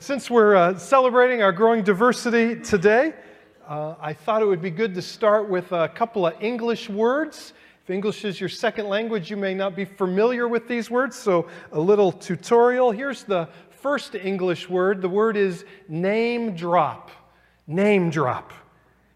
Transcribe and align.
Since 0.00 0.30
we're 0.30 0.54
uh, 0.54 0.78
celebrating 0.78 1.42
our 1.42 1.50
growing 1.50 1.82
diversity 1.82 2.54
today, 2.60 3.14
uh, 3.66 3.96
I 4.00 4.12
thought 4.12 4.42
it 4.42 4.44
would 4.44 4.62
be 4.62 4.70
good 4.70 4.94
to 4.94 5.02
start 5.02 5.48
with 5.48 5.72
a 5.72 5.88
couple 5.88 6.26
of 6.26 6.34
English 6.40 6.88
words. 6.88 7.52
If 7.82 7.90
English 7.90 8.24
is 8.24 8.38
your 8.38 8.48
second 8.48 8.86
language, 8.86 9.28
you 9.28 9.36
may 9.36 9.54
not 9.54 9.74
be 9.74 9.84
familiar 9.84 10.46
with 10.46 10.68
these 10.68 10.88
words, 10.88 11.16
so 11.16 11.48
a 11.72 11.80
little 11.80 12.12
tutorial. 12.12 12.92
Here's 12.92 13.24
the 13.24 13.48
first 13.70 14.14
English 14.14 14.68
word 14.68 15.02
the 15.02 15.08
word 15.08 15.36
is 15.36 15.64
name 15.88 16.54
drop. 16.54 17.10
Name 17.66 18.08
drop. 18.08 18.52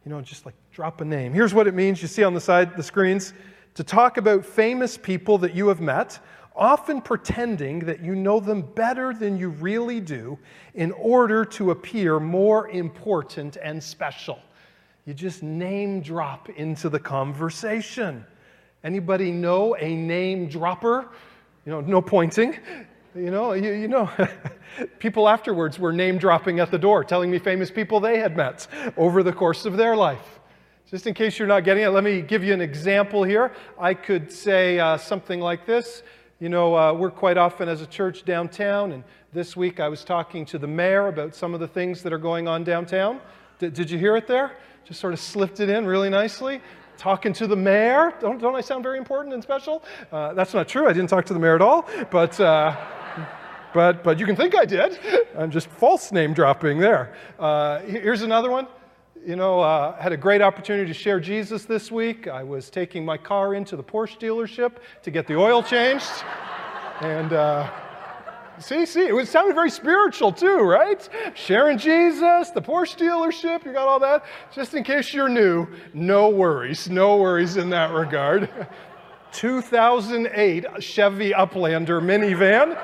You 0.04 0.10
know, 0.10 0.20
just 0.20 0.46
like 0.46 0.54
drop 0.72 1.00
a 1.00 1.04
name. 1.04 1.32
Here's 1.32 1.54
what 1.54 1.68
it 1.68 1.74
means 1.74 2.02
you 2.02 2.08
see 2.08 2.24
on 2.24 2.34
the 2.34 2.40
side, 2.40 2.76
the 2.76 2.82
screens 2.82 3.34
to 3.74 3.84
talk 3.84 4.16
about 4.16 4.44
famous 4.44 4.96
people 4.96 5.38
that 5.38 5.54
you 5.54 5.68
have 5.68 5.80
met 5.80 6.18
often 6.54 7.00
pretending 7.00 7.80
that 7.80 8.00
you 8.00 8.14
know 8.14 8.40
them 8.40 8.62
better 8.62 9.14
than 9.14 9.38
you 9.38 9.48
really 9.48 10.00
do 10.00 10.38
in 10.74 10.92
order 10.92 11.44
to 11.44 11.70
appear 11.70 12.20
more 12.20 12.68
important 12.68 13.56
and 13.62 13.82
special. 13.82 14.38
You 15.06 15.14
just 15.14 15.42
name 15.42 16.00
drop 16.00 16.48
into 16.50 16.88
the 16.88 17.00
conversation. 17.00 18.24
Anybody 18.84 19.32
know 19.32 19.74
a 19.76 19.94
name 19.94 20.48
dropper? 20.48 21.08
You 21.66 21.72
know, 21.72 21.80
no 21.80 22.02
pointing. 22.02 22.58
You 23.14 23.30
know, 23.30 23.52
you, 23.52 23.72
you 23.72 23.88
know, 23.88 24.10
people 24.98 25.28
afterwards 25.28 25.78
were 25.78 25.92
name 25.92 26.18
dropping 26.18 26.60
at 26.60 26.70
the 26.70 26.78
door, 26.78 27.04
telling 27.04 27.30
me 27.30 27.38
famous 27.38 27.70
people 27.70 28.00
they 28.00 28.18
had 28.18 28.36
met 28.36 28.66
over 28.96 29.22
the 29.22 29.32
course 29.32 29.66
of 29.66 29.76
their 29.76 29.96
life. 29.96 30.40
Just 30.90 31.06
in 31.06 31.14
case 31.14 31.38
you're 31.38 31.48
not 31.48 31.64
getting 31.64 31.84
it, 31.84 31.88
let 31.88 32.04
me 32.04 32.20
give 32.20 32.44
you 32.44 32.52
an 32.52 32.60
example 32.60 33.22
here. 33.22 33.52
I 33.78 33.94
could 33.94 34.30
say 34.30 34.78
uh, 34.78 34.96
something 34.98 35.40
like 35.40 35.66
this 35.66 36.02
you 36.42 36.48
know, 36.48 36.74
uh, 36.74 36.92
we're 36.92 37.08
quite 37.08 37.38
often 37.38 37.68
as 37.68 37.82
a 37.82 37.86
church 37.86 38.24
downtown, 38.24 38.90
and 38.90 39.04
this 39.32 39.56
week 39.56 39.78
I 39.78 39.88
was 39.88 40.02
talking 40.02 40.44
to 40.46 40.58
the 40.58 40.66
mayor 40.66 41.06
about 41.06 41.36
some 41.36 41.54
of 41.54 41.60
the 41.60 41.68
things 41.68 42.02
that 42.02 42.12
are 42.12 42.18
going 42.18 42.48
on 42.48 42.64
downtown. 42.64 43.20
D- 43.60 43.68
did 43.68 43.88
you 43.88 43.96
hear 43.96 44.16
it 44.16 44.26
there? 44.26 44.56
Just 44.84 44.98
sort 44.98 45.12
of 45.12 45.20
slipped 45.20 45.60
it 45.60 45.68
in 45.68 45.86
really 45.86 46.10
nicely. 46.10 46.60
Talking 46.98 47.32
to 47.34 47.46
the 47.46 47.54
mayor. 47.54 48.12
Don't, 48.20 48.40
don't 48.40 48.56
I 48.56 48.60
sound 48.60 48.82
very 48.82 48.98
important 48.98 49.32
and 49.34 49.40
special? 49.40 49.84
Uh, 50.10 50.34
that's 50.34 50.52
not 50.52 50.66
true. 50.66 50.88
I 50.88 50.92
didn't 50.92 51.10
talk 51.10 51.24
to 51.26 51.32
the 51.32 51.38
mayor 51.38 51.54
at 51.54 51.62
all, 51.62 51.88
but. 52.10 52.38
Uh, 52.40 52.76
but, 53.72 54.04
but 54.04 54.18
you 54.18 54.26
can 54.26 54.36
think 54.36 54.54
I 54.54 54.66
did. 54.66 54.98
I'm 55.34 55.50
just 55.50 55.66
false 55.66 56.12
name 56.12 56.34
dropping 56.34 56.78
there. 56.78 57.14
Uh, 57.38 57.78
here's 57.80 58.20
another 58.20 58.50
one 58.50 58.66
you 59.24 59.36
know, 59.36 59.60
uh, 59.60 59.96
had 60.00 60.12
a 60.12 60.16
great 60.16 60.42
opportunity 60.42 60.86
to 60.86 60.94
share 60.94 61.20
Jesus 61.20 61.64
this 61.64 61.90
week. 61.92 62.26
I 62.26 62.42
was 62.42 62.70
taking 62.70 63.04
my 63.04 63.16
car 63.16 63.54
into 63.54 63.76
the 63.76 63.82
Porsche 63.82 64.18
dealership 64.18 64.76
to 65.02 65.10
get 65.10 65.26
the 65.26 65.36
oil 65.36 65.62
changed. 65.62 66.10
and 67.00 67.32
uh, 67.32 67.70
see, 68.58 68.84
see, 68.84 69.06
it 69.06 69.14
was 69.14 69.28
sounded 69.28 69.54
very 69.54 69.70
spiritual 69.70 70.32
too, 70.32 70.58
right? 70.58 71.08
Sharing 71.34 71.78
Jesus, 71.78 72.50
the 72.50 72.62
Porsche 72.62 72.96
dealership, 72.96 73.64
you 73.64 73.72
got 73.72 73.86
all 73.86 74.00
that. 74.00 74.24
Just 74.52 74.74
in 74.74 74.82
case 74.82 75.14
you're 75.14 75.28
new, 75.28 75.68
no 75.94 76.28
worries, 76.28 76.90
no 76.90 77.16
worries 77.16 77.56
in 77.56 77.70
that 77.70 77.92
regard. 77.92 78.48
2008 79.32 80.66
Chevy 80.80 81.30
Uplander 81.30 82.02
minivan 82.02 82.76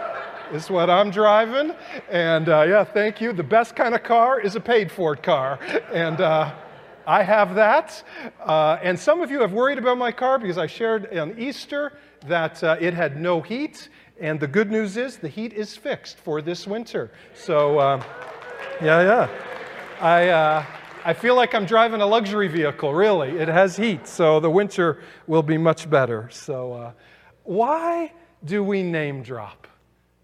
is 0.52 0.70
what 0.70 0.91
I'm 0.91 1.10
driving. 1.10 1.74
And 2.10 2.48
uh, 2.48 2.64
yeah, 2.68 2.84
thank 2.84 3.20
you. 3.20 3.32
The 3.32 3.42
best 3.42 3.77
kind 3.77 3.94
of 3.94 4.02
car 4.02 4.41
is 4.41 4.56
a 4.56 4.60
paid 4.60 4.91
for 4.91 5.16
car. 5.16 5.58
And 5.92 6.20
uh, 6.20 6.54
I 7.06 7.22
have 7.22 7.54
that. 7.54 8.02
Uh, 8.41 8.78
and 8.82 8.98
some 8.98 9.20
of 9.22 9.30
you 9.30 9.41
have 9.41 9.52
worried 9.52 9.78
about 9.78 9.98
my 9.98 10.12
car 10.12 10.38
because 10.38 10.58
I 10.58 10.66
shared 10.66 11.16
on 11.16 11.38
Easter 11.38 11.92
that 12.26 12.62
uh, 12.64 12.76
it 12.80 12.94
had 12.94 13.20
no 13.20 13.41
heat. 13.41 13.88
And 14.20 14.41
the 14.41 14.48
good 14.48 14.70
news 14.70 14.96
is 14.96 15.16
the 15.16 15.28
heat 15.28 15.52
is 15.52 15.76
fixed 15.76 16.19
for 16.19 16.42
this 16.42 16.66
winter. 16.66 17.12
So, 17.34 17.78
um, 17.78 18.02
yeah, 18.82 19.02
yeah. 19.02 19.28
I, 20.00 20.28
uh, 20.28 20.64
I 21.04 21.12
feel 21.12 21.36
like 21.36 21.54
I'm 21.54 21.66
driving 21.66 22.00
a 22.00 22.06
luxury 22.06 22.48
vehicle, 22.48 22.92
really. 22.92 23.30
It 23.38 23.48
has 23.48 23.76
heat, 23.76 24.08
so 24.08 24.41
the 24.41 24.50
winter 24.50 25.00
will 25.26 25.44
be 25.44 25.56
much 25.56 25.88
better. 25.88 26.28
So, 26.32 26.72
uh, 26.72 26.92
why 27.44 28.12
do 28.44 28.65
we 28.65 28.82
name 28.82 29.22
drop? 29.22 29.67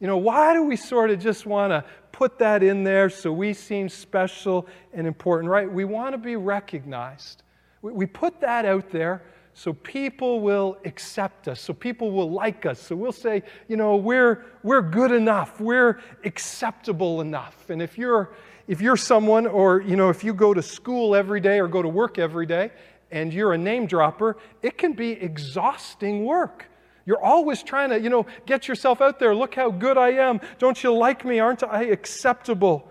You 0.04 0.08
know, 0.08 0.18
why 0.18 0.52
do 0.52 0.62
we 0.62 0.76
sort 0.76 1.08
of 1.08 1.18
just 1.18 1.46
want 1.46 1.70
to 1.70 1.82
put 2.12 2.38
that 2.40 2.62
in 2.62 2.84
there 2.84 3.08
so 3.08 3.32
we 3.32 3.54
seem 3.54 3.88
special 3.88 4.66
and 4.92 5.06
important, 5.06 5.50
right? 5.50 5.72
We 5.72 5.86
want 5.86 6.12
to 6.12 6.18
be 6.18 6.36
recognized. 6.36 7.42
We, 7.80 8.04
put 8.04 8.38
that 8.42 8.66
out 8.66 8.90
there 8.90 9.22
so 9.54 9.72
people 9.72 10.40
will 10.40 10.76
accept 10.84 11.48
us, 11.48 11.58
so 11.58 11.72
people 11.72 12.10
will 12.10 12.30
like 12.30 12.66
us, 12.66 12.80
so 12.80 12.94
we'll 12.94 13.12
say, 13.12 13.44
you 13.66 13.78
know, 13.78 13.96
we're, 13.96 14.44
we're 14.62 14.82
good 14.82 15.10
enough, 15.10 15.58
we're 15.58 15.98
acceptable 16.24 17.22
enough. 17.22 17.70
And 17.70 17.80
if 17.80 17.96
you're, 17.96 18.34
if 18.68 18.82
you're 18.82 18.98
someone, 18.98 19.46
or, 19.46 19.80
you 19.80 19.96
know, 19.96 20.10
if 20.10 20.22
you 20.22 20.34
go 20.34 20.52
to 20.52 20.60
school 20.60 21.16
every 21.16 21.40
day 21.40 21.58
or 21.60 21.66
go 21.66 21.80
to 21.80 21.88
work 21.88 22.18
every 22.18 22.44
day 22.44 22.72
and 23.10 23.32
you're 23.32 23.54
a 23.54 23.58
name 23.58 23.86
dropper, 23.86 24.36
it 24.60 24.76
can 24.76 24.92
be 24.92 25.12
exhausting 25.12 26.26
work. 26.26 26.66
You're 27.06 27.22
always 27.22 27.62
trying 27.62 27.90
to, 27.90 28.00
you 28.00 28.08
know, 28.08 28.26
get 28.46 28.66
yourself 28.66 29.00
out 29.00 29.18
there. 29.18 29.34
Look 29.34 29.54
how 29.54 29.70
good 29.70 29.98
I 29.98 30.12
am. 30.12 30.40
Don't 30.58 30.82
you 30.82 30.92
like 30.94 31.24
me? 31.24 31.38
Aren't 31.38 31.62
I 31.62 31.84
acceptable? 31.84 32.88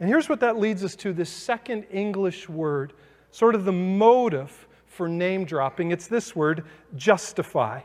And 0.00 0.08
here's 0.08 0.28
what 0.28 0.40
that 0.40 0.58
leads 0.58 0.84
us 0.84 0.94
to 0.96 1.12
this 1.12 1.30
second 1.30 1.84
English 1.90 2.48
word, 2.48 2.92
sort 3.30 3.54
of 3.54 3.64
the 3.64 3.72
motive 3.72 4.68
for 4.86 5.08
name 5.08 5.44
dropping. 5.44 5.90
It's 5.90 6.06
this 6.06 6.36
word, 6.36 6.64
justify. 6.96 7.80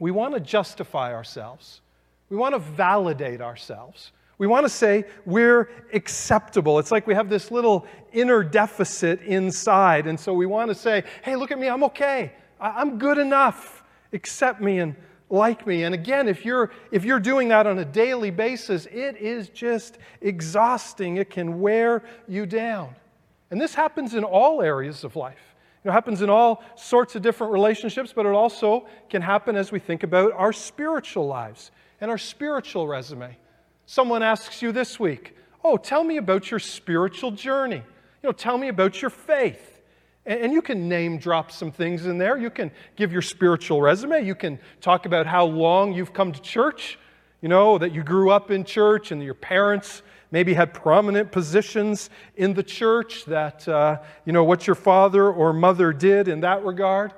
We 0.00 0.10
want 0.10 0.34
to 0.34 0.40
justify 0.40 1.14
ourselves, 1.14 1.82
we 2.28 2.36
want 2.36 2.54
to 2.54 2.58
validate 2.58 3.40
ourselves. 3.40 4.12
We 4.38 4.46
want 4.46 4.64
to 4.64 4.70
say 4.70 5.04
we're 5.26 5.68
acceptable. 5.92 6.78
It's 6.78 6.90
like 6.90 7.06
we 7.06 7.12
have 7.12 7.28
this 7.28 7.50
little 7.50 7.86
inner 8.14 8.42
deficit 8.42 9.20
inside. 9.20 10.06
And 10.06 10.18
so 10.18 10.32
we 10.32 10.46
want 10.46 10.70
to 10.70 10.74
say, 10.74 11.04
hey, 11.22 11.36
look 11.36 11.50
at 11.50 11.58
me, 11.58 11.68
I'm 11.68 11.84
okay. 11.84 12.32
I'm 12.58 12.98
good 12.98 13.18
enough 13.18 13.79
accept 14.12 14.60
me 14.60 14.78
and 14.78 14.94
like 15.30 15.66
me. 15.66 15.84
And 15.84 15.94
again, 15.94 16.28
if 16.28 16.44
you're, 16.44 16.70
if 16.90 17.04
you're 17.04 17.20
doing 17.20 17.48
that 17.48 17.66
on 17.66 17.78
a 17.78 17.84
daily 17.84 18.30
basis, 18.30 18.86
it 18.86 19.16
is 19.16 19.48
just 19.48 19.98
exhausting. 20.20 21.16
It 21.16 21.30
can 21.30 21.60
wear 21.60 22.02
you 22.26 22.46
down. 22.46 22.94
And 23.50 23.60
this 23.60 23.74
happens 23.74 24.14
in 24.14 24.24
all 24.24 24.60
areas 24.60 25.04
of 25.04 25.16
life. 25.16 25.54
It 25.84 25.92
happens 25.92 26.20
in 26.20 26.28
all 26.28 26.62
sorts 26.76 27.14
of 27.14 27.22
different 27.22 27.52
relationships, 27.52 28.12
but 28.14 28.26
it 28.26 28.32
also 28.32 28.86
can 29.08 29.22
happen 29.22 29.56
as 29.56 29.72
we 29.72 29.78
think 29.78 30.02
about 30.02 30.32
our 30.32 30.52
spiritual 30.52 31.26
lives 31.26 31.70
and 32.00 32.10
our 32.10 32.18
spiritual 32.18 32.86
resume. 32.86 33.36
Someone 33.86 34.22
asks 34.22 34.60
you 34.60 34.72
this 34.72 35.00
week, 35.00 35.36
Oh, 35.62 35.76
tell 35.76 36.04
me 36.04 36.16
about 36.16 36.50
your 36.50 36.60
spiritual 36.60 37.30
journey. 37.30 37.76
You 38.22 38.28
know, 38.28 38.32
tell 38.32 38.56
me 38.56 38.68
about 38.68 39.02
your 39.02 39.10
faith. 39.10 39.69
And 40.30 40.52
you 40.52 40.62
can 40.62 40.88
name 40.88 41.18
drop 41.18 41.50
some 41.50 41.72
things 41.72 42.06
in 42.06 42.16
there. 42.16 42.38
You 42.38 42.50
can 42.50 42.70
give 42.94 43.10
your 43.10 43.20
spiritual 43.20 43.82
resume. 43.82 44.24
You 44.24 44.36
can 44.36 44.60
talk 44.80 45.04
about 45.04 45.26
how 45.26 45.44
long 45.44 45.92
you've 45.92 46.12
come 46.12 46.30
to 46.30 46.40
church, 46.40 47.00
you 47.42 47.48
know, 47.48 47.78
that 47.78 47.90
you 47.92 48.04
grew 48.04 48.30
up 48.30 48.52
in 48.52 48.62
church 48.62 49.10
and 49.10 49.20
your 49.20 49.34
parents 49.34 50.02
maybe 50.30 50.54
had 50.54 50.72
prominent 50.72 51.32
positions 51.32 52.10
in 52.36 52.54
the 52.54 52.62
church, 52.62 53.24
that, 53.24 53.66
uh, 53.66 53.98
you 54.24 54.32
know, 54.32 54.44
what 54.44 54.68
your 54.68 54.76
father 54.76 55.28
or 55.28 55.52
mother 55.52 55.92
did 55.92 56.28
in 56.28 56.42
that 56.42 56.64
regard. 56.64 57.12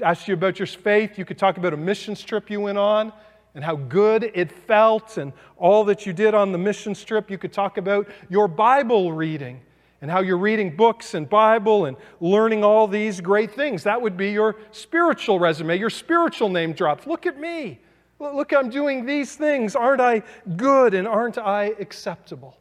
Ask 0.00 0.28
you 0.28 0.32
about 0.32 0.58
your 0.58 0.66
faith. 0.66 1.18
You 1.18 1.26
could 1.26 1.36
talk 1.36 1.58
about 1.58 1.74
a 1.74 1.76
missions 1.76 2.22
trip 2.22 2.48
you 2.48 2.62
went 2.62 2.78
on 2.78 3.12
and 3.54 3.62
how 3.62 3.76
good 3.76 4.30
it 4.32 4.50
felt 4.50 5.18
and 5.18 5.34
all 5.58 5.84
that 5.84 6.06
you 6.06 6.14
did 6.14 6.32
on 6.32 6.52
the 6.52 6.58
mission 6.58 6.94
trip. 6.94 7.30
You 7.30 7.36
could 7.36 7.52
talk 7.52 7.76
about 7.76 8.08
your 8.30 8.48
Bible 8.48 9.12
reading 9.12 9.60
and 10.00 10.10
how 10.10 10.20
you're 10.20 10.38
reading 10.38 10.74
books 10.76 11.14
and 11.14 11.28
Bible 11.28 11.86
and 11.86 11.96
learning 12.20 12.64
all 12.64 12.86
these 12.86 13.20
great 13.20 13.52
things. 13.52 13.82
That 13.82 14.00
would 14.00 14.16
be 14.16 14.30
your 14.30 14.56
spiritual 14.70 15.38
resume, 15.38 15.78
your 15.78 15.90
spiritual 15.90 16.48
name 16.48 16.72
drops. 16.72 17.06
Look 17.06 17.26
at 17.26 17.38
me. 17.38 17.80
Look, 18.20 18.52
I'm 18.52 18.70
doing 18.70 19.06
these 19.06 19.36
things. 19.36 19.76
Aren't 19.76 20.00
I 20.00 20.22
good 20.56 20.94
and 20.94 21.06
aren't 21.06 21.38
I 21.38 21.74
acceptable? 21.78 22.58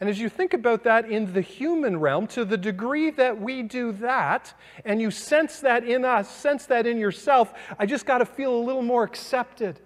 And 0.00 0.10
as 0.10 0.18
you 0.18 0.28
think 0.28 0.52
about 0.52 0.82
that 0.82 1.08
in 1.08 1.32
the 1.32 1.40
human 1.40 1.98
realm, 2.00 2.26
to 2.28 2.44
the 2.44 2.56
degree 2.56 3.10
that 3.10 3.40
we 3.40 3.62
do 3.62 3.92
that, 3.92 4.52
and 4.84 5.00
you 5.00 5.12
sense 5.12 5.60
that 5.60 5.84
in 5.84 6.04
us, 6.04 6.28
sense 6.28 6.66
that 6.66 6.88
in 6.88 6.98
yourself, 6.98 7.54
I 7.78 7.86
just 7.86 8.04
got 8.04 8.18
to 8.18 8.26
feel 8.26 8.52
a 8.52 8.58
little 8.64 8.82
more 8.82 9.04
accepted, 9.04 9.78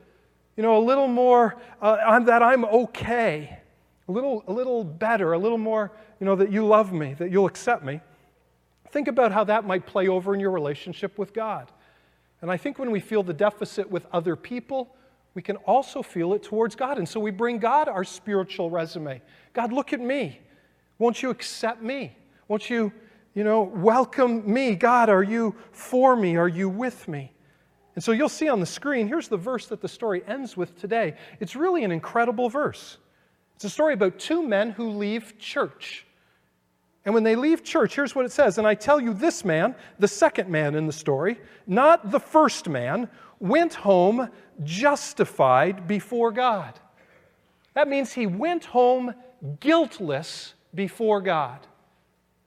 you 0.57 0.63
know, 0.63 0.79
a 0.79 0.85
little 0.85 1.09
more 1.09 1.57
uh, 1.83 2.19
that 2.21 2.43
I'm 2.43 2.65
okay, 2.65 3.59
a 4.09 4.13
little, 4.13 4.45
a 4.47 4.53
little 4.53 4.85
better, 4.85 5.33
a 5.33 5.39
little 5.39 5.59
more 5.59 5.93
you 6.21 6.27
know, 6.27 6.37
that 6.37 6.51
you 6.51 6.67
love 6.67 6.93
me, 6.93 7.15
that 7.15 7.31
you'll 7.31 7.47
accept 7.47 7.85
me. 7.85 8.01
Think 8.91 9.09
about 9.09 9.33
how 9.33 9.45
that 9.45 9.67
might 9.67 9.87
play 9.87 10.09
over 10.09 10.35
in 10.35 10.41
your 10.41 10.51
relationship 10.51 11.19
with 11.19 11.35
God. 11.35 11.71
And 12.41 12.51
I 12.51 12.57
think 12.57 12.79
when 12.79 12.91
we 12.91 13.01
feel 13.01 13.23
the 13.23 13.35
deficit 13.35 13.91
with 13.91 14.07
other 14.13 14.37
people, 14.37 14.95
we 15.35 15.43
can 15.43 15.57
also 15.59 16.03
feel 16.03 16.33
it 16.33 16.43
towards 16.43 16.75
God. 16.77 16.99
And 16.99 17.09
so 17.09 17.21
we 17.21 17.31
bring 17.31 17.59
God 17.59 17.89
our 17.89 18.05
spiritual 18.05 18.71
resume. 18.71 19.21
God, 19.53 19.73
look 19.73 19.93
at 19.93 20.01
me. 20.01 20.41
Won't 20.99 21.23
you 21.23 21.31
accept 21.31 21.83
me? 21.83 22.17
Won't 22.49 22.71
you, 22.71 22.93
you 23.35 23.45
know, 23.45 23.63
welcome 23.63 24.51
me? 24.51 24.75
God, 24.75 25.11
are 25.11 25.23
you 25.23 25.55
for 25.73 26.17
me? 26.17 26.37
Are 26.37 26.49
you 26.49 26.69
with 26.69 27.07
me? 27.09 27.33
And 27.95 28.05
so 28.05 28.13
you'll 28.13 28.29
see 28.29 28.49
on 28.49 28.61
the 28.61 28.67
screen, 28.67 29.09
here's 29.09 29.29
the 29.29 29.37
verse 29.37 29.67
that 29.67 29.81
the 29.81 29.89
story 29.89 30.23
ends 30.27 30.57
with 30.57 30.79
today. 30.79 31.17
It's 31.41 31.57
really 31.57 31.85
an 31.85 31.91
incredible 31.91 32.49
verse. 32.49 32.99
It's 33.57 33.65
a 33.65 33.71
story 33.71 33.95
about 33.95 34.19
two 34.19 34.47
men 34.47 34.71
who 34.71 34.91
leave 34.91 35.39
church. 35.39 36.07
And 37.07 37.15
when 37.15 37.25
they 37.25 37.37
leave 37.37 37.65
church, 37.65 37.95
here's 37.95 38.15
what 38.15 38.27
it 38.27 38.33
says. 38.33 38.59
And 38.59 38.67
I 38.67 38.75
tell 38.75 39.01
you, 39.01 39.15
this 39.15 39.45
man, 39.45 39.75
the 39.99 40.09
second 40.09 40.51
man 40.51 40.75
in 40.75 40.87
the 40.87 40.93
story, 40.93 41.41
not 41.67 42.11
the 42.11 42.21
first 42.21 42.69
man, 42.69 43.09
went 43.41 43.75
home 43.75 44.29
justified 44.63 45.87
before 45.87 46.33
God. 46.33 46.79
That 47.75 47.89
means 47.89 48.13
he 48.13 48.27
went 48.27 48.67
home 48.67 49.15
guiltless 49.61 50.55
before 50.75 51.23
God. 51.23 51.67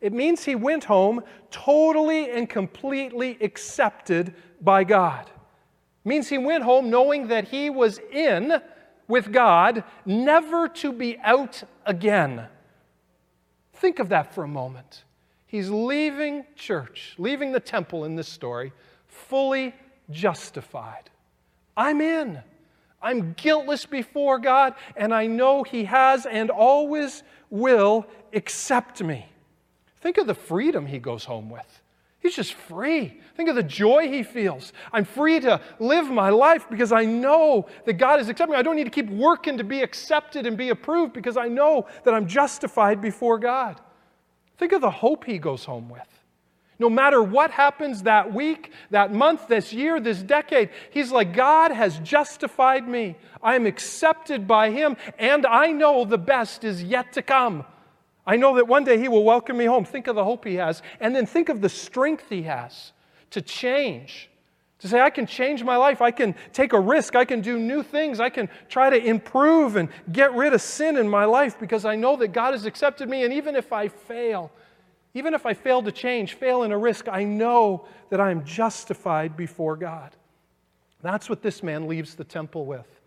It 0.01 0.13
means 0.13 0.45
he 0.45 0.55
went 0.55 0.83
home 0.83 1.23
totally 1.49 2.29
and 2.31 2.47
completely 2.49 3.37
accepted 3.41 4.35
by 4.61 4.83
God. 4.83 5.25
It 5.25 6.07
means 6.07 6.27
he 6.29 6.37
went 6.37 6.63
home 6.63 6.89
knowing 6.89 7.27
that 7.27 7.47
he 7.47 7.69
was 7.69 7.99
in 8.11 8.61
with 9.09 9.33
God, 9.33 9.83
never 10.05 10.69
to 10.69 10.93
be 10.93 11.17
out 11.17 11.61
again. 11.85 12.47
Think 13.73 13.99
of 13.99 14.07
that 14.09 14.33
for 14.33 14.45
a 14.45 14.47
moment. 14.47 15.03
He's 15.45 15.69
leaving 15.69 16.45
church, 16.55 17.15
leaving 17.17 17.51
the 17.51 17.59
temple 17.59 18.05
in 18.05 18.15
this 18.15 18.29
story, 18.29 18.71
fully 19.07 19.75
justified. 20.09 21.09
I'm 21.75 21.99
in. 21.99 22.39
I'm 23.01 23.33
guiltless 23.33 23.85
before 23.85 24.39
God, 24.39 24.75
and 24.95 25.13
I 25.13 25.27
know 25.27 25.63
He 25.63 25.85
has 25.85 26.25
and 26.25 26.49
always 26.49 27.23
will 27.49 28.05
accept 28.33 29.01
me. 29.01 29.25
Think 30.01 30.17
of 30.17 30.27
the 30.27 30.35
freedom 30.35 30.85
he 30.85 30.99
goes 30.99 31.25
home 31.25 31.49
with. 31.49 31.78
He's 32.21 32.35
just 32.35 32.53
free. 32.53 33.21
Think 33.35 33.47
of 33.47 33.55
the 33.55 33.63
joy 33.63 34.09
he 34.09 34.23
feels. 34.23 34.73
I'm 34.91 35.05
free 35.05 35.39
to 35.39 35.61
live 35.79 36.09
my 36.09 36.29
life 36.29 36.65
because 36.69 36.91
I 36.91 37.05
know 37.05 37.67
that 37.85 37.93
God 37.93 38.19
is 38.19 38.27
accepting 38.27 38.53
me. 38.53 38.59
I 38.59 38.61
don't 38.61 38.75
need 38.75 38.83
to 38.83 38.89
keep 38.89 39.09
working 39.09 39.57
to 39.57 39.63
be 39.63 39.81
accepted 39.81 40.45
and 40.45 40.57
be 40.57 40.69
approved 40.69 41.13
because 41.13 41.37
I 41.37 41.47
know 41.47 41.87
that 42.03 42.13
I'm 42.13 42.27
justified 42.27 43.01
before 43.01 43.39
God. 43.39 43.79
Think 44.57 44.73
of 44.73 44.81
the 44.81 44.91
hope 44.91 45.23
he 45.23 45.37
goes 45.37 45.63
home 45.63 45.87
with. 45.87 46.07
No 46.77 46.89
matter 46.89 47.21
what 47.23 47.51
happens 47.51 48.03
that 48.03 48.33
week, 48.33 48.71
that 48.89 49.13
month, 49.13 49.47
this 49.47 49.71
year, 49.71 49.99
this 49.99 50.21
decade, 50.21 50.69
he's 50.91 51.11
like, 51.11 51.33
God 51.33 51.71
has 51.71 51.99
justified 51.99 52.87
me. 52.87 53.17
I 53.41 53.55
am 53.55 53.65
accepted 53.65 54.47
by 54.47 54.71
him, 54.71 54.97
and 55.17 55.45
I 55.45 55.71
know 55.71 56.05
the 56.05 56.17
best 56.17 56.63
is 56.63 56.83
yet 56.83 57.13
to 57.13 57.21
come. 57.21 57.65
I 58.29 58.35
know 58.35 58.57
that 58.57 58.67
one 58.67 58.83
day 58.83 58.99
he 58.99 59.07
will 59.07 59.23
welcome 59.23 59.57
me 59.57 59.65
home. 59.65 59.83
Think 59.83 60.05
of 60.05 60.15
the 60.15 60.23
hope 60.23 60.45
he 60.45 60.53
has. 60.53 60.83
And 60.99 61.15
then 61.15 61.25
think 61.25 61.49
of 61.49 61.61
the 61.61 61.67
strength 61.67 62.25
he 62.29 62.43
has 62.43 62.93
to 63.31 63.41
change. 63.41 64.29
To 64.81 64.87
say, 64.87 65.01
I 65.01 65.09
can 65.09 65.25
change 65.25 65.63
my 65.63 65.77
life. 65.77 65.99
I 65.99 66.11
can 66.11 66.35
take 66.53 66.73
a 66.73 66.79
risk. 66.79 67.15
I 67.15 67.25
can 67.25 67.41
do 67.41 67.57
new 67.57 67.81
things. 67.81 68.19
I 68.19 68.29
can 68.29 68.47
try 68.67 68.91
to 68.91 69.03
improve 69.03 69.77
and 69.77 69.89
get 70.11 70.31
rid 70.35 70.53
of 70.53 70.61
sin 70.61 70.95
in 70.95 71.09
my 71.09 71.25
life 71.25 71.59
because 71.59 71.85
I 71.85 71.95
know 71.95 72.15
that 72.17 72.27
God 72.27 72.51
has 72.51 72.67
accepted 72.67 73.09
me. 73.09 73.23
And 73.23 73.33
even 73.33 73.55
if 73.55 73.73
I 73.73 73.87
fail, 73.87 74.51
even 75.15 75.33
if 75.33 75.47
I 75.47 75.55
fail 75.55 75.81
to 75.81 75.91
change, 75.91 76.35
fail 76.35 76.61
in 76.61 76.71
a 76.71 76.77
risk, 76.77 77.07
I 77.07 77.23
know 77.23 77.87
that 78.11 78.19
I 78.19 78.29
am 78.29 78.45
justified 78.45 79.35
before 79.35 79.75
God. 79.75 80.15
That's 81.01 81.29
what 81.29 81.41
this 81.41 81.63
man 81.63 81.87
leaves 81.87 82.13
the 82.13 82.25
temple 82.25 82.67
with. 82.67 83.01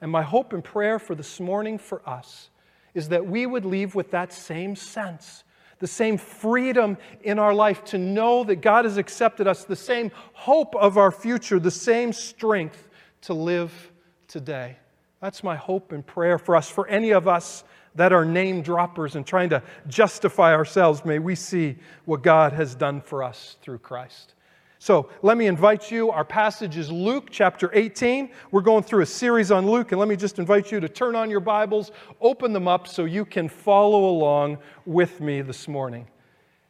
And 0.00 0.10
my 0.10 0.22
hope 0.22 0.54
and 0.54 0.64
prayer 0.64 0.98
for 0.98 1.14
this 1.14 1.40
morning 1.40 1.76
for 1.76 2.00
us 2.08 2.48
is 2.94 3.08
that 3.08 3.26
we 3.26 3.46
would 3.46 3.64
leave 3.64 3.94
with 3.94 4.10
that 4.10 4.32
same 4.32 4.76
sense, 4.76 5.44
the 5.78 5.86
same 5.86 6.16
freedom 6.16 6.96
in 7.22 7.38
our 7.38 7.54
life 7.54 7.84
to 7.84 7.98
know 7.98 8.44
that 8.44 8.56
God 8.56 8.84
has 8.84 8.96
accepted 8.96 9.46
us, 9.46 9.64
the 9.64 9.76
same 9.76 10.10
hope 10.32 10.74
of 10.76 10.98
our 10.98 11.10
future, 11.10 11.58
the 11.58 11.70
same 11.70 12.12
strength 12.12 12.88
to 13.22 13.34
live 13.34 13.92
today. 14.28 14.76
That's 15.20 15.44
my 15.44 15.56
hope 15.56 15.92
and 15.92 16.06
prayer 16.06 16.38
for 16.38 16.56
us, 16.56 16.68
for 16.68 16.86
any 16.88 17.10
of 17.10 17.28
us 17.28 17.64
that 17.94 18.12
are 18.12 18.24
name 18.24 18.62
droppers 18.62 19.16
and 19.16 19.26
trying 19.26 19.50
to 19.50 19.62
justify 19.86 20.54
ourselves, 20.54 21.04
may 21.04 21.18
we 21.18 21.34
see 21.34 21.76
what 22.04 22.22
God 22.22 22.52
has 22.52 22.74
done 22.74 23.00
for 23.00 23.22
us 23.22 23.56
through 23.60 23.78
Christ. 23.78 24.34
So 24.82 25.08
let 25.22 25.38
me 25.38 25.46
invite 25.46 25.92
you. 25.92 26.10
Our 26.10 26.24
passage 26.24 26.76
is 26.76 26.90
Luke 26.90 27.28
chapter 27.30 27.70
18. 27.72 28.30
We're 28.50 28.62
going 28.62 28.82
through 28.82 29.02
a 29.02 29.06
series 29.06 29.52
on 29.52 29.70
Luke, 29.70 29.92
and 29.92 30.00
let 30.00 30.08
me 30.08 30.16
just 30.16 30.40
invite 30.40 30.72
you 30.72 30.80
to 30.80 30.88
turn 30.88 31.14
on 31.14 31.30
your 31.30 31.38
Bibles, 31.38 31.92
open 32.20 32.52
them 32.52 32.66
up 32.66 32.88
so 32.88 33.04
you 33.04 33.24
can 33.24 33.48
follow 33.48 34.08
along 34.08 34.58
with 34.84 35.20
me 35.20 35.40
this 35.40 35.68
morning. 35.68 36.08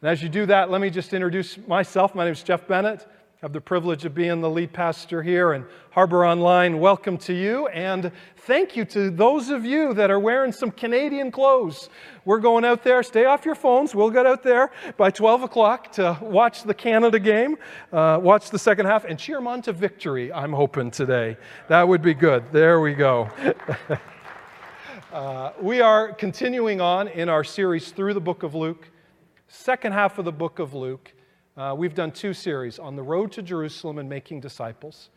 And 0.03 0.11
as 0.11 0.23
you 0.23 0.29
do 0.29 0.45
that, 0.45 0.71
let 0.71 0.83
me 0.83 0.91
just 0.91 1.15
introduce 1.15 1.57
myself. 1.67 2.15
My 2.15 2.25
name 2.25 2.35
is 2.35 2.43
Jeff 2.43 2.69
Bennett 2.69 3.07
have 3.43 3.53
the 3.53 3.61
privilege 3.61 4.05
of 4.05 4.15
being 4.15 4.41
the 4.41 4.49
lead 4.49 4.73
pastor 4.73 5.21
here 5.21 5.55
and 5.55 5.65
Harbor 5.91 6.25
Online. 6.25 6.79
Welcome 6.79 7.19
to 7.19 7.33
you, 7.33 7.67
and 7.67 8.13
thank 8.37 8.77
you 8.77 8.85
to 8.85 9.11
those 9.11 9.49
of 9.49 9.65
you 9.65 9.93
that 9.95 10.13
are 10.13 10.21
wearing 10.21 10.53
some 10.53 10.71
Canadian 10.71 11.33
clothes. 11.33 11.91
We're 12.25 12.39
going 12.39 12.65
out 12.65 12.85
there. 12.85 13.03
Stay 13.03 13.25
off 13.25 13.45
your 13.45 13.57
phones. 13.57 13.97
We'll 13.97 14.11
get 14.11 14.27
out 14.27 14.45
there 14.45 14.71
by 14.97 15.11
12 15.11 15.43
o'clock 15.43 15.91
to 15.95 16.17
watch 16.23 16.63
the 16.63 16.73
Canada 16.73 17.19
game, 17.19 17.57
uh, 17.93 18.21
watch 18.23 18.51
the 18.51 18.61
second 18.61 18.87
half, 18.87 19.05
and 19.05 19.19
cheer 19.19 19.39
them 19.39 19.49
on 19.49 19.61
to 19.63 19.73
victory, 19.73 20.33
I'm 20.33 20.53
hoping 20.53 20.93
today. 20.93 21.37
That 21.67 21.89
would 21.89 22.01
be 22.01 22.15
good. 22.15 22.45
There 22.53 22.81
we 22.81 22.95
go. 22.95 23.29
uh, 25.13 25.51
we 25.61 25.81
are 25.81 26.13
continuing 26.13 26.81
on 26.81 27.09
in 27.09 27.29
our 27.29 27.43
series 27.43 27.91
through 27.91 28.15
the 28.15 28.21
book 28.21 28.45
of 28.45 28.55
Luke, 28.55 28.89
second 29.49 29.95
half 29.95 30.21
of 30.21 30.27
the 30.27 30.31
book 30.31 30.61
of 30.61 30.75
Luke. 30.75 31.13
Uh, 31.57 31.75
we've 31.77 31.95
done 31.95 32.11
two 32.11 32.33
series 32.33 32.79
on 32.79 32.97
the 32.97 33.03
road 33.03 33.31
to 33.33 33.43
Jerusalem 33.43 33.99
and 33.99 34.09
making 34.09 34.41
disciples. 34.41 35.11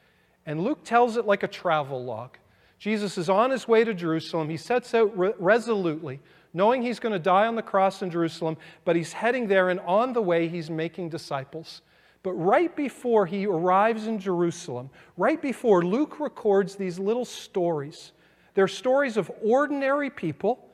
And 0.46 0.62
Luke 0.62 0.84
tells 0.84 1.16
it 1.16 1.26
like 1.26 1.44
a 1.44 1.48
travel 1.48 2.04
log. 2.04 2.38
Jesus 2.78 3.18
is 3.18 3.30
on 3.30 3.52
his 3.52 3.68
way 3.68 3.86
to 3.86 3.94
Jerusalem. 3.94 4.50
He 4.50 4.58
sets 4.58 4.94
out 4.94 5.18
re- 5.18 5.34
resolutely, 5.40 6.20
knowing 6.54 6.82
he's 6.82 7.00
going 7.00 7.14
to 7.14 7.20
die 7.20 7.48
on 7.48 7.56
the 7.56 7.62
cross 7.62 8.02
in 8.02 8.12
Jerusalem, 8.12 8.58
but 8.84 8.98
he's 8.98 9.14
heading 9.14 9.48
there, 9.48 9.70
and 9.70 9.80
on 9.80 10.12
the 10.12 10.22
way, 10.22 10.50
he's 10.50 10.70
making 10.70 11.10
disciples. 11.10 11.82
But 12.22 12.34
right 12.34 12.76
before 12.76 13.26
he 13.26 13.46
arrives 13.46 14.08
in 14.08 14.20
Jerusalem, 14.20 14.90
right 15.16 15.42
before 15.42 15.86
Luke 15.86 16.20
records 16.20 16.76
these 16.76 17.00
little 17.00 17.26
stories, 17.26 18.12
they're 18.56 18.68
stories 18.68 19.16
of 19.16 19.31
ordinary 19.42 20.10
people 20.10 20.68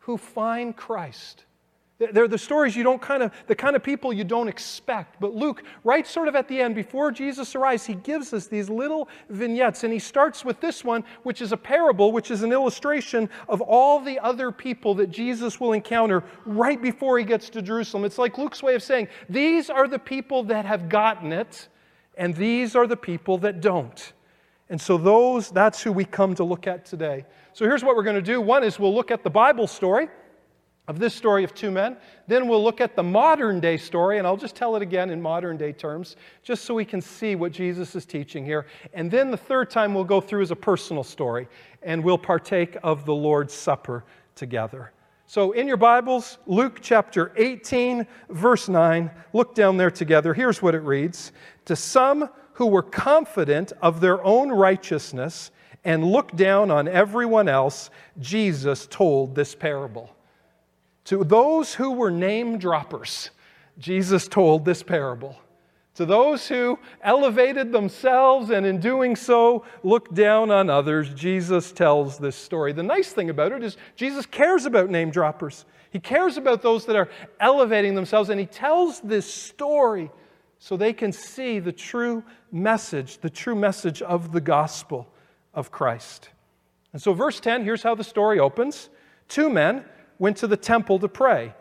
who 0.00 0.16
find 0.16 0.76
Christ. 0.76 1.45
They're 1.98 2.28
the 2.28 2.36
stories 2.36 2.76
you 2.76 2.82
don't 2.82 3.00
kind 3.00 3.22
of, 3.22 3.32
the 3.46 3.54
kind 3.54 3.74
of 3.74 3.82
people 3.82 4.12
you 4.12 4.22
don't 4.24 4.48
expect. 4.48 5.18
But 5.18 5.34
Luke, 5.34 5.62
right 5.82 6.06
sort 6.06 6.28
of 6.28 6.36
at 6.36 6.46
the 6.46 6.60
end, 6.60 6.74
before 6.74 7.10
Jesus 7.10 7.54
arrives, 7.54 7.86
he 7.86 7.94
gives 7.94 8.34
us 8.34 8.48
these 8.48 8.68
little 8.68 9.08
vignettes. 9.30 9.82
And 9.82 9.90
he 9.94 9.98
starts 9.98 10.44
with 10.44 10.60
this 10.60 10.84
one, 10.84 11.04
which 11.22 11.40
is 11.40 11.52
a 11.52 11.56
parable, 11.56 12.12
which 12.12 12.30
is 12.30 12.42
an 12.42 12.52
illustration 12.52 13.30
of 13.48 13.62
all 13.62 13.98
the 13.98 14.18
other 14.18 14.52
people 14.52 14.94
that 14.96 15.10
Jesus 15.10 15.58
will 15.58 15.72
encounter 15.72 16.22
right 16.44 16.80
before 16.80 17.18
he 17.18 17.24
gets 17.24 17.48
to 17.50 17.62
Jerusalem. 17.62 18.04
It's 18.04 18.18
like 18.18 18.36
Luke's 18.36 18.62
way 18.62 18.74
of 18.74 18.82
saying, 18.82 19.08
these 19.30 19.70
are 19.70 19.88
the 19.88 19.98
people 19.98 20.42
that 20.44 20.66
have 20.66 20.90
gotten 20.90 21.32
it, 21.32 21.68
and 22.18 22.34
these 22.34 22.76
are 22.76 22.86
the 22.86 22.96
people 22.96 23.38
that 23.38 23.62
don't. 23.62 24.12
And 24.68 24.78
so 24.78 24.98
those, 24.98 25.50
that's 25.50 25.82
who 25.82 25.92
we 25.92 26.04
come 26.04 26.34
to 26.34 26.44
look 26.44 26.66
at 26.66 26.84
today. 26.84 27.24
So 27.54 27.64
here's 27.64 27.82
what 27.82 27.96
we're 27.96 28.02
going 28.02 28.16
to 28.16 28.22
do. 28.22 28.42
One 28.42 28.64
is 28.64 28.78
we'll 28.78 28.94
look 28.94 29.10
at 29.10 29.22
the 29.22 29.30
Bible 29.30 29.66
story 29.66 30.08
of 30.88 30.98
this 30.98 31.14
story 31.14 31.42
of 31.44 31.54
two 31.54 31.70
men. 31.70 31.96
Then 32.26 32.48
we'll 32.48 32.62
look 32.62 32.80
at 32.80 32.94
the 32.94 33.02
modern 33.02 33.60
day 33.60 33.76
story, 33.76 34.18
and 34.18 34.26
I'll 34.26 34.36
just 34.36 34.54
tell 34.54 34.76
it 34.76 34.82
again 34.82 35.10
in 35.10 35.20
modern 35.20 35.56
day 35.56 35.72
terms, 35.72 36.16
just 36.42 36.64
so 36.64 36.74
we 36.74 36.84
can 36.84 37.00
see 37.00 37.34
what 37.34 37.52
Jesus 37.52 37.94
is 37.94 38.06
teaching 38.06 38.44
here. 38.44 38.66
And 38.94 39.10
then 39.10 39.30
the 39.30 39.36
third 39.36 39.70
time 39.70 39.94
we'll 39.94 40.04
go 40.04 40.20
through 40.20 40.42
is 40.42 40.50
a 40.50 40.56
personal 40.56 41.02
story, 41.02 41.48
and 41.82 42.02
we'll 42.02 42.18
partake 42.18 42.76
of 42.82 43.04
the 43.04 43.14
Lord's 43.14 43.54
Supper 43.54 44.04
together. 44.34 44.92
So, 45.28 45.50
in 45.52 45.66
your 45.66 45.76
Bibles, 45.76 46.38
Luke 46.46 46.78
chapter 46.80 47.32
18, 47.36 48.06
verse 48.28 48.68
9, 48.68 49.10
look 49.32 49.56
down 49.56 49.76
there 49.76 49.90
together. 49.90 50.32
Here's 50.32 50.62
what 50.62 50.76
it 50.76 50.82
reads 50.82 51.32
To 51.64 51.74
some 51.74 52.30
who 52.52 52.66
were 52.66 52.82
confident 52.82 53.72
of 53.82 54.00
their 54.00 54.22
own 54.24 54.50
righteousness 54.50 55.50
and 55.84 56.04
looked 56.04 56.36
down 56.36 56.70
on 56.70 56.86
everyone 56.86 57.48
else, 57.48 57.90
Jesus 58.20 58.86
told 58.86 59.34
this 59.34 59.54
parable. 59.54 60.15
To 61.06 61.22
those 61.22 61.74
who 61.74 61.92
were 61.92 62.10
name 62.10 62.58
droppers, 62.58 63.30
Jesus 63.78 64.26
told 64.26 64.64
this 64.64 64.82
parable. 64.82 65.38
To 65.94 66.04
those 66.04 66.46
who 66.46 66.78
elevated 67.00 67.72
themselves 67.72 68.50
and 68.50 68.66
in 68.66 68.80
doing 68.80 69.16
so 69.16 69.64
looked 69.82 70.14
down 70.14 70.50
on 70.50 70.68
others, 70.68 71.14
Jesus 71.14 71.72
tells 71.72 72.18
this 72.18 72.36
story. 72.36 72.72
The 72.72 72.82
nice 72.82 73.12
thing 73.12 73.30
about 73.30 73.52
it 73.52 73.62
is 73.62 73.76
Jesus 73.94 74.26
cares 74.26 74.66
about 74.66 74.90
name 74.90 75.10
droppers. 75.10 75.64
He 75.90 76.00
cares 76.00 76.36
about 76.36 76.60
those 76.60 76.84
that 76.86 76.96
are 76.96 77.08
elevating 77.40 77.94
themselves, 77.94 78.28
and 78.28 78.38
he 78.38 78.46
tells 78.46 79.00
this 79.00 79.32
story 79.32 80.10
so 80.58 80.76
they 80.76 80.92
can 80.92 81.12
see 81.12 81.60
the 81.60 81.72
true 81.72 82.22
message, 82.50 83.18
the 83.18 83.30
true 83.30 83.54
message 83.54 84.02
of 84.02 84.32
the 84.32 84.40
gospel 84.40 85.08
of 85.54 85.70
Christ. 85.70 86.30
And 86.92 87.00
so, 87.00 87.14
verse 87.14 87.40
10, 87.40 87.64
here's 87.64 87.82
how 87.82 87.94
the 87.94 88.04
story 88.04 88.40
opens. 88.40 88.90
Two 89.28 89.48
men 89.48 89.84
went 90.18 90.36
to 90.38 90.46
the 90.46 90.56
temple 90.56 90.98
to 90.98 91.08
pray 91.08 91.54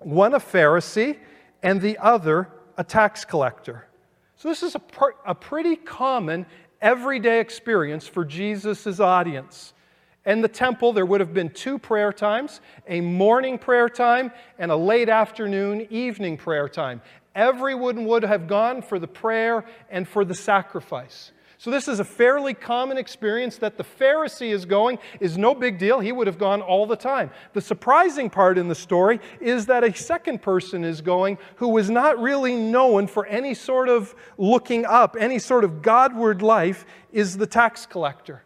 one 0.00 0.34
a 0.34 0.38
Pharisee, 0.38 1.18
and 1.62 1.80
the 1.80 1.98
other 1.98 2.48
a 2.76 2.84
tax 2.84 3.24
collector. 3.24 3.86
So, 4.36 4.48
this 4.48 4.62
is 4.62 4.74
a, 4.74 4.80
a 5.26 5.34
pretty 5.34 5.76
common 5.76 6.46
everyday 6.80 7.40
experience 7.40 8.06
for 8.06 8.24
Jesus' 8.24 9.00
audience. 9.00 9.74
In 10.24 10.40
the 10.42 10.48
temple, 10.48 10.92
there 10.92 11.06
would 11.06 11.20
have 11.20 11.34
been 11.34 11.50
two 11.50 11.78
prayer 11.78 12.12
times 12.12 12.60
a 12.88 13.00
morning 13.00 13.58
prayer 13.58 13.88
time 13.88 14.32
and 14.58 14.70
a 14.70 14.76
late 14.76 15.08
afternoon 15.08 15.86
evening 15.90 16.36
prayer 16.36 16.68
time. 16.68 17.02
Everyone 17.34 18.06
would 18.06 18.22
have 18.22 18.46
gone 18.46 18.82
for 18.82 18.98
the 18.98 19.06
prayer 19.06 19.64
and 19.90 20.08
for 20.08 20.24
the 20.24 20.34
sacrifice. 20.34 21.32
So, 21.60 21.70
this 21.70 21.88
is 21.88 22.00
a 22.00 22.04
fairly 22.04 22.54
common 22.54 22.96
experience 22.96 23.58
that 23.58 23.76
the 23.76 23.84
Pharisee 23.84 24.50
is 24.50 24.64
going 24.64 24.98
is 25.20 25.36
no 25.36 25.54
big 25.54 25.78
deal. 25.78 26.00
He 26.00 26.10
would 26.10 26.26
have 26.26 26.38
gone 26.38 26.62
all 26.62 26.86
the 26.86 26.96
time. 26.96 27.30
The 27.52 27.60
surprising 27.60 28.30
part 28.30 28.56
in 28.56 28.68
the 28.68 28.74
story 28.74 29.20
is 29.42 29.66
that 29.66 29.84
a 29.84 29.94
second 29.94 30.40
person 30.40 30.84
is 30.84 31.02
going 31.02 31.36
who 31.56 31.68
was 31.68 31.90
not 31.90 32.18
really 32.18 32.56
known 32.56 33.06
for 33.06 33.26
any 33.26 33.52
sort 33.52 33.90
of 33.90 34.14
looking 34.38 34.86
up, 34.86 35.18
any 35.20 35.38
sort 35.38 35.64
of 35.64 35.82
Godward 35.82 36.40
life, 36.40 36.86
is 37.12 37.36
the 37.36 37.46
tax 37.46 37.84
collector. 37.84 38.42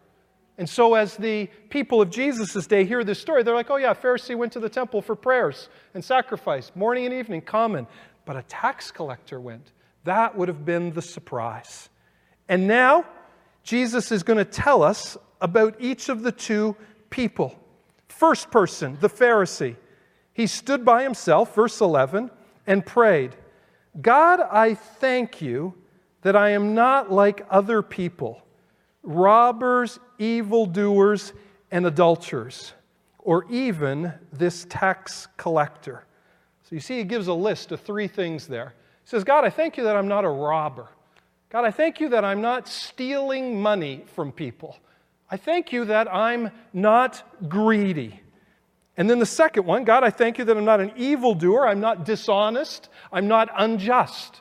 And 0.58 0.68
so, 0.68 0.94
as 0.94 1.16
the 1.16 1.46
people 1.70 2.02
of 2.02 2.10
Jesus' 2.10 2.66
day 2.66 2.84
hear 2.84 3.04
this 3.04 3.20
story, 3.20 3.44
they're 3.44 3.54
like, 3.54 3.70
oh, 3.70 3.76
yeah, 3.76 3.94
Pharisee 3.94 4.36
went 4.36 4.52
to 4.54 4.60
the 4.60 4.68
temple 4.68 5.00
for 5.00 5.14
prayers 5.14 5.68
and 5.94 6.04
sacrifice, 6.04 6.72
morning 6.74 7.04
and 7.04 7.14
evening, 7.14 7.42
common. 7.42 7.86
But 8.24 8.34
a 8.34 8.42
tax 8.42 8.90
collector 8.90 9.38
went. 9.38 9.70
That 10.02 10.36
would 10.36 10.48
have 10.48 10.64
been 10.64 10.90
the 10.90 11.02
surprise. 11.02 11.90
And 12.48 12.66
now, 12.66 13.04
Jesus 13.62 14.12
is 14.12 14.22
going 14.22 14.38
to 14.38 14.44
tell 14.44 14.82
us 14.82 15.16
about 15.40 15.76
each 15.80 16.08
of 16.08 16.22
the 16.22 16.32
two 16.32 16.76
people. 17.10 17.58
First 18.08 18.50
person, 18.50 18.98
the 19.00 19.08
Pharisee. 19.08 19.76
He 20.32 20.46
stood 20.46 20.84
by 20.84 21.02
himself, 21.02 21.54
verse 21.54 21.80
11, 21.80 22.30
and 22.66 22.84
prayed, 22.84 23.36
God, 24.00 24.40
I 24.40 24.74
thank 24.74 25.40
you 25.40 25.74
that 26.22 26.34
I 26.34 26.50
am 26.50 26.74
not 26.74 27.12
like 27.12 27.46
other 27.50 27.82
people, 27.82 28.42
robbers, 29.02 29.98
evildoers, 30.18 31.32
and 31.70 31.86
adulterers, 31.86 32.72
or 33.18 33.44
even 33.50 34.12
this 34.32 34.66
tax 34.68 35.28
collector. 35.36 36.04
So 36.62 36.74
you 36.74 36.80
see, 36.80 36.98
he 36.98 37.04
gives 37.04 37.28
a 37.28 37.34
list 37.34 37.72
of 37.72 37.80
three 37.80 38.08
things 38.08 38.46
there. 38.46 38.74
He 39.02 39.08
says, 39.08 39.22
God, 39.22 39.44
I 39.44 39.50
thank 39.50 39.76
you 39.76 39.84
that 39.84 39.96
I'm 39.96 40.08
not 40.08 40.24
a 40.24 40.28
robber. 40.28 40.88
God, 41.54 41.64
I 41.64 41.70
thank 41.70 42.00
you 42.00 42.08
that 42.08 42.24
I'm 42.24 42.40
not 42.40 42.66
stealing 42.66 43.62
money 43.62 44.02
from 44.16 44.32
people. 44.32 44.76
I 45.30 45.36
thank 45.36 45.72
you 45.72 45.84
that 45.84 46.12
I'm 46.12 46.50
not 46.72 47.22
greedy. 47.48 48.20
And 48.96 49.08
then 49.08 49.20
the 49.20 49.26
second 49.26 49.64
one, 49.64 49.84
God, 49.84 50.02
I 50.02 50.10
thank 50.10 50.36
you 50.36 50.44
that 50.46 50.56
I'm 50.56 50.64
not 50.64 50.80
an 50.80 50.90
evildoer, 50.96 51.68
I'm 51.68 51.78
not 51.78 52.04
dishonest, 52.04 52.88
I'm 53.12 53.28
not 53.28 53.50
unjust. 53.56 54.40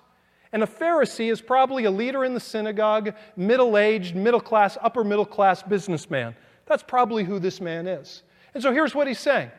And 0.52 0.64
a 0.64 0.66
Pharisee 0.66 1.32
is 1.32 1.40
probably 1.40 1.84
a 1.86 1.92
leader 1.92 2.26
in 2.26 2.34
the 2.34 2.40
synagogue, 2.40 3.14
middle 3.36 3.78
aged, 3.78 4.16
middle 4.16 4.42
class, 4.42 4.76
upper 4.82 5.04
middle 5.04 5.24
class 5.24 5.62
businessman. 5.62 6.36
That's 6.66 6.82
probably 6.82 7.26
who 7.26 7.38
this 7.38 7.62
man 7.62 7.86
is. 7.86 8.24
And 8.56 8.64
so 8.64 8.74
here's 8.74 8.96
what 8.96 9.06
he's 9.06 9.20
saying 9.20 9.52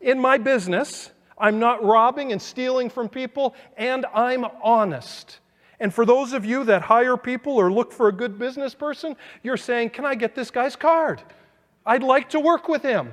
In 0.00 0.18
my 0.18 0.38
business, 0.38 1.10
I'm 1.36 1.58
not 1.58 1.84
robbing 1.84 2.32
and 2.32 2.40
stealing 2.40 2.88
from 2.88 3.10
people, 3.10 3.54
and 3.76 4.06
I'm 4.14 4.46
honest. 4.62 5.40
And 5.84 5.92
for 5.92 6.06
those 6.06 6.32
of 6.32 6.46
you 6.46 6.64
that 6.64 6.80
hire 6.80 7.18
people 7.18 7.58
or 7.58 7.70
look 7.70 7.92
for 7.92 8.08
a 8.08 8.12
good 8.12 8.38
business 8.38 8.74
person, 8.74 9.16
you're 9.42 9.58
saying, 9.58 9.90
Can 9.90 10.06
I 10.06 10.14
get 10.14 10.34
this 10.34 10.50
guy's 10.50 10.76
card? 10.76 11.22
I'd 11.84 12.02
like 12.02 12.30
to 12.30 12.40
work 12.40 12.68
with 12.68 12.82
him. 12.82 13.12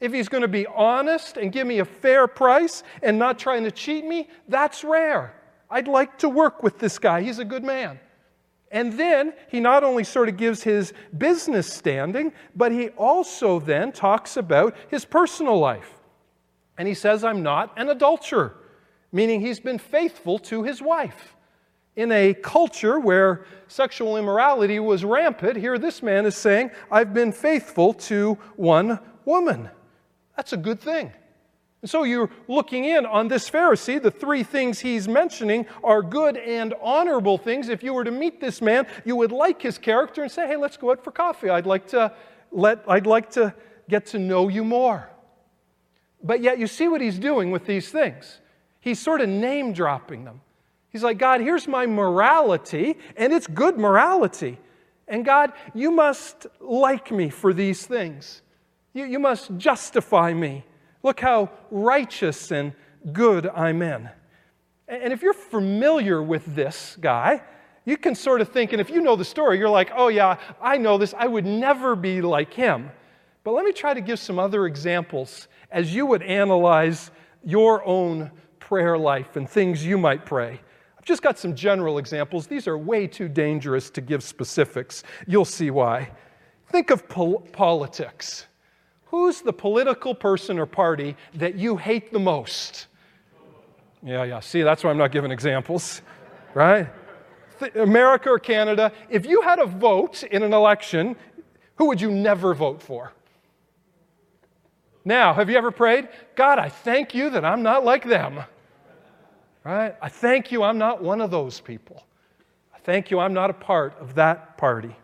If 0.00 0.14
he's 0.14 0.30
going 0.30 0.40
to 0.40 0.48
be 0.48 0.66
honest 0.66 1.36
and 1.36 1.52
give 1.52 1.66
me 1.66 1.80
a 1.80 1.84
fair 1.84 2.26
price 2.26 2.84
and 3.02 3.18
not 3.18 3.38
trying 3.38 3.64
to 3.64 3.70
cheat 3.70 4.06
me, 4.06 4.30
that's 4.48 4.82
rare. 4.82 5.34
I'd 5.70 5.88
like 5.88 6.16
to 6.20 6.30
work 6.30 6.62
with 6.62 6.78
this 6.78 6.98
guy. 6.98 7.20
He's 7.20 7.38
a 7.38 7.44
good 7.44 7.64
man. 7.64 8.00
And 8.72 8.94
then 8.94 9.34
he 9.50 9.60
not 9.60 9.84
only 9.84 10.04
sort 10.04 10.30
of 10.30 10.38
gives 10.38 10.62
his 10.62 10.94
business 11.18 11.70
standing, 11.70 12.32
but 12.56 12.72
he 12.72 12.88
also 12.96 13.60
then 13.60 13.92
talks 13.92 14.38
about 14.38 14.74
his 14.88 15.04
personal 15.04 15.58
life. 15.58 15.98
And 16.78 16.88
he 16.88 16.94
says, 16.94 17.24
I'm 17.24 17.42
not 17.42 17.74
an 17.76 17.90
adulterer, 17.90 18.56
meaning 19.12 19.42
he's 19.42 19.60
been 19.60 19.78
faithful 19.78 20.38
to 20.38 20.62
his 20.62 20.80
wife 20.80 21.34
in 21.98 22.12
a 22.12 22.32
culture 22.32 23.00
where 23.00 23.44
sexual 23.66 24.16
immorality 24.16 24.78
was 24.78 25.04
rampant, 25.04 25.56
here 25.56 25.76
this 25.78 26.00
man 26.00 26.26
is 26.26 26.36
saying, 26.36 26.70
I've 26.92 27.12
been 27.12 27.32
faithful 27.32 27.92
to 27.92 28.38
one 28.54 29.00
woman. 29.24 29.68
That's 30.36 30.52
a 30.52 30.56
good 30.56 30.80
thing. 30.80 31.12
And 31.82 31.90
so 31.90 32.04
you're 32.04 32.30
looking 32.46 32.84
in 32.84 33.04
on 33.04 33.26
this 33.26 33.50
Pharisee. 33.50 34.00
The 34.00 34.12
three 34.12 34.44
things 34.44 34.78
he's 34.78 35.08
mentioning 35.08 35.66
are 35.82 36.00
good 36.00 36.36
and 36.36 36.72
honorable 36.80 37.36
things. 37.36 37.68
If 37.68 37.82
you 37.82 37.92
were 37.92 38.04
to 38.04 38.12
meet 38.12 38.40
this 38.40 38.62
man, 38.62 38.86
you 39.04 39.16
would 39.16 39.32
like 39.32 39.60
his 39.60 39.76
character 39.76 40.22
and 40.22 40.30
say, 40.30 40.46
hey, 40.46 40.56
let's 40.56 40.76
go 40.76 40.92
out 40.92 41.02
for 41.02 41.10
coffee. 41.10 41.50
I'd 41.50 41.66
like 41.66 41.88
to, 41.88 42.14
let, 42.52 42.84
I'd 42.86 43.08
like 43.08 43.28
to 43.32 43.52
get 43.88 44.06
to 44.06 44.20
know 44.20 44.46
you 44.46 44.62
more. 44.62 45.10
But 46.22 46.42
yet 46.42 46.60
you 46.60 46.68
see 46.68 46.86
what 46.86 47.00
he's 47.00 47.18
doing 47.18 47.50
with 47.50 47.66
these 47.66 47.90
things. 47.90 48.40
He's 48.78 49.00
sort 49.00 49.20
of 49.20 49.28
name 49.28 49.72
dropping 49.72 50.24
them. 50.24 50.42
He's 50.90 51.02
like, 51.02 51.18
God, 51.18 51.40
here's 51.40 51.68
my 51.68 51.86
morality, 51.86 52.96
and 53.16 53.32
it's 53.32 53.46
good 53.46 53.78
morality. 53.78 54.58
And 55.06 55.24
God, 55.24 55.52
you 55.74 55.90
must 55.90 56.46
like 56.60 57.10
me 57.10 57.30
for 57.30 57.52
these 57.52 57.86
things. 57.86 58.42
You, 58.94 59.04
you 59.04 59.18
must 59.18 59.56
justify 59.56 60.32
me. 60.32 60.64
Look 61.02 61.20
how 61.20 61.50
righteous 61.70 62.50
and 62.50 62.72
good 63.12 63.46
I'm 63.46 63.82
in. 63.82 64.08
And 64.86 65.12
if 65.12 65.22
you're 65.22 65.34
familiar 65.34 66.22
with 66.22 66.54
this 66.54 66.96
guy, 67.00 67.42
you 67.84 67.96
can 67.96 68.14
sort 68.14 68.40
of 68.40 68.48
think, 68.48 68.72
and 68.72 68.80
if 68.80 68.90
you 68.90 69.00
know 69.00 69.16
the 69.16 69.24
story, 69.24 69.58
you're 69.58 69.68
like, 69.68 69.90
oh, 69.94 70.08
yeah, 70.08 70.38
I 70.60 70.78
know 70.78 70.98
this. 70.98 71.14
I 71.16 71.26
would 71.26 71.46
never 71.46 71.96
be 71.96 72.20
like 72.22 72.52
him. 72.52 72.90
But 73.44 73.52
let 73.52 73.64
me 73.64 73.72
try 73.72 73.94
to 73.94 74.00
give 74.00 74.18
some 74.18 74.38
other 74.38 74.66
examples 74.66 75.48
as 75.70 75.94
you 75.94 76.06
would 76.06 76.22
analyze 76.22 77.10
your 77.44 77.84
own 77.86 78.30
prayer 78.58 78.98
life 78.98 79.36
and 79.36 79.48
things 79.48 79.84
you 79.84 79.96
might 79.96 80.26
pray 80.26 80.60
just 81.08 81.22
got 81.22 81.38
some 81.38 81.54
general 81.54 81.96
examples. 81.96 82.46
These 82.46 82.68
are 82.68 82.76
way 82.76 83.06
too 83.06 83.28
dangerous 83.28 83.88
to 83.90 84.02
give 84.02 84.22
specifics. 84.22 85.02
You'll 85.26 85.46
see 85.46 85.70
why. 85.70 86.10
Think 86.68 86.90
of 86.90 87.08
pol- 87.08 87.40
politics. 87.50 88.46
Who's 89.06 89.40
the 89.40 89.54
political 89.54 90.14
person 90.14 90.58
or 90.58 90.66
party 90.66 91.16
that 91.34 91.54
you 91.54 91.78
hate 91.78 92.12
the 92.12 92.18
most? 92.18 92.88
Yeah, 94.02 94.24
yeah. 94.24 94.40
See, 94.40 94.60
that's 94.60 94.84
why 94.84 94.90
I'm 94.90 94.98
not 94.98 95.10
giving 95.10 95.30
examples, 95.30 96.02
right? 96.52 96.86
America 97.74 98.28
or 98.28 98.38
Canada, 98.38 98.92
if 99.08 99.24
you 99.24 99.40
had 99.40 99.58
a 99.58 99.66
vote 99.66 100.22
in 100.24 100.42
an 100.42 100.52
election, 100.52 101.16
who 101.76 101.86
would 101.86 102.02
you 102.02 102.10
never 102.10 102.52
vote 102.52 102.82
for? 102.82 103.12
Now, 105.06 105.32
have 105.32 105.48
you 105.48 105.56
ever 105.56 105.70
prayed? 105.70 106.08
God, 106.36 106.58
I 106.58 106.68
thank 106.68 107.14
you 107.14 107.30
that 107.30 107.46
I'm 107.46 107.62
not 107.62 107.82
like 107.82 108.04
them. 108.04 108.44
Right? 109.68 109.94
I 110.00 110.08
thank 110.08 110.50
you 110.50 110.62
I'm 110.62 110.78
not 110.78 111.02
one 111.02 111.20
of 111.20 111.30
those 111.30 111.60
people. 111.60 112.02
I 112.74 112.78
thank 112.78 113.10
you 113.10 113.18
I'm 113.18 113.34
not 113.34 113.50
a 113.50 113.52
part 113.52 113.98
of 114.00 114.14
that 114.14 114.56
party. 114.56 114.96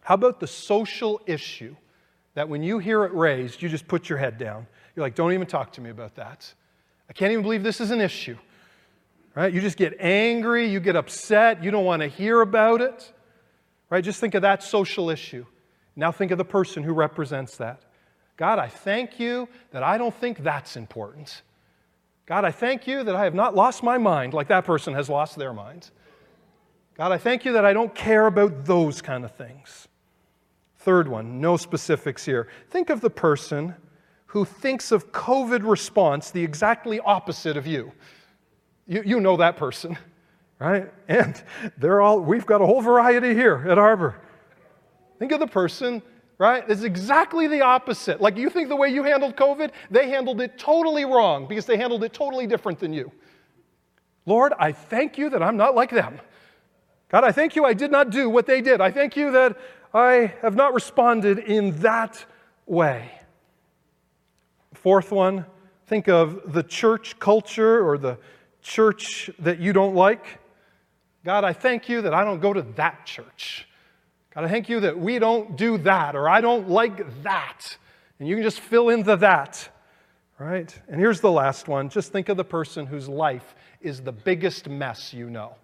How 0.00 0.14
about 0.14 0.40
the 0.40 0.48
social 0.48 1.20
issue 1.26 1.76
that 2.34 2.48
when 2.48 2.64
you 2.64 2.80
hear 2.80 3.04
it 3.04 3.14
raised, 3.14 3.62
you 3.62 3.68
just 3.68 3.86
put 3.86 4.08
your 4.08 4.18
head 4.18 4.36
down? 4.36 4.66
You're 4.96 5.06
like, 5.06 5.14
don't 5.14 5.32
even 5.32 5.46
talk 5.46 5.74
to 5.74 5.80
me 5.80 5.90
about 5.90 6.16
that. 6.16 6.52
I 7.08 7.12
can't 7.12 7.30
even 7.30 7.42
believe 7.42 7.62
this 7.62 7.80
is 7.80 7.92
an 7.92 8.00
issue. 8.00 8.36
Right? 9.36 9.52
You 9.52 9.60
just 9.60 9.76
get 9.76 9.94
angry, 10.00 10.66
you 10.66 10.80
get 10.80 10.96
upset, 10.96 11.62
you 11.62 11.70
don't 11.70 11.84
want 11.84 12.02
to 12.02 12.08
hear 12.08 12.40
about 12.40 12.80
it. 12.80 13.12
Right? 13.90 14.02
Just 14.02 14.18
think 14.18 14.34
of 14.34 14.42
that 14.42 14.64
social 14.64 15.08
issue. 15.08 15.46
Now 15.94 16.10
think 16.10 16.32
of 16.32 16.38
the 16.38 16.44
person 16.44 16.82
who 16.82 16.94
represents 16.94 17.58
that. 17.58 17.80
God, 18.36 18.58
I 18.58 18.66
thank 18.66 19.20
you 19.20 19.48
that 19.70 19.84
I 19.84 19.98
don't 19.98 20.14
think 20.16 20.42
that's 20.42 20.76
important. 20.76 21.42
God, 22.26 22.44
I 22.44 22.50
thank 22.50 22.86
you 22.86 23.02
that 23.04 23.16
I 23.16 23.24
have 23.24 23.34
not 23.34 23.54
lost 23.54 23.82
my 23.82 23.98
mind 23.98 24.32
like 24.32 24.48
that 24.48 24.64
person 24.64 24.94
has 24.94 25.08
lost 25.08 25.36
their 25.36 25.52
mind. 25.52 25.90
God, 26.94 27.10
I 27.10 27.18
thank 27.18 27.44
you 27.44 27.52
that 27.54 27.64
I 27.64 27.72
don't 27.72 27.94
care 27.94 28.26
about 28.26 28.64
those 28.64 29.02
kind 29.02 29.24
of 29.24 29.34
things. 29.34 29.88
Third 30.76 31.08
one, 31.08 31.40
no 31.40 31.56
specifics 31.56 32.24
here. 32.24 32.48
Think 32.70 32.90
of 32.90 33.00
the 33.00 33.10
person 33.10 33.74
who 34.26 34.44
thinks 34.44 34.92
of 34.92 35.12
COVID 35.12 35.68
response 35.68 36.30
the 36.30 36.42
exactly 36.42 37.00
opposite 37.00 37.56
of 37.56 37.66
you. 37.66 37.92
You, 38.86 39.02
you 39.04 39.20
know 39.20 39.36
that 39.36 39.56
person, 39.56 39.96
right? 40.58 40.92
And 41.08 41.42
they're 41.76 42.00
all, 42.00 42.20
we've 42.20 42.46
got 42.46 42.60
a 42.60 42.66
whole 42.66 42.80
variety 42.80 43.34
here 43.34 43.64
at 43.68 43.78
Harbor. 43.78 44.20
Think 45.18 45.32
of 45.32 45.40
the 45.40 45.46
person 45.46 46.02
right? 46.42 46.64
It's 46.68 46.82
exactly 46.82 47.46
the 47.46 47.60
opposite. 47.60 48.20
Like 48.20 48.36
you 48.36 48.50
think 48.50 48.68
the 48.68 48.74
way 48.74 48.88
you 48.88 49.04
handled 49.04 49.36
COVID, 49.36 49.70
they 49.92 50.08
handled 50.08 50.40
it 50.40 50.58
totally 50.58 51.04
wrong 51.04 51.46
because 51.46 51.66
they 51.66 51.76
handled 51.76 52.02
it 52.02 52.12
totally 52.12 52.48
different 52.48 52.80
than 52.80 52.92
you. 52.92 53.12
Lord, 54.26 54.52
I 54.58 54.72
thank 54.72 55.16
you 55.16 55.30
that 55.30 55.40
I'm 55.40 55.56
not 55.56 55.76
like 55.76 55.90
them. 55.90 56.18
God, 57.10 57.22
I 57.22 57.30
thank 57.30 57.54
you 57.54 57.64
I 57.64 57.74
did 57.74 57.92
not 57.92 58.10
do 58.10 58.28
what 58.28 58.46
they 58.46 58.60
did. 58.60 58.80
I 58.80 58.90
thank 58.90 59.16
you 59.16 59.30
that 59.30 59.56
I 59.94 60.34
have 60.42 60.56
not 60.56 60.74
responded 60.74 61.38
in 61.38 61.78
that 61.82 62.24
way. 62.66 63.12
Fourth 64.74 65.12
one, 65.12 65.46
think 65.86 66.08
of 66.08 66.52
the 66.52 66.64
church 66.64 67.20
culture 67.20 67.88
or 67.88 67.96
the 67.96 68.18
church 68.62 69.30
that 69.38 69.60
you 69.60 69.72
don't 69.72 69.94
like. 69.94 70.40
God, 71.24 71.44
I 71.44 71.52
thank 71.52 71.88
you 71.88 72.02
that 72.02 72.12
I 72.12 72.24
don't 72.24 72.40
go 72.40 72.52
to 72.52 72.62
that 72.62 73.06
church. 73.06 73.68
God, 74.34 74.44
I 74.44 74.48
thank 74.48 74.68
you 74.68 74.80
that 74.80 74.98
we 74.98 75.18
don't 75.18 75.56
do 75.56 75.78
that 75.78 76.16
or 76.16 76.28
I 76.28 76.40
don't 76.40 76.68
like 76.68 77.22
that. 77.22 77.76
And 78.18 78.28
you 78.28 78.36
can 78.36 78.42
just 78.42 78.60
fill 78.60 78.88
in 78.88 79.02
the 79.02 79.16
that. 79.16 79.68
Right? 80.38 80.74
And 80.88 81.00
here's 81.00 81.20
the 81.20 81.30
last 81.30 81.68
one. 81.68 81.88
Just 81.88 82.12
think 82.12 82.28
of 82.28 82.36
the 82.36 82.44
person 82.44 82.86
whose 82.86 83.08
life 83.08 83.54
is 83.80 84.00
the 84.00 84.12
biggest 84.12 84.68
mess 84.68 85.12
you 85.12 85.28
know. 85.30 85.54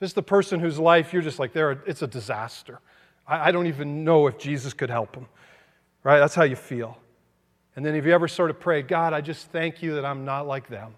Just 0.00 0.14
the 0.14 0.22
person 0.22 0.58
whose 0.60 0.78
life 0.78 1.12
you're 1.12 1.22
just 1.22 1.38
like, 1.38 1.52
there, 1.52 1.72
it's 1.86 2.02
a 2.02 2.06
disaster. 2.06 2.80
I, 3.26 3.48
I 3.48 3.50
don't 3.52 3.66
even 3.66 4.04
know 4.04 4.26
if 4.26 4.38
Jesus 4.38 4.72
could 4.72 4.90
help 4.90 5.12
them, 5.12 5.26
Right? 6.02 6.18
That's 6.18 6.34
how 6.34 6.44
you 6.44 6.56
feel. 6.56 6.98
And 7.74 7.84
then 7.84 7.94
have 7.94 8.06
you 8.06 8.12
ever 8.12 8.28
sort 8.28 8.50
of 8.50 8.58
prayed, 8.58 8.88
God, 8.88 9.12
I 9.12 9.20
just 9.20 9.50
thank 9.50 9.82
you 9.82 9.94
that 9.96 10.04
I'm 10.04 10.24
not 10.24 10.46
like 10.46 10.68
them. 10.68 10.94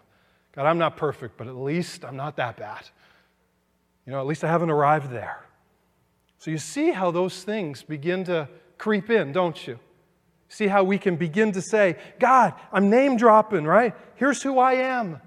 God, 0.55 0.67
I'm 0.67 0.79
not 0.79 0.97
perfect, 0.97 1.37
but 1.37 1.47
at 1.47 1.57
least 1.57 2.05
I'm 2.05 2.17
not 2.17 2.37
that 2.37 2.57
bad. 2.57 2.89
You 4.07 4.13
know, 4.13 4.21
at 4.21 4.27
least 4.27 4.45
I 4.45 4.49
haven't 4.49 4.71
arrived 4.71 5.11
there. 5.11 5.41
So 6.39 6.51
you 6.51 6.59
see 6.59 6.91
how 6.93 7.11
those 7.11 7.43
things 7.43 7.83
begin 7.83 8.25
to 8.25 8.49
creep 8.79 9.11
in, 9.11 9.33
don't 9.33 9.67
you? 9.67 9.79
See 10.49 10.69
how 10.69 10.85
we 10.85 10.97
can 10.97 11.17
begin 11.17 11.53
to 11.53 11.61
say, 11.61 11.97
God, 12.19 12.55
I'm 12.73 12.89
name 12.89 13.17
dropping, 13.17 13.65
right? 13.65 13.95
Here's 14.15 14.43
who 14.43 14.59
I 14.59 14.75
am. 14.75 15.21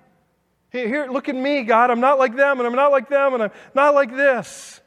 Here, 0.72 0.88
here, 0.88 1.08
look 1.12 1.28
at 1.28 1.36
me, 1.36 1.64
God. 1.64 1.92
I'm 1.92 2.00
not 2.00 2.18
like 2.18 2.36
them, 2.36 2.60
and 2.60 2.68
I'm 2.68 2.76
not 2.76 2.92
like 2.92 3.10
them, 3.10 3.34
and 3.34 3.44
I'm 3.44 3.52
not 3.76 3.94
like 3.94 4.16
this. 4.16 4.80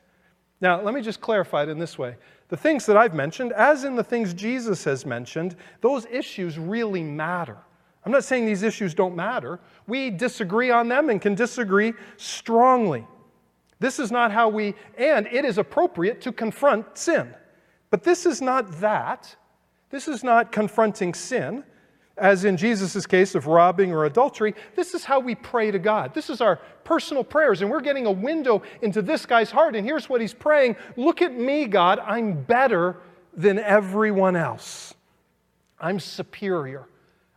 Now, 0.60 0.80
let 0.80 0.94
me 0.94 1.02
just 1.02 1.20
clarify 1.20 1.64
it 1.64 1.68
in 1.68 1.78
this 1.78 1.98
way. 1.98 2.16
The 2.48 2.56
things 2.56 2.86
that 2.86 2.96
I've 2.96 3.14
mentioned, 3.14 3.52
as 3.52 3.84
in 3.84 3.94
the 3.94 4.04
things 4.04 4.32
Jesus 4.32 4.82
has 4.84 5.04
mentioned, 5.04 5.56
those 5.82 6.06
issues 6.06 6.58
really 6.58 7.02
matter. 7.02 7.58
I'm 8.04 8.12
not 8.12 8.24
saying 8.24 8.46
these 8.46 8.62
issues 8.62 8.94
don't 8.94 9.14
matter. 9.14 9.60
We 9.86 10.10
disagree 10.10 10.70
on 10.70 10.88
them 10.88 11.10
and 11.10 11.20
can 11.20 11.34
disagree 11.34 11.92
strongly. 12.16 13.06
This 13.84 13.98
is 13.98 14.10
not 14.10 14.32
how 14.32 14.48
we, 14.48 14.74
and 14.96 15.26
it 15.26 15.44
is 15.44 15.58
appropriate 15.58 16.22
to 16.22 16.32
confront 16.32 16.96
sin. 16.96 17.34
But 17.90 18.02
this 18.02 18.24
is 18.24 18.40
not 18.40 18.80
that. 18.80 19.36
This 19.90 20.08
is 20.08 20.24
not 20.24 20.50
confronting 20.52 21.12
sin 21.12 21.64
as 22.16 22.46
in 22.46 22.56
Jesus' 22.56 23.04
case 23.06 23.34
of 23.34 23.46
robbing 23.46 23.92
or 23.92 24.06
adultery, 24.06 24.54
this 24.74 24.94
is 24.94 25.04
how 25.04 25.20
we 25.20 25.34
pray 25.34 25.70
to 25.70 25.78
God. 25.78 26.14
This 26.14 26.30
is 26.30 26.40
our 26.40 26.56
personal 26.84 27.24
prayers, 27.24 27.60
and 27.60 27.70
we're 27.70 27.82
getting 27.82 28.06
a 28.06 28.10
window 28.10 28.62
into 28.80 29.02
this 29.02 29.26
guy's 29.26 29.50
heart. 29.50 29.76
And 29.76 29.86
here's 29.86 30.08
what 30.08 30.22
he's 30.22 30.32
praying 30.32 30.76
Look 30.96 31.20
at 31.20 31.34
me, 31.34 31.66
God. 31.66 31.98
I'm 31.98 32.42
better 32.42 32.96
than 33.36 33.58
everyone 33.58 34.34
else. 34.34 34.94
I'm 35.78 36.00
superior. 36.00 36.88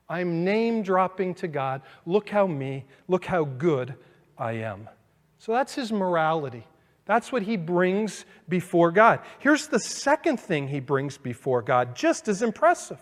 I'm 0.07 0.45
name 0.45 0.83
dropping 0.83 1.33
to 1.35 1.49
God. 1.49 1.81
Look 2.05 2.29
how 2.29 2.47
me, 2.47 2.85
look 3.09 3.25
how 3.25 3.43
good 3.43 3.95
I 4.37 4.53
am. 4.53 4.87
So 5.37 5.51
that's 5.51 5.75
his 5.75 5.91
morality. 5.91 6.65
That's 7.05 7.31
what 7.31 7.43
he 7.43 7.55
brings 7.55 8.25
before 8.49 8.91
God. 8.91 9.21
Here's 9.39 9.67
the 9.67 9.79
second 9.79 10.39
thing 10.39 10.67
he 10.67 10.79
brings 10.79 11.17
before 11.17 11.61
God, 11.61 11.95
just 11.95 12.27
as 12.27 12.41
impressive, 12.41 12.99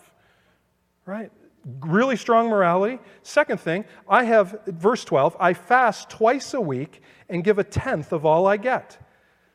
right? 1.04 1.32
really 1.80 2.16
strong 2.16 2.48
morality. 2.48 2.98
Second 3.22 3.60
thing, 3.60 3.84
I 4.08 4.24
have, 4.24 4.60
verse 4.66 5.04
12, 5.04 5.36
I 5.40 5.52
fast 5.54 6.08
twice 6.08 6.54
a 6.54 6.60
week 6.60 7.02
and 7.28 7.42
give 7.42 7.58
a 7.58 7.64
tenth 7.64 8.12
of 8.12 8.24
all 8.24 8.46
I 8.46 8.56
get. 8.56 8.98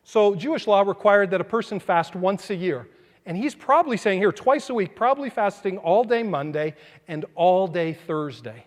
So 0.04 0.36
Jewish 0.36 0.68
law 0.68 0.82
required 0.82 1.32
that 1.32 1.42
a 1.42 1.46
person 1.46 1.80
fast 1.80 2.16
once 2.16 2.50
a 2.50 2.56
year. 2.56 2.90
And 3.26 3.38
he's 3.38 3.56
probably 3.56 3.98
saying 3.98 4.20
here, 4.20 4.32
twice 4.32 4.70
a 4.70 4.74
week, 4.74 4.96
probably 4.96 5.30
fasting 5.30 5.78
all 5.78 6.04
day 6.04 6.24
Monday 6.24 6.76
and 7.08 7.26
all 7.36 7.68
day 7.68 7.94
Thursday. 7.94 8.66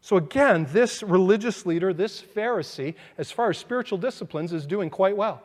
So 0.00 0.16
again, 0.16 0.66
this 0.70 1.02
religious 1.02 1.66
leader, 1.66 1.92
this 1.92 2.22
Pharisee, 2.22 2.94
as 3.18 3.30
far 3.30 3.50
as 3.50 3.58
spiritual 3.58 3.98
disciplines, 3.98 4.52
is 4.52 4.66
doing 4.66 4.90
quite 4.90 5.16
well. 5.16 5.42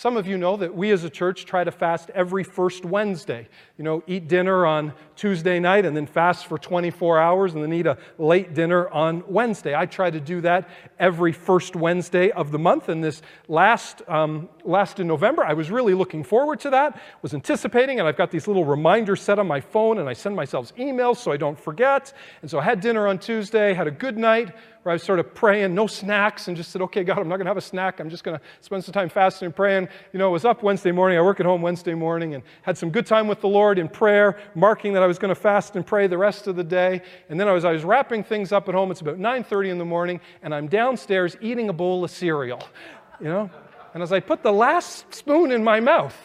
Some 0.00 0.16
of 0.16 0.26
you 0.26 0.38
know 0.38 0.56
that 0.56 0.74
we 0.74 0.92
as 0.92 1.04
a 1.04 1.10
church 1.10 1.44
try 1.44 1.62
to 1.62 1.70
fast 1.70 2.08
every 2.14 2.42
first 2.42 2.86
Wednesday. 2.86 3.46
You 3.76 3.84
know, 3.84 4.02
eat 4.06 4.28
dinner 4.28 4.64
on 4.64 4.94
Tuesday 5.14 5.60
night 5.60 5.84
and 5.84 5.94
then 5.94 6.06
fast 6.06 6.46
for 6.46 6.56
24 6.56 7.20
hours 7.20 7.52
and 7.52 7.62
then 7.62 7.70
eat 7.74 7.86
a 7.86 7.98
late 8.16 8.54
dinner 8.54 8.88
on 8.88 9.22
Wednesday. 9.28 9.74
I 9.74 9.84
try 9.84 10.10
to 10.10 10.18
do 10.18 10.40
that 10.40 10.70
every 10.98 11.32
first 11.32 11.76
Wednesday 11.76 12.30
of 12.30 12.50
the 12.50 12.58
month. 12.58 12.88
And 12.88 13.04
this 13.04 13.20
last, 13.46 14.00
um, 14.08 14.48
last 14.64 15.00
in 15.00 15.06
November, 15.06 15.44
I 15.44 15.52
was 15.52 15.70
really 15.70 15.92
looking 15.92 16.24
forward 16.24 16.60
to 16.60 16.70
that, 16.70 16.98
was 17.20 17.34
anticipating, 17.34 17.98
and 17.98 18.08
I've 18.08 18.16
got 18.16 18.30
these 18.30 18.48
little 18.48 18.64
reminders 18.64 19.20
set 19.20 19.38
on 19.38 19.46
my 19.46 19.60
phone 19.60 19.98
and 19.98 20.08
I 20.08 20.14
send 20.14 20.34
myself 20.34 20.74
emails 20.76 21.18
so 21.18 21.30
I 21.30 21.36
don't 21.36 21.60
forget. 21.60 22.14
And 22.40 22.50
so 22.50 22.58
I 22.58 22.64
had 22.64 22.80
dinner 22.80 23.06
on 23.06 23.18
Tuesday, 23.18 23.74
had 23.74 23.86
a 23.86 23.90
good 23.90 24.16
night, 24.16 24.56
where 24.82 24.92
I 24.92 24.94
was 24.94 25.02
sort 25.02 25.18
of 25.18 25.34
praying, 25.34 25.74
no 25.74 25.86
snacks, 25.86 26.48
and 26.48 26.56
just 26.56 26.70
said, 26.70 26.80
okay, 26.82 27.04
God, 27.04 27.18
I'm 27.18 27.28
not 27.28 27.36
going 27.36 27.44
to 27.44 27.50
have 27.50 27.58
a 27.58 27.60
snack. 27.60 28.00
I'm 28.00 28.08
just 28.08 28.24
going 28.24 28.38
to 28.38 28.44
spend 28.62 28.82
some 28.82 28.94
time 28.94 29.10
fasting 29.10 29.46
and 29.46 29.54
praying. 29.54 29.88
You 30.12 30.18
know, 30.18 30.28
I 30.28 30.32
was 30.32 30.46
up 30.46 30.62
Wednesday 30.62 30.90
morning. 30.90 31.18
I 31.18 31.20
work 31.20 31.38
at 31.38 31.44
home 31.44 31.60
Wednesday 31.60 31.92
morning 31.92 32.34
and 32.34 32.42
had 32.62 32.78
some 32.78 32.90
good 32.90 33.04
time 33.04 33.28
with 33.28 33.42
the 33.42 33.48
Lord 33.48 33.78
in 33.78 33.88
prayer, 33.88 34.38
marking 34.54 34.94
that 34.94 35.02
I 35.02 35.06
was 35.06 35.18
going 35.18 35.28
to 35.28 35.40
fast 35.40 35.76
and 35.76 35.86
pray 35.86 36.06
the 36.06 36.16
rest 36.16 36.46
of 36.46 36.56
the 36.56 36.64
day. 36.64 37.02
And 37.28 37.38
then 37.38 37.46
I 37.46 37.52
was, 37.52 37.66
I 37.66 37.72
was 37.72 37.84
wrapping 37.84 38.24
things 38.24 38.52
up 38.52 38.70
at 38.70 38.74
home. 38.74 38.90
It's 38.90 39.02
about 39.02 39.18
9.30 39.18 39.70
in 39.70 39.78
the 39.78 39.84
morning, 39.84 40.18
and 40.42 40.54
I'm 40.54 40.66
downstairs 40.66 41.36
eating 41.42 41.68
a 41.68 41.74
bowl 41.74 42.02
of 42.02 42.10
cereal, 42.10 42.62
you 43.20 43.28
know? 43.28 43.50
And 43.92 44.02
as 44.02 44.12
I 44.12 44.20
put 44.20 44.42
the 44.42 44.52
last 44.52 45.12
spoon 45.12 45.50
in 45.50 45.62
my 45.62 45.80
mouth, 45.80 46.16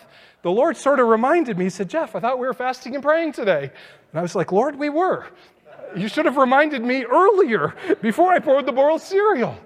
the 0.44 0.52
Lord 0.52 0.78
sort 0.78 1.00
of 1.00 1.08
reminded 1.08 1.58
me, 1.58 1.66
He 1.66 1.70
said, 1.72 1.90
Jeff, 1.90 2.16
I 2.16 2.20
thought 2.20 2.40
we 2.40 2.48
were 2.48 2.54
fasting 2.54 2.94
and 2.94 3.04
praying 3.04 3.34
today. 3.34 3.72
And 4.12 4.20
I 4.20 4.22
was 4.22 4.36
like, 4.36 4.52
Lord, 4.52 4.78
we 4.78 4.90
were. 4.90 5.26
You 5.96 6.08
should 6.08 6.26
have 6.26 6.38
reminded 6.38 6.84
me 6.84 7.04
earlier 7.06 7.74
before 8.02 8.32
I 8.32 8.40
poured 8.40 8.66
the 8.66 8.72
boiled 8.72 9.02
cereal, 9.02 9.58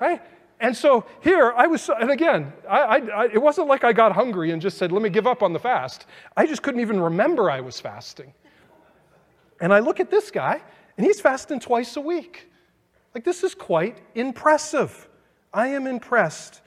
right? 0.00 0.20
And 0.60 0.76
so 0.76 1.04
here 1.22 1.52
I 1.56 1.66
was, 1.66 1.88
and 1.88 2.10
again, 2.10 2.52
I, 2.68 2.78
I, 2.78 2.96
I, 2.96 3.24
it 3.26 3.40
wasn't 3.40 3.68
like 3.68 3.84
I 3.84 3.92
got 3.92 4.12
hungry 4.12 4.50
and 4.50 4.60
just 4.60 4.76
said, 4.76 4.90
let 4.90 5.02
me 5.02 5.08
give 5.08 5.26
up 5.26 5.42
on 5.42 5.52
the 5.52 5.58
fast. 5.58 6.06
I 6.36 6.46
just 6.46 6.62
couldn't 6.62 6.80
even 6.80 7.00
remember 7.00 7.50
I 7.50 7.60
was 7.60 7.78
fasting. 7.78 8.34
And 9.60 9.72
I 9.72 9.78
look 9.78 10.00
at 10.00 10.10
this 10.10 10.30
guy, 10.30 10.60
and 10.96 11.06
he's 11.06 11.20
fasting 11.20 11.60
twice 11.60 11.96
a 11.96 12.00
week. 12.00 12.50
Like, 13.14 13.24
this 13.24 13.44
is 13.44 13.54
quite 13.54 13.98
impressive. 14.14 15.08
I 15.54 15.68
am 15.68 15.86
impressed 15.86 16.60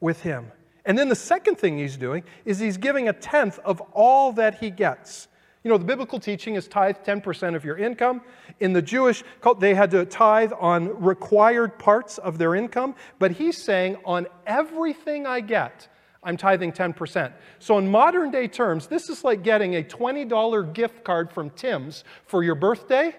with 0.00 0.20
him. 0.22 0.50
And 0.84 0.98
then 0.98 1.08
the 1.08 1.14
second 1.14 1.56
thing 1.56 1.78
he's 1.78 1.96
doing 1.96 2.24
is 2.44 2.58
he's 2.58 2.76
giving 2.76 3.08
a 3.08 3.12
tenth 3.12 3.58
of 3.60 3.80
all 3.92 4.32
that 4.32 4.58
he 4.58 4.70
gets. 4.70 5.27
You 5.64 5.70
know, 5.70 5.78
the 5.78 5.84
biblical 5.84 6.20
teaching 6.20 6.54
is 6.54 6.68
tithe 6.68 6.96
10% 7.04 7.56
of 7.56 7.64
your 7.64 7.76
income. 7.76 8.22
In 8.60 8.72
the 8.72 8.82
Jewish 8.82 9.24
cult, 9.40 9.60
they 9.60 9.74
had 9.74 9.90
to 9.90 10.04
tithe 10.04 10.52
on 10.58 11.00
required 11.02 11.78
parts 11.78 12.18
of 12.18 12.38
their 12.38 12.54
income, 12.54 12.94
but 13.18 13.32
he's 13.32 13.62
saying, 13.62 13.96
on 14.04 14.26
everything 14.46 15.26
I 15.26 15.40
get, 15.40 15.88
I'm 16.22 16.36
tithing 16.36 16.72
10%. 16.72 17.32
So, 17.58 17.78
in 17.78 17.90
modern 17.90 18.30
day 18.30 18.48
terms, 18.48 18.86
this 18.86 19.08
is 19.08 19.24
like 19.24 19.42
getting 19.42 19.76
a 19.76 19.82
$20 19.82 20.72
gift 20.72 21.04
card 21.04 21.32
from 21.32 21.50
Tim's 21.50 22.04
for 22.26 22.42
your 22.42 22.54
birthday, 22.54 23.14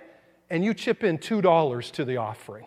and 0.50 0.64
you 0.64 0.74
chip 0.74 1.04
in 1.04 1.18
$2 1.18 1.92
to 1.92 2.06
the 2.06 2.18
offering. 2.18 2.66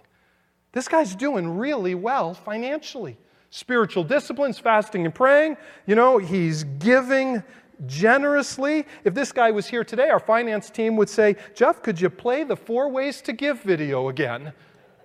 This 0.72 0.88
guy's 0.88 1.14
doing 1.14 1.58
really 1.58 1.94
well 1.94 2.34
financially. 2.34 3.18
Spiritual 3.50 4.04
disciplines, 4.04 4.58
fasting 4.58 5.04
and 5.04 5.14
praying, 5.14 5.58
you 5.86 5.94
know, 5.94 6.16
he's 6.16 6.64
giving 6.64 7.42
generously. 7.86 8.86
If 9.04 9.14
this 9.14 9.32
guy 9.32 9.50
was 9.50 9.66
here 9.66 9.84
today, 9.84 10.08
our 10.10 10.20
finance 10.20 10.70
team 10.70 10.96
would 10.96 11.08
say, 11.08 11.36
Jeff, 11.54 11.82
could 11.82 12.00
you 12.00 12.10
play 12.10 12.44
the 12.44 12.56
four 12.56 12.88
ways 12.88 13.20
to 13.22 13.32
give 13.32 13.62
video 13.62 14.08
again? 14.08 14.52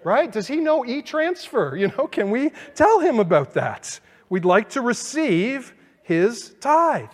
Right? 0.04 0.32
Does 0.32 0.48
he 0.48 0.58
know 0.58 0.86
e 0.86 1.02
transfer? 1.02 1.76
You 1.78 1.88
know, 1.90 2.08
can 2.08 2.30
we 2.30 2.52
tell 2.76 3.00
him 3.00 3.20
about 3.20 3.54
that? 3.54 4.00
We'd 4.30 4.46
like 4.46 4.70
to 4.72 4.82
receive 4.82 5.74
his 6.04 6.56
tithe. 6.60 7.10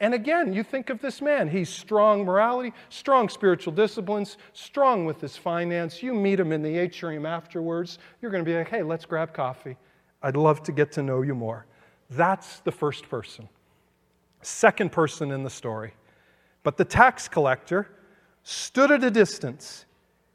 And 0.00 0.12
again, 0.12 0.52
you 0.52 0.62
think 0.62 0.90
of 0.90 1.00
this 1.00 1.22
man. 1.22 1.48
He's 1.48 1.68
strong 1.68 2.24
morality, 2.24 2.74
strong 2.88 3.28
spiritual 3.28 3.72
disciplines, 3.72 4.36
strong 4.52 5.06
with 5.06 5.20
his 5.20 5.36
finance. 5.36 6.02
You 6.02 6.12
meet 6.12 6.38
him 6.38 6.52
in 6.52 6.62
the 6.62 6.76
atrium 6.76 7.24
afterwards. 7.24 7.98
You're 8.20 8.30
going 8.30 8.44
to 8.44 8.50
be 8.50 8.56
like, 8.56 8.68
hey, 8.68 8.82
let's 8.82 9.06
grab 9.06 9.32
coffee. 9.32 9.76
I'd 10.22 10.36
love 10.36 10.62
to 10.64 10.72
get 10.72 10.92
to 10.92 11.02
know 11.02 11.22
you 11.22 11.34
more. 11.34 11.66
That's 12.10 12.58
the 12.60 12.72
first 12.72 13.08
person 13.08 13.48
second 14.46 14.92
person 14.92 15.30
in 15.30 15.42
the 15.42 15.50
story. 15.50 15.94
But 16.62 16.76
the 16.76 16.84
tax 16.84 17.28
collector 17.28 17.88
stood 18.42 18.90
at 18.90 19.04
a 19.04 19.10
distance. 19.10 19.84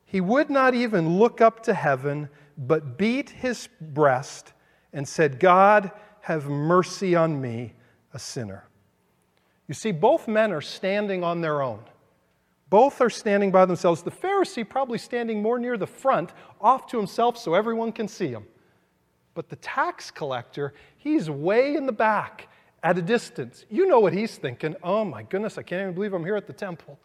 He 0.05 0.21
would 0.21 0.49
not 0.49 0.73
even 0.73 1.17
look 1.19 1.41
up 1.41 1.63
to 1.63 1.73
heaven, 1.73 2.29
but 2.57 2.97
beat 2.97 3.29
his 3.29 3.69
breast 3.79 4.53
and 4.93 5.07
said, 5.07 5.39
God, 5.39 5.91
have 6.21 6.47
mercy 6.47 7.15
on 7.15 7.39
me, 7.39 7.73
a 8.13 8.19
sinner. 8.19 8.65
You 9.67 9.73
see, 9.73 9.91
both 9.91 10.27
men 10.27 10.51
are 10.51 10.61
standing 10.61 11.23
on 11.23 11.41
their 11.41 11.61
own. 11.61 11.79
Both 12.69 13.01
are 13.01 13.09
standing 13.09 13.51
by 13.51 13.65
themselves. 13.65 14.03
The 14.03 14.11
Pharisee 14.11 14.67
probably 14.67 14.97
standing 14.97 15.41
more 15.41 15.59
near 15.59 15.77
the 15.77 15.87
front, 15.87 16.33
off 16.59 16.87
to 16.87 16.97
himself 16.97 17.37
so 17.37 17.53
everyone 17.53 17.91
can 17.91 18.07
see 18.07 18.27
him. 18.27 18.45
But 19.33 19.49
the 19.49 19.55
tax 19.57 20.11
collector, 20.11 20.73
he's 20.97 21.29
way 21.29 21.75
in 21.75 21.85
the 21.85 21.91
back 21.91 22.48
at 22.83 22.97
a 22.97 23.01
distance. 23.01 23.65
You 23.69 23.87
know 23.87 23.99
what 23.99 24.13
he's 24.13 24.37
thinking. 24.37 24.75
Oh 24.83 25.03
my 25.03 25.23
goodness, 25.23 25.57
I 25.57 25.63
can't 25.63 25.81
even 25.81 25.93
believe 25.93 26.13
I'm 26.13 26.25
here 26.25 26.35
at 26.35 26.47
the 26.47 26.53
temple. 26.53 26.97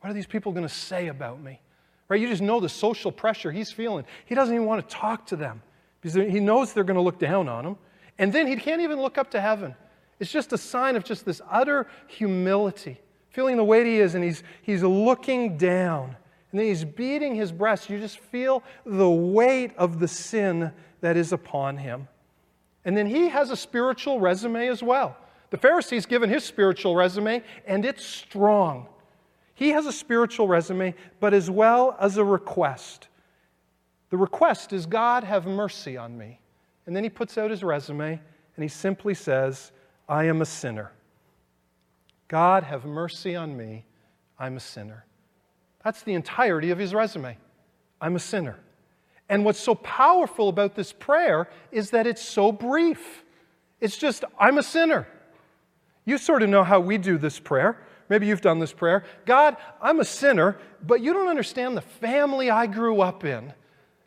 What 0.00 0.10
are 0.10 0.14
these 0.14 0.26
people 0.26 0.52
going 0.52 0.66
to 0.66 0.74
say 0.74 1.08
about 1.08 1.40
me? 1.40 1.60
Right? 2.08 2.20
You 2.20 2.28
just 2.28 2.42
know 2.42 2.60
the 2.60 2.68
social 2.68 3.12
pressure 3.12 3.50
he's 3.50 3.72
feeling. 3.72 4.04
He 4.26 4.34
doesn't 4.34 4.54
even 4.54 4.66
want 4.66 4.86
to 4.86 4.94
talk 4.94 5.26
to 5.28 5.36
them 5.36 5.62
because 6.00 6.14
he 6.14 6.40
knows 6.40 6.72
they're 6.72 6.84
going 6.84 6.96
to 6.96 7.02
look 7.02 7.18
down 7.18 7.48
on 7.48 7.64
him. 7.64 7.76
And 8.18 8.32
then 8.32 8.46
he 8.46 8.56
can't 8.56 8.82
even 8.82 9.00
look 9.00 9.16
up 9.16 9.30
to 9.30 9.40
heaven. 9.40 9.74
It's 10.20 10.30
just 10.30 10.52
a 10.52 10.58
sign 10.58 10.96
of 10.96 11.04
just 11.04 11.24
this 11.24 11.40
utter 11.50 11.88
humility, 12.06 13.00
feeling 13.30 13.56
the 13.56 13.64
weight 13.64 13.86
he 13.86 13.98
is, 13.98 14.14
and 14.14 14.22
he's, 14.22 14.42
he's 14.62 14.82
looking 14.82 15.56
down. 15.56 16.16
And 16.50 16.60
then 16.60 16.66
he's 16.66 16.84
beating 16.84 17.34
his 17.34 17.50
breast. 17.50 17.88
You 17.88 17.98
just 17.98 18.18
feel 18.18 18.62
the 18.84 19.08
weight 19.08 19.72
of 19.76 19.98
the 19.98 20.08
sin 20.08 20.70
that 21.00 21.16
is 21.16 21.32
upon 21.32 21.78
him. 21.78 22.08
And 22.84 22.96
then 22.96 23.06
he 23.06 23.28
has 23.28 23.50
a 23.50 23.56
spiritual 23.56 24.20
resume 24.20 24.68
as 24.68 24.82
well. 24.82 25.16
The 25.50 25.56
Pharisee's 25.58 26.06
given 26.06 26.30
his 26.30 26.44
spiritual 26.44 26.96
resume, 26.96 27.42
and 27.66 27.84
it's 27.84 28.04
strong. 28.04 28.88
He 29.54 29.70
has 29.70 29.86
a 29.86 29.92
spiritual 29.92 30.48
resume, 30.48 30.94
but 31.20 31.34
as 31.34 31.50
well 31.50 31.96
as 32.00 32.16
a 32.16 32.24
request. 32.24 33.08
The 34.10 34.16
request 34.16 34.72
is, 34.72 34.86
God, 34.86 35.24
have 35.24 35.46
mercy 35.46 35.96
on 35.96 36.16
me. 36.16 36.40
And 36.86 36.96
then 36.96 37.04
he 37.04 37.10
puts 37.10 37.38
out 37.38 37.50
his 37.50 37.62
resume 37.62 38.20
and 38.56 38.62
he 38.62 38.68
simply 38.68 39.14
says, 39.14 39.72
I 40.08 40.24
am 40.24 40.42
a 40.42 40.44
sinner. 40.46 40.92
God, 42.28 42.64
have 42.64 42.84
mercy 42.84 43.36
on 43.36 43.56
me. 43.56 43.84
I'm 44.38 44.56
a 44.56 44.60
sinner. 44.60 45.06
That's 45.84 46.02
the 46.02 46.14
entirety 46.14 46.70
of 46.70 46.78
his 46.78 46.92
resume. 46.92 47.38
I'm 48.00 48.16
a 48.16 48.20
sinner. 48.20 48.58
And 49.32 49.46
what's 49.46 49.58
so 49.58 49.74
powerful 49.76 50.50
about 50.50 50.74
this 50.74 50.92
prayer 50.92 51.48
is 51.70 51.88
that 51.92 52.06
it's 52.06 52.20
so 52.20 52.52
brief. 52.52 53.24
It's 53.80 53.96
just, 53.96 54.24
I'm 54.38 54.58
a 54.58 54.62
sinner. 54.62 55.08
You 56.04 56.18
sort 56.18 56.42
of 56.42 56.50
know 56.50 56.62
how 56.62 56.80
we 56.80 56.98
do 56.98 57.16
this 57.16 57.38
prayer. 57.40 57.78
Maybe 58.10 58.26
you've 58.26 58.42
done 58.42 58.58
this 58.58 58.74
prayer. 58.74 59.04
God, 59.24 59.56
I'm 59.80 60.00
a 60.00 60.04
sinner, 60.04 60.58
but 60.86 61.00
you 61.00 61.14
don't 61.14 61.28
understand 61.28 61.78
the 61.78 61.80
family 61.80 62.50
I 62.50 62.66
grew 62.66 63.00
up 63.00 63.24
in. 63.24 63.44
You 63.44 63.52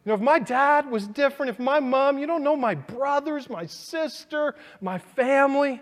know, 0.05 0.13
if 0.13 0.21
my 0.21 0.37
dad 0.37 0.91
was 0.91 1.07
different, 1.07 1.49
if 1.49 1.57
my 1.57 1.79
mom, 1.79 2.19
you 2.19 2.27
don't 2.27 2.43
know 2.43 2.55
my 2.55 2.75
brothers, 2.75 3.49
my 3.49 3.65
sister, 3.65 4.53
my 4.79 4.99
family, 4.99 5.81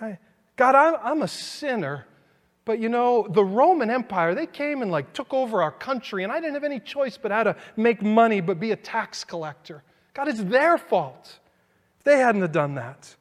right? 0.00 0.16
God, 0.56 0.74
I'm, 0.74 0.94
I'm 1.02 1.20
a 1.20 1.28
sinner, 1.28 2.06
but 2.66 2.80
you 2.80 2.88
know, 2.88 3.26
the 3.30 3.44
Roman 3.44 3.88
Empire, 3.88 4.34
they 4.34 4.44
came 4.44 4.82
and 4.82 4.90
like 4.90 5.12
took 5.14 5.32
over 5.32 5.62
our 5.62 5.70
country, 5.70 6.24
and 6.24 6.32
I 6.32 6.40
didn't 6.40 6.54
have 6.54 6.64
any 6.64 6.80
choice 6.80 7.16
but 7.16 7.30
how 7.30 7.44
to 7.44 7.56
make 7.76 8.02
money 8.02 8.42
but 8.42 8.60
be 8.60 8.72
a 8.72 8.76
tax 8.76 9.24
collector. 9.24 9.82
God, 10.12 10.28
it's 10.28 10.42
their 10.42 10.76
fault. 10.76 11.38
If 11.98 12.04
they 12.04 12.18
hadn't 12.18 12.42
have 12.42 12.52
done 12.52 12.74
that. 12.74 13.14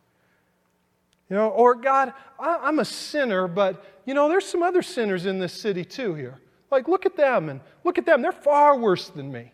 You 1.29 1.36
know, 1.36 1.49
or 1.49 1.75
God, 1.75 2.13
I, 2.39 2.67
am 2.67 2.79
a 2.79 2.86
sinner, 2.86 3.47
but 3.47 3.86
you 4.05 4.15
know, 4.15 4.27
there's 4.27 4.45
some 4.45 4.63
other 4.63 4.81
sinners 4.81 5.27
in 5.27 5.39
this 5.39 5.53
city 5.53 5.86
too 5.86 6.15
here. 6.15 6.39
Like, 6.71 6.88
look 6.88 7.05
at 7.05 7.15
them 7.15 7.49
and 7.49 7.62
look 7.84 7.99
at 7.99 8.05
them. 8.05 8.23
They're 8.23 8.31
far 8.31 8.77
worse 8.77 9.10
than 9.10 9.31
me. 9.31 9.51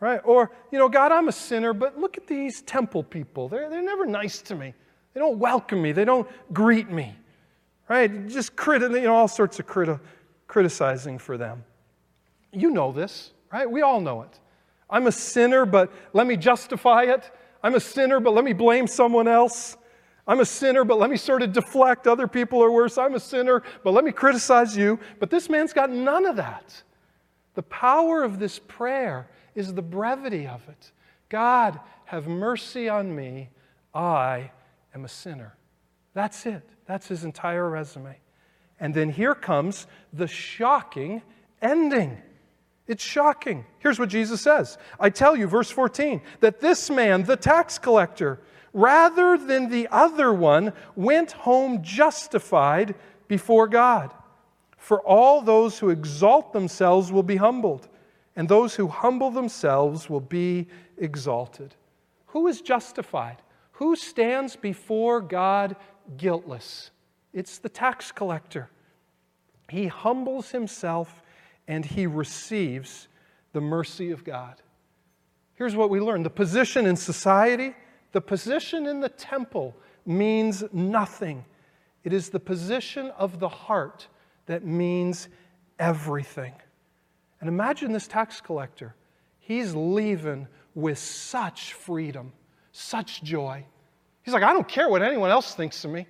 Right? 0.00 0.20
Or, 0.24 0.50
you 0.70 0.78
know, 0.78 0.88
God, 0.88 1.12
I'm 1.12 1.28
a 1.28 1.32
sinner, 1.32 1.72
but 1.72 1.98
look 1.98 2.18
at 2.18 2.26
these 2.26 2.60
temple 2.62 3.04
people. 3.04 3.48
They're, 3.48 3.70
they're 3.70 3.82
never 3.82 4.04
nice 4.04 4.42
to 4.42 4.54
me. 4.54 4.74
They 5.14 5.20
don't 5.20 5.38
welcome 5.38 5.80
me. 5.80 5.92
They 5.92 6.04
don't 6.04 6.28
greet 6.52 6.90
me. 6.90 7.14
Right? 7.88 8.28
Just 8.28 8.52
you 8.66 8.88
know, 8.88 9.14
all 9.14 9.28
sorts 9.28 9.58
of 9.58 9.66
criti- 9.66 10.00
criticizing 10.46 11.18
for 11.18 11.36
them. 11.36 11.64
You 12.52 12.70
know 12.70 12.92
this, 12.92 13.32
right? 13.52 13.70
We 13.70 13.82
all 13.82 14.00
know 14.00 14.22
it. 14.22 14.38
I'm 14.88 15.06
a 15.06 15.12
sinner, 15.12 15.64
but 15.64 15.92
let 16.12 16.26
me 16.26 16.36
justify 16.36 17.04
it. 17.04 17.30
I'm 17.62 17.74
a 17.74 17.80
sinner, 17.80 18.20
but 18.20 18.34
let 18.34 18.44
me 18.44 18.52
blame 18.52 18.86
someone 18.86 19.26
else. 19.26 19.76
I'm 20.26 20.40
a 20.40 20.44
sinner, 20.44 20.84
but 20.84 20.98
let 20.98 21.10
me 21.10 21.16
sort 21.16 21.42
of 21.42 21.52
deflect. 21.52 22.06
Other 22.06 22.28
people 22.28 22.62
are 22.62 22.70
worse. 22.70 22.98
I'm 22.98 23.14
a 23.14 23.20
sinner, 23.20 23.62
but 23.82 23.92
let 23.92 24.04
me 24.04 24.12
criticize 24.12 24.76
you. 24.76 25.00
But 25.18 25.30
this 25.30 25.48
man's 25.48 25.72
got 25.72 25.90
none 25.90 26.26
of 26.26 26.36
that. 26.36 26.82
The 27.54 27.62
power 27.62 28.22
of 28.22 28.38
this 28.38 28.58
prayer 28.58 29.28
is 29.54 29.74
the 29.74 29.82
brevity 29.82 30.46
of 30.46 30.66
it. 30.68 30.92
God, 31.28 31.80
have 32.04 32.28
mercy 32.28 32.88
on 32.88 33.14
me. 33.14 33.48
I 33.94 34.50
am 34.94 35.04
a 35.04 35.08
sinner. 35.08 35.56
That's 36.14 36.46
it. 36.46 36.62
That's 36.86 37.08
his 37.08 37.24
entire 37.24 37.68
resume. 37.68 38.16
And 38.80 38.94
then 38.94 39.10
here 39.10 39.34
comes 39.34 39.86
the 40.12 40.26
shocking 40.26 41.22
ending. 41.60 42.20
It's 42.86 43.04
shocking. 43.04 43.64
Here's 43.78 43.98
what 43.98 44.08
Jesus 44.08 44.40
says 44.40 44.76
I 44.98 45.10
tell 45.10 45.36
you, 45.36 45.46
verse 45.46 45.70
14, 45.70 46.20
that 46.40 46.60
this 46.60 46.90
man, 46.90 47.22
the 47.22 47.36
tax 47.36 47.78
collector, 47.78 48.40
rather 48.72 49.38
than 49.38 49.68
the 49.68 49.88
other 49.90 50.32
one, 50.32 50.72
went 50.96 51.32
home 51.32 51.82
justified 51.82 52.94
before 53.28 53.68
God. 53.68 54.12
For 54.76 55.00
all 55.00 55.40
those 55.40 55.78
who 55.78 55.90
exalt 55.90 56.52
themselves 56.52 57.12
will 57.12 57.22
be 57.22 57.36
humbled, 57.36 57.88
and 58.34 58.48
those 58.48 58.74
who 58.74 58.88
humble 58.88 59.30
themselves 59.30 60.10
will 60.10 60.20
be 60.20 60.66
exalted. 60.98 61.76
Who 62.26 62.48
is 62.48 62.60
justified? 62.60 63.36
Who 63.72 63.94
stands 63.94 64.56
before 64.56 65.20
God 65.20 65.76
guiltless? 66.16 66.90
It's 67.32 67.58
the 67.58 67.68
tax 67.68 68.12
collector. 68.12 68.70
He 69.68 69.86
humbles 69.86 70.50
himself 70.50 71.22
and 71.66 71.84
he 71.84 72.06
receives 72.06 73.08
the 73.52 73.60
mercy 73.60 74.10
of 74.10 74.24
God. 74.24 74.60
Here's 75.54 75.76
what 75.76 75.90
we 75.90 76.00
learn 76.00 76.22
the 76.22 76.30
position 76.30 76.86
in 76.86 76.96
society 76.96 77.74
the 78.12 78.20
position 78.20 78.86
in 78.86 79.00
the 79.00 79.08
temple 79.08 79.74
means 80.04 80.62
nothing. 80.72 81.44
It 82.04 82.12
is 82.12 82.28
the 82.28 82.40
position 82.40 83.10
of 83.16 83.38
the 83.38 83.48
heart 83.48 84.06
that 84.46 84.64
means 84.64 85.28
everything. 85.78 86.52
And 87.40 87.48
imagine 87.48 87.92
this 87.92 88.06
tax 88.06 88.40
collector. 88.40 88.94
He's 89.38 89.74
leaving 89.74 90.46
with 90.74 90.98
such 90.98 91.72
freedom, 91.72 92.32
such 92.72 93.22
joy. 93.22 93.64
He's 94.22 94.34
like, 94.34 94.42
I 94.42 94.52
don't 94.52 94.68
care 94.68 94.88
what 94.88 95.02
anyone 95.02 95.30
else 95.30 95.54
thinks 95.54 95.84
of 95.84 95.90
me. 95.90 96.06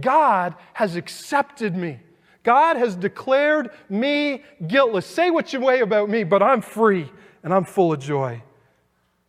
God 0.00 0.54
has 0.72 0.96
accepted 0.96 1.76
me. 1.76 1.98
God 2.42 2.76
has 2.76 2.96
declared 2.96 3.70
me 3.88 4.42
guiltless. 4.66 5.06
Say 5.06 5.30
what 5.30 5.52
you 5.52 5.60
may 5.60 5.80
about 5.80 6.08
me, 6.08 6.24
but 6.24 6.42
I'm 6.42 6.62
free 6.62 7.10
and 7.42 7.52
I'm 7.52 7.64
full 7.64 7.92
of 7.92 8.00
joy. 8.00 8.42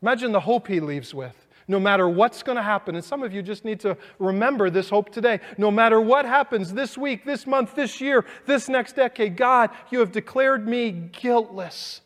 Imagine 0.01 0.31
the 0.31 0.39
hope 0.39 0.67
he 0.67 0.79
leaves 0.79 1.13
with 1.13 1.35
no 1.71 1.79
matter 1.79 2.07
what's 2.07 2.43
going 2.43 2.57
to 2.57 2.61
happen. 2.61 2.95
And 2.95 3.03
some 3.03 3.23
of 3.23 3.33
you 3.33 3.41
just 3.41 3.65
need 3.65 3.79
to 3.79 3.97
remember 4.19 4.69
this 4.69 4.89
hope 4.89 5.09
today. 5.09 5.39
No 5.57 5.71
matter 5.71 5.99
what 5.99 6.25
happens 6.25 6.73
this 6.73 6.97
week, 6.97 7.25
this 7.25 7.47
month, 7.47 7.75
this 7.75 8.01
year, 8.01 8.25
this 8.45 8.69
next 8.69 8.95
decade, 8.95 9.37
God, 9.37 9.71
you 9.89 9.99
have 9.99 10.11
declared 10.11 10.67
me 10.67 10.91
guiltless, 10.91 12.01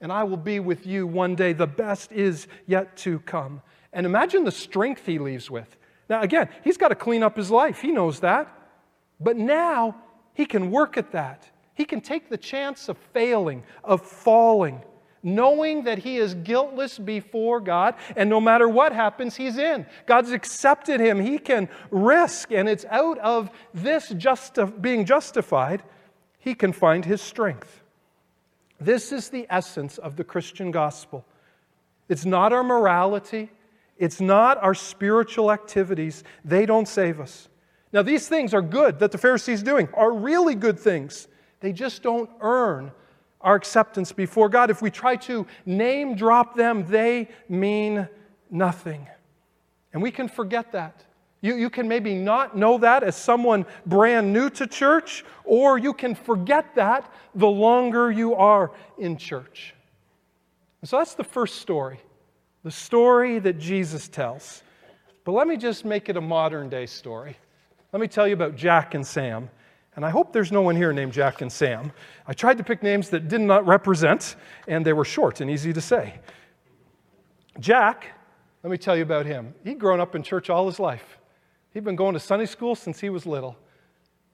and 0.00 0.10
I 0.10 0.24
will 0.24 0.38
be 0.38 0.58
with 0.58 0.86
you 0.86 1.06
one 1.06 1.34
day. 1.34 1.52
The 1.52 1.66
best 1.66 2.10
is 2.12 2.48
yet 2.66 2.96
to 2.98 3.20
come. 3.20 3.62
And 3.92 4.06
imagine 4.06 4.44
the 4.44 4.52
strength 4.52 5.06
he 5.06 5.18
leaves 5.18 5.50
with. 5.50 5.76
Now, 6.08 6.22
again, 6.22 6.48
he's 6.64 6.76
got 6.76 6.88
to 6.88 6.94
clean 6.94 7.22
up 7.22 7.36
his 7.36 7.50
life. 7.50 7.80
He 7.80 7.90
knows 7.90 8.20
that. 8.20 8.48
But 9.20 9.36
now 9.36 9.96
he 10.34 10.46
can 10.46 10.70
work 10.70 10.96
at 10.96 11.12
that. 11.12 11.48
He 11.74 11.84
can 11.84 12.00
take 12.00 12.28
the 12.28 12.36
chance 12.36 12.88
of 12.88 12.98
failing, 13.12 13.62
of 13.84 14.02
falling, 14.02 14.82
knowing 15.22 15.84
that 15.84 15.98
he 15.98 16.16
is 16.16 16.34
guiltless 16.34 16.98
before 16.98 17.60
God, 17.60 17.94
and 18.16 18.28
no 18.28 18.40
matter 18.40 18.68
what 18.68 18.92
happens, 18.92 19.36
he's 19.36 19.58
in. 19.58 19.86
God's 20.06 20.32
accepted 20.32 21.00
him. 21.00 21.20
He 21.20 21.38
can 21.38 21.68
risk, 21.90 22.52
and 22.52 22.68
it's 22.68 22.84
out 22.86 23.18
of 23.18 23.50
this 23.72 24.08
justi- 24.10 24.64
being 24.80 25.04
justified, 25.04 25.82
he 26.38 26.54
can 26.54 26.72
find 26.72 27.04
his 27.04 27.20
strength. 27.20 27.82
This 28.80 29.12
is 29.12 29.28
the 29.28 29.46
essence 29.50 29.98
of 29.98 30.16
the 30.16 30.24
Christian 30.24 30.70
gospel. 30.70 31.24
It's 32.08 32.24
not 32.24 32.52
our 32.52 32.64
morality, 32.64 33.50
it's 34.00 34.20
not 34.20 34.60
our 34.62 34.74
spiritual 34.74 35.52
activities. 35.52 36.24
They 36.44 36.66
don't 36.66 36.88
save 36.88 37.20
us. 37.20 37.48
Now, 37.92 38.02
these 38.02 38.26
things 38.26 38.54
are 38.54 38.62
good 38.62 38.98
that 38.98 39.12
the 39.12 39.18
Pharisees 39.18 39.62
doing, 39.62 39.88
are 39.94 40.12
really 40.12 40.54
good 40.54 40.80
things. 40.80 41.28
They 41.60 41.72
just 41.72 42.02
don't 42.02 42.30
earn 42.40 42.92
our 43.42 43.54
acceptance 43.54 44.10
before 44.10 44.48
God. 44.48 44.70
If 44.70 44.80
we 44.80 44.90
try 44.90 45.16
to 45.16 45.46
name 45.66 46.14
drop 46.14 46.56
them, 46.56 46.86
they 46.86 47.28
mean 47.48 48.08
nothing. 48.50 49.06
And 49.92 50.02
we 50.02 50.10
can 50.10 50.28
forget 50.28 50.72
that. 50.72 51.04
You, 51.42 51.54
you 51.54 51.68
can 51.70 51.86
maybe 51.88 52.14
not 52.14 52.56
know 52.56 52.78
that 52.78 53.02
as 53.02 53.16
someone 53.16 53.66
brand 53.84 54.32
new 54.32 54.50
to 54.50 54.66
church, 54.66 55.24
or 55.44 55.78
you 55.78 55.92
can 55.92 56.14
forget 56.14 56.74
that 56.74 57.12
the 57.34 57.48
longer 57.48 58.10
you 58.10 58.34
are 58.34 58.72
in 58.98 59.16
church. 59.16 59.74
And 60.80 60.88
so 60.88 60.98
that's 60.98 61.14
the 61.14 61.24
first 61.24 61.56
story, 61.56 62.00
the 62.62 62.70
story 62.70 63.38
that 63.38 63.58
Jesus 63.58 64.08
tells. 64.08 64.62
But 65.24 65.32
let 65.32 65.46
me 65.46 65.56
just 65.56 65.84
make 65.84 66.08
it 66.08 66.16
a 66.16 66.20
modern 66.20 66.68
day 66.68 66.86
story. 66.86 67.36
Let 67.92 68.00
me 68.00 68.08
tell 68.08 68.26
you 68.26 68.34
about 68.34 68.56
Jack 68.56 68.94
and 68.94 69.06
Sam 69.06 69.50
and 69.96 70.04
I 70.04 70.10
hope 70.10 70.32
there's 70.32 70.52
no 70.52 70.62
one 70.62 70.76
here 70.76 70.92
named 70.92 71.12
Jack 71.12 71.42
and 71.42 71.50
Sam. 71.50 71.92
I 72.26 72.32
tried 72.32 72.58
to 72.58 72.64
pick 72.64 72.82
names 72.82 73.10
that 73.10 73.28
did 73.28 73.40
not 73.40 73.66
represent, 73.66 74.36
and 74.68 74.84
they 74.84 74.92
were 74.92 75.04
short 75.04 75.40
and 75.40 75.50
easy 75.50 75.72
to 75.72 75.80
say. 75.80 76.14
Jack, 77.58 78.06
let 78.62 78.70
me 78.70 78.78
tell 78.78 78.96
you 78.96 79.02
about 79.02 79.26
him. 79.26 79.52
He'd 79.64 79.78
grown 79.78 80.00
up 80.00 80.14
in 80.14 80.22
church 80.22 80.48
all 80.48 80.66
his 80.66 80.78
life. 80.78 81.18
He'd 81.74 81.84
been 81.84 81.96
going 81.96 82.14
to 82.14 82.20
Sunday 82.20 82.46
school 82.46 82.74
since 82.74 83.00
he 83.00 83.10
was 83.10 83.26
little. 83.26 83.56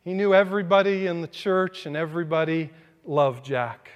He 0.04 0.12
knew 0.12 0.34
everybody 0.34 1.06
in 1.06 1.22
the 1.22 1.28
church, 1.28 1.86
and 1.86 1.96
everybody 1.96 2.70
loved 3.04 3.44
Jack. 3.44 3.90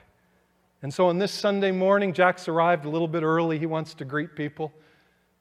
And 0.82 0.92
so 0.92 1.08
on 1.08 1.18
this 1.18 1.32
Sunday 1.32 1.70
morning, 1.70 2.12
Jack's 2.12 2.48
arrived 2.48 2.84
a 2.84 2.88
little 2.88 3.08
bit 3.08 3.22
early. 3.22 3.58
He 3.58 3.66
wants 3.66 3.94
to 3.94 4.04
greet 4.04 4.34
people. 4.34 4.72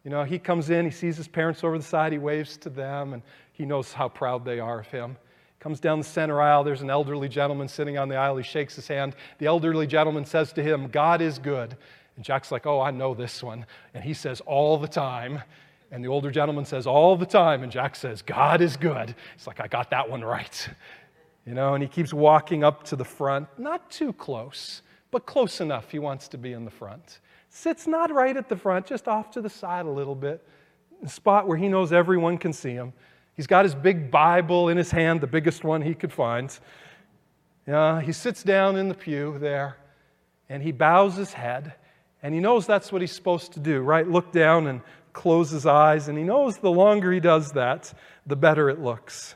You 0.03 0.11
know, 0.11 0.23
he 0.23 0.39
comes 0.39 0.69
in, 0.69 0.85
he 0.85 0.91
sees 0.91 1.17
his 1.17 1.27
parents 1.27 1.63
over 1.63 1.77
the 1.77 1.83
side, 1.83 2.11
he 2.11 2.17
waves 2.17 2.57
to 2.57 2.69
them, 2.69 3.13
and 3.13 3.21
he 3.51 3.65
knows 3.65 3.91
how 3.91 4.09
proud 4.09 4.45
they 4.45 4.59
are 4.59 4.79
of 4.79 4.87
him. 4.87 5.17
Comes 5.59 5.81
down 5.81 5.99
the 5.99 6.05
center 6.05 6.41
aisle, 6.41 6.63
there's 6.63 6.81
an 6.81 6.89
elderly 6.89 7.27
gentleman 7.27 7.67
sitting 7.67 7.97
on 7.97 8.07
the 8.07 8.15
aisle. 8.15 8.37
He 8.37 8.43
shakes 8.43 8.75
his 8.75 8.87
hand. 8.87 9.15
The 9.39 9.45
elderly 9.45 9.87
gentleman 9.87 10.23
says 10.23 10.53
to 10.53 10.63
him, 10.63 10.87
God 10.87 11.21
is 11.21 11.37
good. 11.37 11.75
And 12.15 12.23
Jack's 12.23 12.51
like, 12.51 12.65
Oh, 12.65 12.81
I 12.81 12.91
know 12.91 13.13
this 13.13 13.43
one. 13.43 13.65
And 13.93 14.03
he 14.03 14.13
says, 14.13 14.41
All 14.41 14.77
the 14.77 14.87
time. 14.87 15.41
And 15.91 16.03
the 16.03 16.09
older 16.09 16.31
gentleman 16.31 16.65
says, 16.65 16.87
All 16.87 17.17
the 17.17 17.25
time. 17.25 17.63
And 17.63 17.71
Jack 17.71 17.95
says, 17.95 18.21
God 18.21 18.61
is 18.61 18.77
good. 18.77 19.15
It's 19.35 19.47
like, 19.47 19.59
I 19.59 19.67
got 19.67 19.89
that 19.91 20.09
one 20.09 20.21
right. 20.21 20.69
You 21.45 21.53
know, 21.53 21.73
and 21.73 21.81
he 21.81 21.89
keeps 21.89 22.13
walking 22.13 22.63
up 22.63 22.83
to 22.83 22.95
the 22.95 23.05
front, 23.05 23.47
not 23.57 23.89
too 23.89 24.13
close, 24.13 24.81
but 25.11 25.25
close 25.25 25.61
enough. 25.61 25.91
He 25.91 25.99
wants 25.99 26.27
to 26.29 26.37
be 26.37 26.53
in 26.53 26.65
the 26.65 26.71
front. 26.71 27.19
Sits 27.49 27.87
not 27.87 28.13
right 28.13 28.35
at 28.37 28.49
the 28.49 28.55
front, 28.55 28.85
just 28.85 29.07
off 29.07 29.31
to 29.31 29.41
the 29.41 29.49
side 29.49 29.85
a 29.85 29.89
little 29.89 30.15
bit, 30.15 30.47
a 31.03 31.09
spot 31.09 31.47
where 31.47 31.57
he 31.57 31.67
knows 31.67 31.91
everyone 31.91 32.37
can 32.37 32.53
see 32.53 32.71
him. 32.71 32.93
He's 33.35 33.47
got 33.47 33.65
his 33.65 33.73
big 33.73 34.11
Bible 34.11 34.69
in 34.69 34.77
his 34.77 34.91
hand, 34.91 35.21
the 35.21 35.27
biggest 35.27 35.63
one 35.63 35.81
he 35.81 35.93
could 35.93 36.11
find. 36.11 36.57
Yeah, 37.65 38.01
he 38.01 38.11
sits 38.11 38.43
down 38.43 38.75
in 38.75 38.89
the 38.89 38.95
pew 38.95 39.37
there 39.39 39.77
and 40.49 40.61
he 40.61 40.71
bows 40.71 41.15
his 41.15 41.33
head 41.33 41.73
and 42.21 42.33
he 42.33 42.39
knows 42.39 42.67
that's 42.67 42.91
what 42.91 43.01
he's 43.01 43.11
supposed 43.11 43.53
to 43.53 43.59
do, 43.59 43.79
right? 43.79 44.07
Look 44.07 44.31
down 44.31 44.67
and 44.67 44.81
close 45.13 45.49
his 45.49 45.65
eyes. 45.65 46.07
And 46.07 46.17
he 46.17 46.23
knows 46.23 46.57
the 46.57 46.71
longer 46.71 47.11
he 47.11 47.19
does 47.19 47.51
that, 47.53 47.93
the 48.25 48.35
better 48.35 48.69
it 48.69 48.79
looks. 48.79 49.35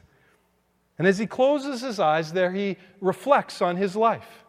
And 0.98 1.08
as 1.08 1.18
he 1.18 1.26
closes 1.26 1.82
his 1.82 2.00
eyes 2.00 2.34
there, 2.34 2.52
he 2.52 2.78
reflects 3.02 3.62
on 3.62 3.78
his 3.78 3.96
life. 3.96 4.43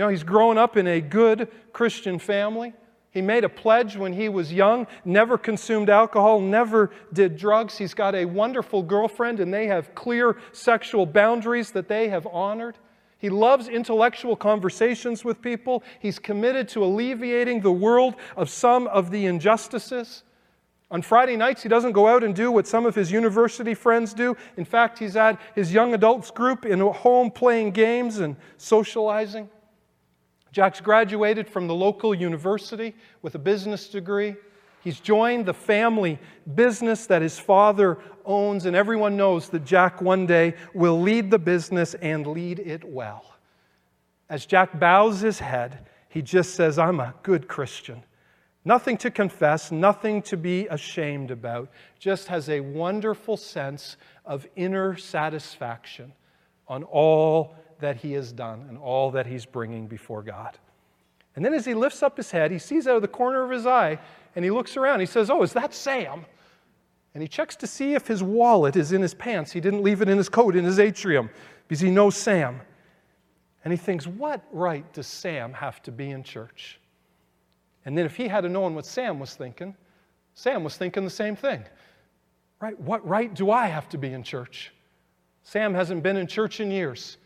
You 0.00 0.06
know, 0.06 0.10
he's 0.12 0.24
grown 0.24 0.56
up 0.56 0.78
in 0.78 0.86
a 0.86 0.98
good 0.98 1.46
Christian 1.74 2.18
family. 2.18 2.72
He 3.10 3.20
made 3.20 3.44
a 3.44 3.50
pledge 3.50 3.98
when 3.98 4.14
he 4.14 4.30
was 4.30 4.50
young, 4.50 4.86
never 5.04 5.36
consumed 5.36 5.90
alcohol, 5.90 6.40
never 6.40 6.90
did 7.12 7.36
drugs. 7.36 7.76
He's 7.76 7.92
got 7.92 8.14
a 8.14 8.24
wonderful 8.24 8.82
girlfriend, 8.82 9.40
and 9.40 9.52
they 9.52 9.66
have 9.66 9.94
clear 9.94 10.38
sexual 10.52 11.04
boundaries 11.04 11.72
that 11.72 11.86
they 11.86 12.08
have 12.08 12.26
honored. 12.28 12.78
He 13.18 13.28
loves 13.28 13.68
intellectual 13.68 14.36
conversations 14.36 15.22
with 15.22 15.42
people. 15.42 15.82
He's 15.98 16.18
committed 16.18 16.66
to 16.70 16.82
alleviating 16.82 17.60
the 17.60 17.70
world 17.70 18.14
of 18.38 18.48
some 18.48 18.86
of 18.86 19.10
the 19.10 19.26
injustices. 19.26 20.22
On 20.90 21.02
Friday 21.02 21.36
nights, 21.36 21.62
he 21.62 21.68
doesn't 21.68 21.92
go 21.92 22.08
out 22.08 22.24
and 22.24 22.34
do 22.34 22.50
what 22.50 22.66
some 22.66 22.86
of 22.86 22.94
his 22.94 23.12
university 23.12 23.74
friends 23.74 24.14
do. 24.14 24.34
In 24.56 24.64
fact, 24.64 24.98
he's 24.98 25.14
at 25.14 25.38
his 25.54 25.74
young 25.74 25.92
adults 25.92 26.30
group 26.30 26.64
in 26.64 26.80
a 26.80 26.90
home 26.90 27.30
playing 27.30 27.72
games 27.72 28.20
and 28.20 28.34
socializing. 28.56 29.50
Jack's 30.52 30.80
graduated 30.80 31.48
from 31.48 31.66
the 31.66 31.74
local 31.74 32.14
university 32.14 32.94
with 33.22 33.34
a 33.34 33.38
business 33.38 33.88
degree. 33.88 34.34
He's 34.82 34.98
joined 34.98 35.46
the 35.46 35.54
family 35.54 36.18
business 36.54 37.06
that 37.06 37.22
his 37.22 37.38
father 37.38 37.98
owns, 38.24 38.66
and 38.66 38.74
everyone 38.74 39.16
knows 39.16 39.48
that 39.50 39.64
Jack 39.64 40.00
one 40.00 40.26
day 40.26 40.54
will 40.74 41.00
lead 41.00 41.30
the 41.30 41.38
business 41.38 41.94
and 41.94 42.26
lead 42.26 42.58
it 42.58 42.84
well. 42.84 43.24
As 44.28 44.46
Jack 44.46 44.78
bows 44.80 45.20
his 45.20 45.38
head, 45.38 45.86
he 46.08 46.22
just 46.22 46.54
says, 46.54 46.78
I'm 46.78 47.00
a 47.00 47.14
good 47.22 47.46
Christian. 47.46 48.02
Nothing 48.64 48.96
to 48.98 49.10
confess, 49.10 49.70
nothing 49.72 50.22
to 50.22 50.36
be 50.36 50.66
ashamed 50.68 51.30
about, 51.30 51.70
just 51.98 52.28
has 52.28 52.48
a 52.48 52.60
wonderful 52.60 53.36
sense 53.36 53.96
of 54.24 54.46
inner 54.56 54.96
satisfaction 54.96 56.12
on 56.68 56.84
all 56.84 57.54
that 57.80 57.96
he 57.96 58.12
has 58.12 58.32
done 58.32 58.66
and 58.68 58.78
all 58.78 59.10
that 59.10 59.26
he's 59.26 59.44
bringing 59.44 59.86
before 59.86 60.22
God. 60.22 60.58
And 61.36 61.44
then 61.44 61.54
as 61.54 61.64
he 61.64 61.74
lifts 61.74 62.02
up 62.02 62.16
his 62.16 62.30
head, 62.30 62.50
he 62.50 62.58
sees 62.58 62.86
out 62.86 62.96
of 62.96 63.02
the 63.02 63.08
corner 63.08 63.42
of 63.42 63.50
his 63.50 63.66
eye 63.66 63.98
and 64.34 64.44
he 64.44 64.50
looks 64.50 64.76
around. 64.76 65.00
He 65.00 65.06
says, 65.06 65.30
Oh, 65.30 65.42
is 65.42 65.52
that 65.52 65.72
Sam? 65.72 66.24
And 67.14 67.22
he 67.22 67.28
checks 67.28 67.56
to 67.56 67.66
see 67.66 67.94
if 67.94 68.06
his 68.06 68.22
wallet 68.22 68.76
is 68.76 68.92
in 68.92 69.02
his 69.02 69.14
pants. 69.14 69.50
He 69.50 69.60
didn't 69.60 69.82
leave 69.82 70.00
it 70.02 70.08
in 70.08 70.16
his 70.16 70.28
coat 70.28 70.54
in 70.54 70.64
his 70.64 70.78
atrium 70.78 71.30
because 71.66 71.80
he 71.80 71.90
knows 71.90 72.16
Sam. 72.16 72.60
And 73.64 73.72
he 73.72 73.76
thinks, 73.76 74.06
What 74.06 74.44
right 74.52 74.90
does 74.92 75.06
Sam 75.06 75.52
have 75.52 75.82
to 75.82 75.92
be 75.92 76.10
in 76.10 76.22
church? 76.22 76.80
And 77.84 77.96
then 77.96 78.06
if 78.06 78.16
he 78.16 78.28
had 78.28 78.44
known 78.50 78.74
what 78.74 78.86
Sam 78.86 79.18
was 79.18 79.34
thinking, 79.34 79.74
Sam 80.34 80.62
was 80.62 80.76
thinking 80.76 81.04
the 81.04 81.10
same 81.10 81.36
thing. 81.36 81.64
Right? 82.60 82.78
What 82.78 83.06
right 83.06 83.32
do 83.32 83.50
I 83.50 83.66
have 83.66 83.88
to 83.90 83.98
be 83.98 84.12
in 84.12 84.22
church? 84.22 84.72
Sam 85.42 85.74
hasn't 85.74 86.02
been 86.02 86.16
in 86.16 86.26
church 86.26 86.60
in 86.60 86.70
years. 86.70 87.16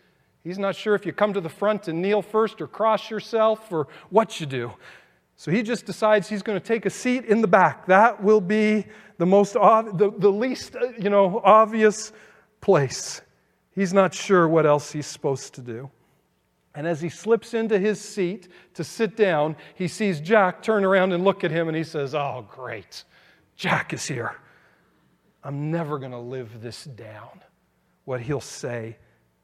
He's 0.44 0.58
not 0.58 0.76
sure 0.76 0.94
if 0.94 1.06
you 1.06 1.12
come 1.12 1.32
to 1.32 1.40
the 1.40 1.48
front 1.48 1.88
and 1.88 2.02
kneel 2.02 2.20
first 2.20 2.60
or 2.60 2.66
cross 2.66 3.10
yourself 3.10 3.72
or 3.72 3.88
what 4.10 4.40
you 4.40 4.46
do. 4.46 4.72
So 5.36 5.50
he 5.50 5.62
just 5.62 5.86
decides 5.86 6.28
he's 6.28 6.42
going 6.42 6.60
to 6.60 6.64
take 6.64 6.84
a 6.84 6.90
seat 6.90 7.24
in 7.24 7.40
the 7.40 7.48
back. 7.48 7.86
That 7.86 8.22
will 8.22 8.42
be 8.42 8.84
the 9.16 9.26
most 9.26 9.54
the, 9.54 10.12
the 10.16 10.30
least 10.30 10.76
uh, 10.76 10.88
you 10.98 11.08
know 11.10 11.40
obvious 11.42 12.12
place. 12.60 13.22
He's 13.70 13.92
not 13.92 14.14
sure 14.14 14.46
what 14.46 14.66
else 14.66 14.92
he's 14.92 15.06
supposed 15.06 15.54
to 15.54 15.60
do. 15.62 15.90
And 16.76 16.86
as 16.86 17.00
he 17.00 17.08
slips 17.08 17.54
into 17.54 17.78
his 17.78 18.00
seat 18.00 18.48
to 18.74 18.84
sit 18.84 19.16
down, 19.16 19.56
he 19.74 19.88
sees 19.88 20.20
Jack 20.20 20.62
turn 20.62 20.84
around 20.84 21.12
and 21.12 21.24
look 21.24 21.42
at 21.42 21.50
him 21.50 21.68
and 21.68 21.76
he 21.76 21.84
says, 21.84 22.14
"Oh, 22.14 22.46
great. 22.48 23.04
Jack 23.56 23.92
is 23.94 24.04
here. 24.04 24.36
I'm 25.42 25.70
never 25.70 25.98
going 25.98 26.12
to 26.12 26.18
live 26.18 26.60
this 26.60 26.84
down." 26.84 27.40
What 28.04 28.20
he'll 28.20 28.40
say 28.40 28.98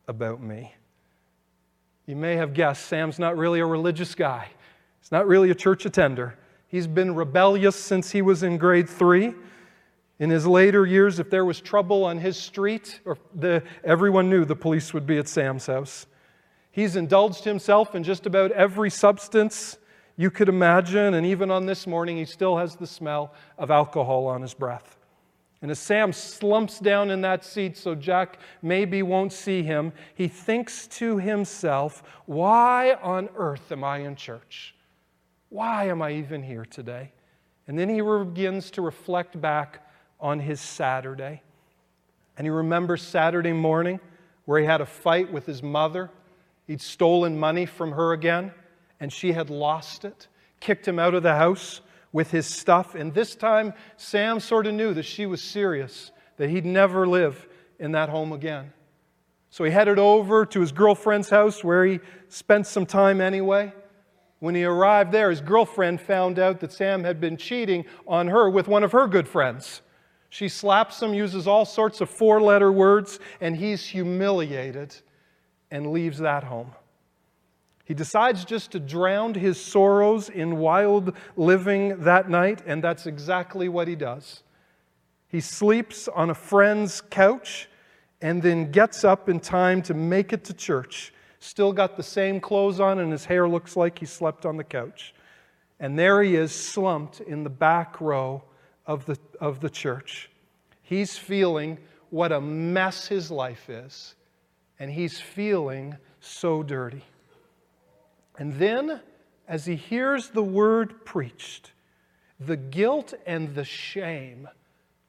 about 0.07 0.43
me. 0.43 0.75
You 2.11 2.17
may 2.17 2.35
have 2.35 2.55
guessed 2.55 2.87
Sam's 2.87 3.21
not 3.21 3.37
really 3.37 3.61
a 3.61 3.65
religious 3.65 4.17
guy. 4.17 4.49
He's 5.01 5.13
not 5.13 5.29
really 5.29 5.53
a 5.53 5.55
church 5.55 5.87
attender. 5.87 6.37
He's 6.67 6.89
been 6.89 7.15
rebellious 7.15 7.77
since 7.77 8.11
he 8.11 8.21
was 8.21 8.43
in 8.43 8.59
grade 8.59 8.89
three. 8.89 9.33
In 10.19 10.29
his 10.29 10.45
later 10.45 10.85
years, 10.85 11.21
if 11.21 11.31
there 11.31 11.45
was 11.45 11.61
trouble 11.61 12.05
on 12.05 12.19
his 12.19 12.37
street, 12.37 12.99
or 13.05 13.17
the, 13.33 13.63
everyone 13.85 14.29
knew 14.29 14.45
the 14.45 14.57
police 14.57 14.93
would 14.93 15.07
be 15.07 15.19
at 15.19 15.29
Sam's 15.29 15.67
house. 15.67 16.09
He's 16.73 16.97
indulged 16.97 17.45
himself 17.45 17.95
in 17.95 18.03
just 18.03 18.27
about 18.27 18.51
every 18.51 18.91
substance 18.91 19.79
you 20.17 20.33
could 20.33 20.49
imagine, 20.49 21.15
and 21.15 21.25
even 21.25 21.49
on 21.49 21.67
this 21.67 21.87
morning, 21.87 22.17
he 22.17 22.25
still 22.25 22.57
has 22.57 22.75
the 22.75 22.89
smell 22.89 23.33
of 23.57 23.71
alcohol 23.71 24.27
on 24.27 24.43
his 24.43 24.53
breath. 24.53 24.99
And 25.63 25.71
as 25.71 25.79
Sam 25.79 26.13
slumps 26.13 26.79
down 26.79 27.11
in 27.11 27.21
that 27.21 27.45
seat 27.45 27.77
so 27.77 27.95
Jack 27.95 28.39
maybe 28.63 29.03
won't 29.03 29.33
see 29.33 29.63
him, 29.63 29.93
he 30.15 30.27
thinks 30.27 30.87
to 30.89 31.19
himself, 31.19 32.03
Why 32.25 32.95
on 33.03 33.29
earth 33.37 33.71
am 33.71 33.85
I 33.85 33.99
in 33.99 34.17
church? 34.17 34.75
Why 35.51 35.87
am 35.87 36.01
I 36.01 36.13
even 36.13 36.43
here 36.43 36.65
today? 36.65 37.13
And 37.67 37.79
then 37.79 37.89
he 37.89 38.01
begins 38.01 38.71
to 38.73 38.83
reflect 38.83 39.39
back 39.41 39.87
on 40.19 40.41
his 40.41 40.61
Saturday. 40.61 41.43
And 42.39 42.47
he 42.47 42.51
remembers 42.51 43.03
Saturday 43.03 43.53
morning 43.53 44.01
where 44.47 44.59
he 44.61 44.67
had 44.67 44.81
a 44.81 44.87
fight 44.87 45.31
with 45.31 45.45
his 45.45 45.63
mother. 45.63 46.11
He'd 46.67 46.81
stolen 46.81 47.39
money 47.39 47.67
from 47.67 47.93
her 47.93 48.13
again, 48.13 48.53
and 48.99 49.13
she 49.13 49.33
had 49.33 49.51
lost 49.51 50.05
it, 50.07 50.29
kicked 50.59 50.89
him 50.89 50.99
out 50.99 51.15
of 51.15 51.23
the 51.23 51.35
house 51.35 51.83
with 52.13 52.31
his 52.31 52.47
stuff. 52.47 52.95
And 52.95 53.15
this 53.15 53.35
time, 53.35 53.73
Sam 53.97 54.41
sort 54.41 54.67
of 54.67 54.75
knew 54.75 54.95
that 54.95 55.05
she 55.05 55.27
was 55.27 55.43
serious, 55.43 56.11
that 56.37 56.51
he'd 56.51 56.67
never 56.67 57.07
live 57.07 57.49
in 57.79 57.93
that 57.93 58.09
home 58.09 58.33
again. 58.33 58.73
So 59.51 59.65
he 59.65 59.71
headed 59.71 59.99
over 59.99 60.47
to 60.47 60.61
his 60.61 60.73
girlfriend's 60.73 61.31
house 61.31 61.65
where 61.65 61.85
he 61.85 62.01
spent 62.29 62.67
some 62.67 62.87
time 62.87 63.21
anyway. 63.21 63.73
When 64.39 64.55
he 64.55 64.65
arrived 64.65 65.13
there, 65.13 65.31
his 65.31 65.41
girlfriend 65.41 66.01
found 66.01 66.39
out 66.39 66.61
that 66.61 66.73
Sam 66.73 67.05
had 67.05 67.21
been 67.21 67.37
cheating 67.37 67.85
on 68.07 68.29
her 68.29 68.49
with 68.49 68.69
one 68.69 68.85
of 68.85 68.93
her 68.93 69.07
good 69.07 69.29
friends. 69.29 69.83
She 70.31 70.49
slaps 70.49 71.03
him, 71.03 71.13
uses 71.13 71.47
all 71.49 71.65
sorts 71.65 72.01
of 72.01 72.09
four 72.09 72.41
letter 72.41 72.71
words, 72.71 73.19
and 73.41 73.57
he's 73.57 73.85
humiliated 73.85 74.95
and 75.71 75.93
leaves 75.93 76.19
that 76.19 76.45
home. 76.45 76.73
He 77.91 77.95
decides 77.95 78.45
just 78.45 78.71
to 78.71 78.79
drown 78.79 79.35
his 79.35 79.61
sorrows 79.61 80.29
in 80.29 80.59
wild 80.59 81.13
living 81.35 82.05
that 82.05 82.31
night, 82.31 82.63
and 82.65 82.85
that's 82.85 83.07
exactly 83.07 83.69
what 83.69 83.89
he 83.89 83.97
does. 83.97 84.45
He 85.27 85.41
sleeps 85.41 86.07
on 86.07 86.31
a 86.31 86.35
friend's 86.35 87.01
couch 87.01 87.69
and 88.23 88.45
then 88.45 88.71
gets 88.71 89.03
up 89.03 89.29
in 89.29 89.41
time 89.41 89.83
to 89.83 89.95
make 89.95 90.33
it 90.33 90.45
to 90.45 90.55
church 90.55 91.13
still 91.41 91.73
got 91.73 91.97
the 91.97 92.03
same 92.03 92.39
clothes 92.39 92.79
on, 92.79 93.01
and 93.01 93.11
his 93.11 93.25
hair 93.25 93.49
looks 93.49 93.75
like 93.75 93.99
he 93.99 94.07
slept 94.07 94.47
on 94.47 94.57
the 94.57 94.63
couch. 94.63 95.13
And 95.81 95.99
there 95.99 96.23
he 96.23 96.37
is, 96.37 96.53
slumped 96.53 97.21
in 97.21 97.43
the 97.43 97.51
back 97.51 98.01
row 98.01 98.45
of 98.87 99.07
the, 99.07 99.19
of 99.41 99.59
the 99.59 99.71
church. 99.71 100.31
He's 100.83 101.19
feeling 101.19 101.79
what 102.11 102.31
a 102.31 102.41
mess 102.41 103.09
his 103.09 103.31
life 103.31 103.69
is, 103.69 104.15
and 104.79 104.93
he's 104.93 105.19
feeling 105.19 105.97
so 106.21 106.63
dirty. 106.63 107.03
And 108.39 108.55
then, 108.55 109.01
as 109.49 109.67
he 109.67 109.77
hears 109.77 110.31
the 110.31 110.43
word 110.43 111.05
preached, 111.05 111.73
the 112.39 112.57
guilt 112.57 113.13
and 113.27 113.55
the 113.55 113.65
shame 113.65 114.49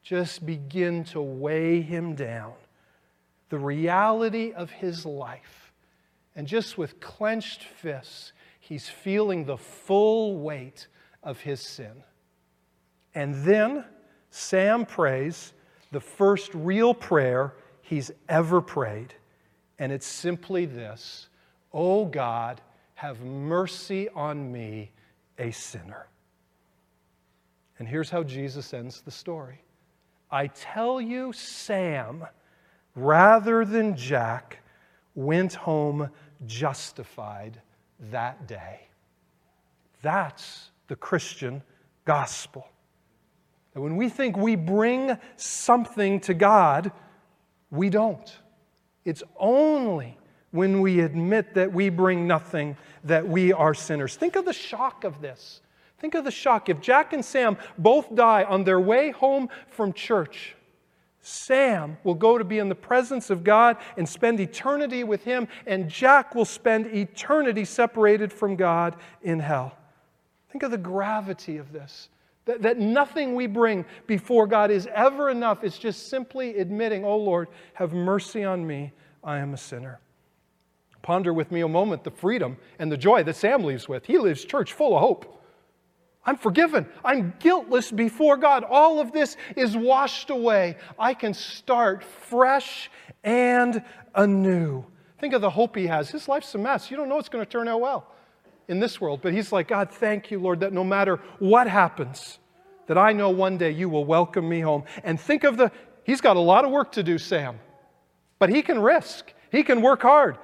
just 0.02 0.44
begin 0.44 1.04
to 1.04 1.20
weigh 1.22 1.80
him 1.80 2.14
down. 2.14 2.52
The 3.48 3.58
reality 3.58 4.52
of 4.52 4.70
his 4.70 5.06
life 5.06 5.62
and 6.34 6.46
just 6.46 6.78
with 6.78 7.00
clenched 7.00 7.64
fists, 7.64 8.32
he's 8.58 8.88
feeling 8.88 9.44
the 9.44 9.58
full 9.58 10.38
weight 10.38 10.86
of 11.22 11.40
his 11.40 11.60
sin. 11.60 12.02
And 13.14 13.44
then 13.44 13.84
Sam 14.30 14.86
prays 14.86 15.52
the 15.90 16.00
first 16.00 16.54
real 16.54 16.94
prayer 16.94 17.54
he's 17.82 18.10
ever 18.28 18.62
prayed. 18.62 19.14
And 19.78 19.92
it's 19.92 20.06
simply 20.06 20.64
this 20.64 21.28
Oh 21.74 22.06
God, 22.06 22.60
have 23.02 23.20
mercy 23.20 24.08
on 24.10 24.52
me, 24.52 24.88
a 25.36 25.50
sinner. 25.50 26.06
And 27.80 27.88
here's 27.88 28.08
how 28.08 28.22
Jesus 28.22 28.72
ends 28.72 29.00
the 29.00 29.10
story 29.10 29.60
I 30.30 30.46
tell 30.46 31.00
you, 31.00 31.32
Sam, 31.32 32.24
rather 32.94 33.64
than 33.64 33.96
Jack, 33.96 34.62
went 35.16 35.52
home 35.52 36.10
justified 36.46 37.60
that 38.12 38.46
day. 38.46 38.82
That's 40.02 40.70
the 40.86 40.94
Christian 40.94 41.60
gospel. 42.04 42.68
That 43.74 43.80
when 43.80 43.96
we 43.96 44.10
think 44.10 44.36
we 44.36 44.54
bring 44.54 45.18
something 45.34 46.20
to 46.20 46.34
God, 46.34 46.92
we 47.68 47.90
don't. 47.90 48.32
It's 49.04 49.24
only 49.40 50.18
when 50.52 50.80
we 50.80 51.00
admit 51.00 51.54
that 51.54 51.72
we 51.72 51.88
bring 51.88 52.26
nothing 52.26 52.76
that 53.04 53.26
we 53.26 53.52
are 53.52 53.74
sinners. 53.74 54.14
Think 54.16 54.36
of 54.36 54.44
the 54.44 54.52
shock 54.52 55.04
of 55.04 55.20
this. 55.20 55.60
Think 55.98 56.14
of 56.14 56.24
the 56.24 56.30
shock. 56.30 56.68
If 56.68 56.80
Jack 56.80 57.12
and 57.12 57.24
Sam 57.24 57.56
both 57.78 58.14
die 58.14 58.44
on 58.44 58.64
their 58.64 58.80
way 58.80 59.10
home 59.10 59.48
from 59.68 59.92
church, 59.92 60.54
Sam 61.20 61.96
will 62.02 62.14
go 62.14 62.36
to 62.36 62.44
be 62.44 62.58
in 62.58 62.68
the 62.68 62.74
presence 62.74 63.30
of 63.30 63.44
God 63.44 63.76
and 63.96 64.08
spend 64.08 64.40
eternity 64.40 65.04
with 65.04 65.22
Him, 65.24 65.46
and 65.66 65.88
Jack 65.88 66.34
will 66.34 66.44
spend 66.44 66.86
eternity 66.86 67.64
separated 67.64 68.32
from 68.32 68.56
God 68.56 68.96
in 69.22 69.38
hell. 69.38 69.76
Think 70.50 70.64
of 70.64 70.72
the 70.72 70.78
gravity 70.78 71.56
of 71.56 71.72
this. 71.72 72.08
That, 72.44 72.62
that 72.62 72.78
nothing 72.78 73.36
we 73.36 73.46
bring 73.46 73.84
before 74.08 74.48
God 74.48 74.72
is 74.72 74.88
ever 74.92 75.30
enough. 75.30 75.62
It's 75.62 75.78
just 75.78 76.08
simply 76.08 76.58
admitting, 76.58 77.04
Oh 77.04 77.16
Lord, 77.16 77.46
have 77.74 77.92
mercy 77.92 78.42
on 78.42 78.66
me. 78.66 78.92
I 79.22 79.38
am 79.38 79.54
a 79.54 79.56
sinner. 79.56 80.00
Ponder 81.02 81.32
with 81.32 81.50
me 81.50 81.60
a 81.60 81.68
moment 81.68 82.04
the 82.04 82.10
freedom 82.10 82.56
and 82.78 82.90
the 82.90 82.96
joy 82.96 83.22
that 83.24 83.36
Sam 83.36 83.64
leaves 83.64 83.88
with. 83.88 84.06
He 84.06 84.18
leaves 84.18 84.44
church 84.44 84.72
full 84.72 84.94
of 84.94 85.00
hope. 85.00 85.42
I'm 86.24 86.36
forgiven. 86.36 86.86
I'm 87.04 87.34
guiltless 87.40 87.90
before 87.90 88.36
God. 88.36 88.64
All 88.64 89.00
of 89.00 89.10
this 89.10 89.36
is 89.56 89.76
washed 89.76 90.30
away. 90.30 90.76
I 90.98 91.14
can 91.14 91.34
start 91.34 92.04
fresh 92.04 92.90
and 93.24 93.82
anew. 94.14 94.84
Think 95.18 95.34
of 95.34 95.40
the 95.40 95.50
hope 95.50 95.74
he 95.74 95.86
has. 95.88 96.10
His 96.10 96.28
life's 96.28 96.54
a 96.54 96.58
mess. 96.58 96.90
You 96.90 96.96
don't 96.96 97.08
know 97.08 97.18
it's 97.18 97.28
going 97.28 97.44
to 97.44 97.50
turn 97.50 97.66
out 97.66 97.80
well 97.80 98.06
in 98.68 98.78
this 98.78 99.00
world. 99.00 99.20
But 99.22 99.32
he's 99.32 99.52
like, 99.52 99.68
God, 99.68 99.90
thank 99.90 100.30
you, 100.30 100.38
Lord, 100.38 100.60
that 100.60 100.72
no 100.72 100.84
matter 100.84 101.20
what 101.40 101.68
happens, 101.68 102.38
that 102.86 102.98
I 102.98 103.12
know 103.12 103.30
one 103.30 103.58
day 103.58 103.70
you 103.70 103.88
will 103.88 104.04
welcome 104.04 104.48
me 104.48 104.60
home. 104.60 104.84
And 105.02 105.20
think 105.20 105.44
of 105.44 105.56
the, 105.56 105.72
he's 106.04 106.20
got 106.20 106.36
a 106.36 106.40
lot 106.40 106.64
of 106.64 106.70
work 106.70 106.92
to 106.92 107.02
do, 107.02 107.18
Sam, 107.18 107.58
but 108.38 108.50
he 108.50 108.62
can 108.62 108.80
risk, 108.80 109.32
he 109.50 109.62
can 109.62 109.82
work 109.82 110.02
hard, 110.02 110.38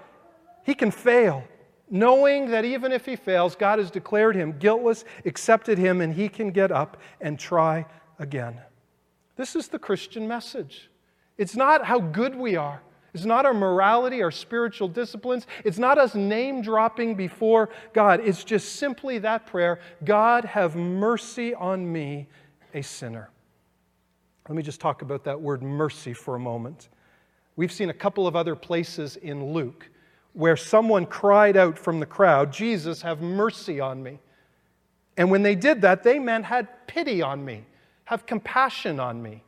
he 0.68 0.74
can 0.74 0.90
fail 0.90 1.42
knowing 1.90 2.50
that 2.50 2.62
even 2.62 2.92
if 2.92 3.06
he 3.06 3.16
fails, 3.16 3.56
God 3.56 3.78
has 3.78 3.90
declared 3.90 4.36
him 4.36 4.58
guiltless, 4.58 5.06
accepted 5.24 5.78
him, 5.78 6.02
and 6.02 6.12
he 6.12 6.28
can 6.28 6.50
get 6.50 6.70
up 6.70 6.98
and 7.22 7.38
try 7.38 7.86
again. 8.18 8.60
This 9.36 9.56
is 9.56 9.68
the 9.68 9.78
Christian 9.78 10.28
message. 10.28 10.90
It's 11.38 11.56
not 11.56 11.86
how 11.86 11.98
good 11.98 12.34
we 12.34 12.56
are. 12.56 12.82
It's 13.14 13.24
not 13.24 13.46
our 13.46 13.54
morality, 13.54 14.22
our 14.22 14.30
spiritual 14.30 14.88
disciplines. 14.88 15.46
It's 15.64 15.78
not 15.78 15.96
us 15.96 16.14
name 16.14 16.60
dropping 16.60 17.14
before 17.14 17.70
God. 17.94 18.20
It's 18.22 18.44
just 18.44 18.76
simply 18.76 19.16
that 19.20 19.46
prayer 19.46 19.80
God, 20.04 20.44
have 20.44 20.76
mercy 20.76 21.54
on 21.54 21.90
me, 21.90 22.28
a 22.74 22.82
sinner. 22.82 23.30
Let 24.46 24.56
me 24.56 24.62
just 24.62 24.82
talk 24.82 25.00
about 25.00 25.24
that 25.24 25.40
word 25.40 25.62
mercy 25.62 26.12
for 26.12 26.34
a 26.34 26.38
moment. 26.38 26.90
We've 27.56 27.72
seen 27.72 27.88
a 27.88 27.94
couple 27.94 28.26
of 28.26 28.36
other 28.36 28.54
places 28.54 29.16
in 29.16 29.54
Luke 29.54 29.88
where 30.38 30.56
someone 30.56 31.04
cried 31.04 31.56
out 31.56 31.76
from 31.76 31.98
the 31.98 32.06
crowd, 32.06 32.52
Jesus, 32.52 33.02
have 33.02 33.20
mercy 33.20 33.80
on 33.80 34.00
me. 34.00 34.20
And 35.16 35.32
when 35.32 35.42
they 35.42 35.56
did 35.56 35.80
that, 35.82 36.04
they 36.04 36.20
meant 36.20 36.44
had 36.44 36.86
pity 36.86 37.20
on 37.20 37.44
me, 37.44 37.64
have 38.04 38.24
compassion 38.24 39.00
on 39.00 39.20
me. 39.20 39.42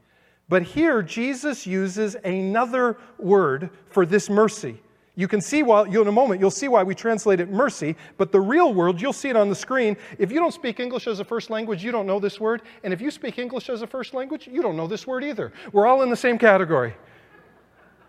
But 0.48 0.64
here, 0.64 1.00
Jesus 1.00 1.64
uses 1.64 2.16
another 2.24 2.96
word 3.20 3.70
for 3.86 4.04
this 4.04 4.28
mercy. 4.28 4.82
You 5.14 5.28
can 5.28 5.40
see 5.40 5.62
why, 5.62 5.86
in 5.86 6.08
a 6.08 6.10
moment, 6.10 6.40
you'll 6.40 6.50
see 6.50 6.66
why 6.66 6.82
we 6.82 6.96
translate 6.96 7.38
it 7.38 7.50
mercy, 7.50 7.94
but 8.16 8.32
the 8.32 8.40
real 8.40 8.74
word, 8.74 9.00
you'll 9.00 9.12
see 9.12 9.28
it 9.28 9.36
on 9.36 9.48
the 9.48 9.54
screen. 9.54 9.96
If 10.18 10.32
you 10.32 10.40
don't 10.40 10.52
speak 10.52 10.80
English 10.80 11.06
as 11.06 11.20
a 11.20 11.24
first 11.24 11.50
language, 11.50 11.84
you 11.84 11.92
don't 11.92 12.06
know 12.08 12.18
this 12.18 12.40
word. 12.40 12.62
And 12.82 12.92
if 12.92 13.00
you 13.00 13.12
speak 13.12 13.38
English 13.38 13.68
as 13.68 13.82
a 13.82 13.86
first 13.86 14.12
language, 14.12 14.48
you 14.48 14.60
don't 14.60 14.76
know 14.76 14.88
this 14.88 15.06
word 15.06 15.22
either. 15.22 15.52
We're 15.70 15.86
all 15.86 16.02
in 16.02 16.10
the 16.10 16.16
same 16.16 16.36
category. 16.36 16.94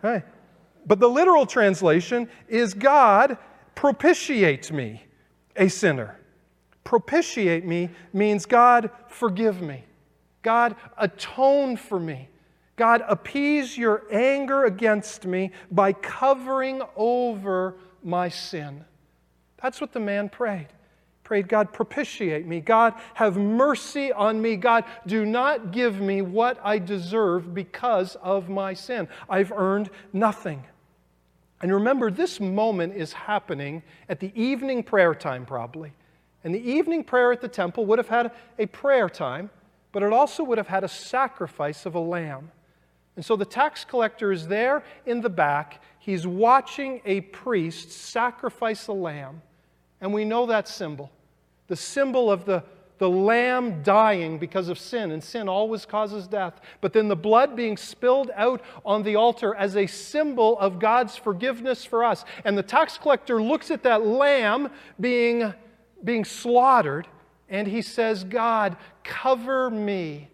Hey, 0.02 0.24
but 0.86 1.00
the 1.00 1.10
literal 1.10 1.46
translation 1.46 2.30
is 2.48 2.74
God 2.74 3.38
propitiate 3.76 4.72
me, 4.72 5.04
a 5.56 5.68
sinner. 5.68 6.20
Propitiate 6.84 7.66
me 7.66 7.90
means 8.14 8.46
God 8.46 8.90
forgive 9.08 9.62
me. 9.62 9.84
God 10.42 10.76
atone 10.98 11.78
for 11.78 12.00
me. 12.00 12.30
God 12.76 13.04
appease 13.08 13.78
your 13.78 14.04
anger 14.12 14.66
against 14.66 15.26
me 15.26 15.52
by 15.72 15.94
covering 15.94 16.82
over 16.96 17.76
my 18.04 18.28
sin. 18.30 18.84
That's 19.62 19.80
what 19.80 19.94
the 19.94 20.00
man 20.00 20.30
prayed 20.30 20.68
prayed, 21.32 21.48
God, 21.48 21.72
propitiate 21.72 22.46
me. 22.46 22.60
God, 22.60 22.94
have 23.14 23.38
mercy 23.38 24.12
on 24.12 24.42
me. 24.42 24.58
God, 24.58 24.84
do 25.08 25.26
not 25.26 25.72
give 25.72 26.02
me 26.02 26.22
what 26.22 26.60
I 26.62 26.78
deserve 26.78 27.54
because 27.54 28.18
of 28.18 28.50
my 28.50 28.74
sin. 28.74 29.08
I've 29.30 29.54
earned 29.54 29.90
nothing. 30.12 30.62
And 31.62 31.74
remember, 31.74 32.10
this 32.10 32.40
moment 32.40 32.96
is 32.96 33.14
happening 33.14 33.84
at 34.10 34.20
the 34.20 34.32
evening 34.40 34.84
prayer 34.84 35.14
time, 35.14 35.46
probably. 35.46 35.94
And 36.44 36.56
the 36.56 36.60
evening 36.60 37.04
prayer 37.04 37.32
at 37.32 37.42
the 37.42 37.48
temple 37.48 37.86
would 37.86 38.00
have 38.00 38.08
had 38.08 38.32
a 38.58 38.66
prayer 38.66 39.10
time, 39.10 39.52
but 39.92 40.02
it 40.02 40.12
also 40.12 40.44
would 40.44 40.58
have 40.58 40.68
had 40.68 40.84
a 40.84 40.88
sacrifice 40.88 41.86
of 41.86 41.94
a 41.94 42.00
lamb. 42.00 42.52
And 43.16 43.24
so 43.24 43.36
the 43.36 43.46
tax 43.46 43.86
collector 43.86 44.32
is 44.32 44.48
there 44.48 44.84
in 45.06 45.22
the 45.22 45.30
back. 45.30 45.84
He's 46.00 46.26
watching 46.26 47.02
a 47.06 47.22
priest 47.22 47.92
sacrifice 47.92 48.88
a 48.88 48.94
lamb. 48.94 49.42
And 50.00 50.14
we 50.14 50.26
know 50.26 50.48
that 50.48 50.68
symbol 50.68 51.12
the 51.72 51.78
symbol 51.78 52.30
of 52.30 52.44
the, 52.44 52.62
the 53.02 53.10
lamb 53.10 53.82
dying 53.82 54.38
because 54.38 54.70
of 54.70 54.78
sin, 54.78 55.10
and 55.10 55.24
sin 55.24 55.50
always 55.50 55.88
causes 55.88 56.28
death, 56.28 56.62
but 56.82 56.94
then 56.94 57.08
the 57.08 57.16
blood 57.16 57.56
being 57.56 57.76
spilled 57.76 58.30
out 58.36 58.62
on 58.86 59.02
the 59.02 59.16
altar 59.16 59.56
as 59.56 59.76
a 59.76 59.88
symbol 59.88 60.56
of 60.60 60.78
God's 60.78 61.18
forgiveness 61.18 61.84
for 61.84 62.04
us. 62.04 62.24
And 62.46 62.56
the 62.56 62.62
tax 62.62 63.00
collector 63.00 63.42
looks 63.42 63.72
at 63.72 63.82
that 63.82 64.06
lamb 64.06 64.70
being, 65.00 65.52
being 66.04 66.24
slaughtered, 66.24 67.08
and 67.50 67.68
he 67.68 67.82
says, 67.82 68.24
God, 68.24 68.78
cover 69.04 69.72
me, 69.72 70.30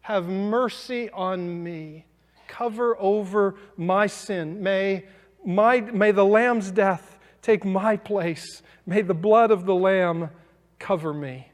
have 0.00 0.26
mercy 0.26 1.10
on 1.10 1.62
me, 1.62 2.06
cover 2.48 2.96
over 2.98 3.56
my 3.76 4.06
sin. 4.06 4.62
May, 4.62 5.04
my, 5.44 5.82
may 5.82 6.12
the 6.12 6.24
lamb's 6.24 6.70
death 6.70 7.18
take 7.42 7.62
my 7.62 7.98
place. 7.98 8.62
May 8.86 9.02
the 9.02 9.12
blood 9.12 9.50
of 9.50 9.66
the 9.66 9.74
lamb 9.74 10.30
cover 10.78 11.12
me. 11.12 11.48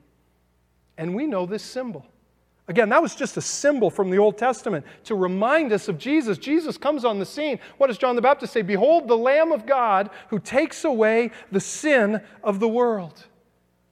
And 1.03 1.17
we 1.17 1.27
know 1.27 1.47
this 1.47 1.65
symbol. 1.65 2.07
Again, 2.69 2.89
that 2.91 3.03
was 3.03 3.17
just 3.17 3.37
a 3.37 3.41
symbol 3.41 3.91
from 3.91 4.09
the 4.09 4.19
Old 4.19 4.39
Testament 4.39 4.87
to 5.03 5.17
remind 5.17 5.73
us 5.73 5.89
of 5.89 5.99
Jesus. 5.99 6.39
Jesus 6.39 6.79
comes 6.79 7.05
on 7.05 7.19
the 7.19 7.27
scene. 7.27 7.59
What 7.79 7.89
does 7.89 7.99
John 7.99 8.15
the 8.15 8.23
Baptist 8.23 8.53
say? 8.53 8.63
Behold, 8.63 9.09
the 9.09 9.17
Lamb 9.17 9.51
of 9.51 9.67
God 9.67 10.11
who 10.29 10.39
takes 10.39 10.85
away 10.85 11.33
the 11.51 11.59
sin 11.59 12.23
of 12.45 12.61
the 12.61 12.69
world. 12.69 13.27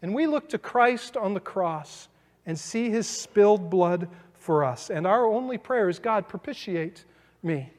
And 0.03 0.15
we 0.15 0.29
look 0.29 0.49
to 0.51 0.59
Christ 0.59 1.17
on 1.17 1.35
the 1.35 1.41
cross 1.41 2.07
and 2.47 2.57
see 2.57 2.91
his 2.91 3.09
spilled 3.09 3.71
blood 3.71 4.07
for 4.39 4.63
us. 4.63 4.89
And 4.89 5.05
our 5.05 5.27
only 5.27 5.59
prayer 5.59 5.89
is 5.89 5.99
God, 5.99 6.29
propitiate 6.29 7.05
me. 7.43 7.73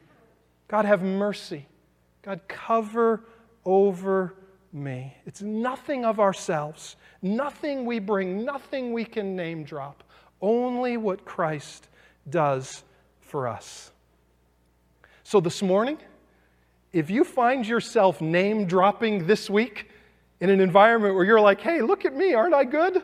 God, 0.67 0.83
have 0.83 1.03
mercy. 1.03 1.67
God, 2.21 2.41
cover 2.49 3.23
over 3.63 4.35
me. 4.73 5.15
It's 5.25 5.41
nothing 5.41 6.05
of 6.05 6.19
ourselves, 6.19 6.95
nothing 7.21 7.85
we 7.85 7.99
bring, 7.99 8.45
nothing 8.45 8.93
we 8.93 9.05
can 9.05 9.35
name 9.35 9.63
drop, 9.63 10.03
only 10.41 10.97
what 10.97 11.25
Christ 11.25 11.87
does 12.29 12.83
for 13.19 13.47
us. 13.47 13.91
So 15.23 15.39
this 15.39 15.61
morning, 15.61 15.97
if 16.93 17.09
you 17.09 17.23
find 17.23 17.65
yourself 17.65 18.21
name 18.21 18.65
dropping 18.65 19.27
this 19.27 19.49
week 19.49 19.89
in 20.39 20.49
an 20.49 20.59
environment 20.59 21.15
where 21.15 21.23
you're 21.23 21.39
like, 21.39 21.61
hey, 21.61 21.81
look 21.81 22.03
at 22.03 22.13
me, 22.13 22.33
aren't 22.33 22.53
I 22.53 22.65
good? 22.65 23.03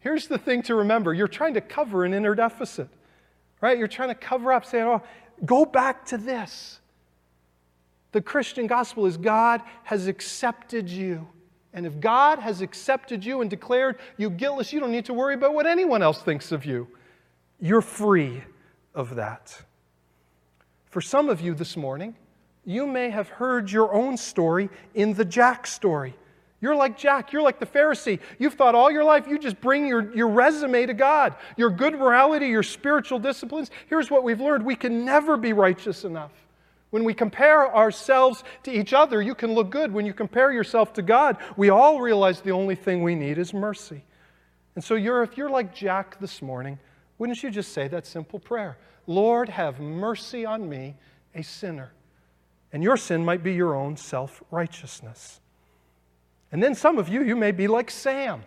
Here's 0.00 0.28
the 0.28 0.38
thing 0.38 0.62
to 0.64 0.76
remember 0.76 1.12
you're 1.12 1.26
trying 1.26 1.54
to 1.54 1.60
cover 1.60 2.04
an 2.04 2.14
inner 2.14 2.34
deficit, 2.34 2.88
right? 3.60 3.76
You're 3.76 3.88
trying 3.88 4.10
to 4.10 4.14
cover 4.14 4.52
up, 4.52 4.64
saying, 4.64 4.84
oh, 4.84 5.02
go 5.44 5.64
back 5.64 6.06
to 6.06 6.18
this. 6.18 6.80
The 8.12 8.20
Christian 8.20 8.66
gospel 8.66 9.06
is 9.06 9.16
God 9.16 9.62
has 9.84 10.06
accepted 10.06 10.88
you. 10.88 11.28
And 11.74 11.86
if 11.86 12.00
God 12.00 12.38
has 12.38 12.62
accepted 12.62 13.24
you 13.24 13.40
and 13.40 13.50
declared 13.50 13.98
you 14.16 14.30
guiltless, 14.30 14.72
you 14.72 14.80
don't 14.80 14.92
need 14.92 15.04
to 15.04 15.14
worry 15.14 15.34
about 15.34 15.54
what 15.54 15.66
anyone 15.66 16.02
else 16.02 16.22
thinks 16.22 16.50
of 16.50 16.64
you. 16.64 16.88
You're 17.60 17.82
free 17.82 18.42
of 18.94 19.16
that. 19.16 19.60
For 20.86 21.00
some 21.00 21.28
of 21.28 21.40
you 21.40 21.54
this 21.54 21.76
morning, 21.76 22.16
you 22.64 22.86
may 22.86 23.10
have 23.10 23.28
heard 23.28 23.70
your 23.70 23.92
own 23.92 24.16
story 24.16 24.70
in 24.94 25.12
the 25.14 25.24
Jack 25.24 25.66
story. 25.66 26.14
You're 26.60 26.74
like 26.74 26.98
Jack. 26.98 27.32
You're 27.32 27.42
like 27.42 27.60
the 27.60 27.66
Pharisee. 27.66 28.18
You've 28.38 28.54
thought 28.54 28.74
all 28.74 28.90
your 28.90 29.04
life 29.04 29.26
you 29.28 29.38
just 29.38 29.60
bring 29.60 29.86
your, 29.86 30.12
your 30.14 30.28
resume 30.28 30.86
to 30.86 30.94
God, 30.94 31.34
your 31.56 31.70
good 31.70 31.94
morality, 31.94 32.48
your 32.48 32.62
spiritual 32.62 33.18
disciplines. 33.18 33.70
Here's 33.86 34.10
what 34.10 34.24
we've 34.24 34.40
learned 34.40 34.64
we 34.64 34.74
can 34.74 35.04
never 35.04 35.36
be 35.36 35.52
righteous 35.52 36.04
enough. 36.04 36.32
When 36.90 37.04
we 37.04 37.12
compare 37.12 37.74
ourselves 37.74 38.44
to 38.62 38.72
each 38.72 38.92
other, 38.92 39.20
you 39.20 39.34
can 39.34 39.54
look 39.54 39.70
good. 39.70 39.92
When 39.92 40.06
you 40.06 40.14
compare 40.14 40.52
yourself 40.52 40.92
to 40.94 41.02
God, 41.02 41.36
we 41.56 41.68
all 41.68 42.00
realize 42.00 42.40
the 42.40 42.52
only 42.52 42.74
thing 42.74 43.02
we 43.02 43.14
need 43.14 43.36
is 43.38 43.52
mercy. 43.52 44.04
And 44.74 44.82
so, 44.82 44.94
you're, 44.94 45.22
if 45.22 45.36
you're 45.36 45.50
like 45.50 45.74
Jack 45.74 46.18
this 46.20 46.40
morning, 46.40 46.78
wouldn't 47.18 47.42
you 47.42 47.50
just 47.50 47.72
say 47.72 47.88
that 47.88 48.06
simple 48.06 48.38
prayer? 48.38 48.78
Lord, 49.06 49.48
have 49.48 49.80
mercy 49.80 50.46
on 50.46 50.68
me, 50.68 50.94
a 51.34 51.42
sinner. 51.42 51.92
And 52.72 52.82
your 52.82 52.96
sin 52.96 53.24
might 53.24 53.42
be 53.42 53.54
your 53.54 53.74
own 53.74 53.96
self 53.96 54.42
righteousness. 54.50 55.40
And 56.52 56.62
then 56.62 56.74
some 56.74 56.98
of 56.98 57.08
you, 57.08 57.22
you 57.22 57.36
may 57.36 57.52
be 57.52 57.66
like 57.68 57.90
Sam. 57.90 58.42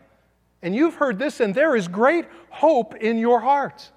And 0.63 0.75
you've 0.75 0.95
heard 0.95 1.17
this, 1.17 1.39
and 1.39 1.53
there 1.53 1.75
is 1.75 1.87
great 1.87 2.25
hope 2.49 2.95
in 2.95 3.17
your 3.17 3.39
heart 3.39 3.91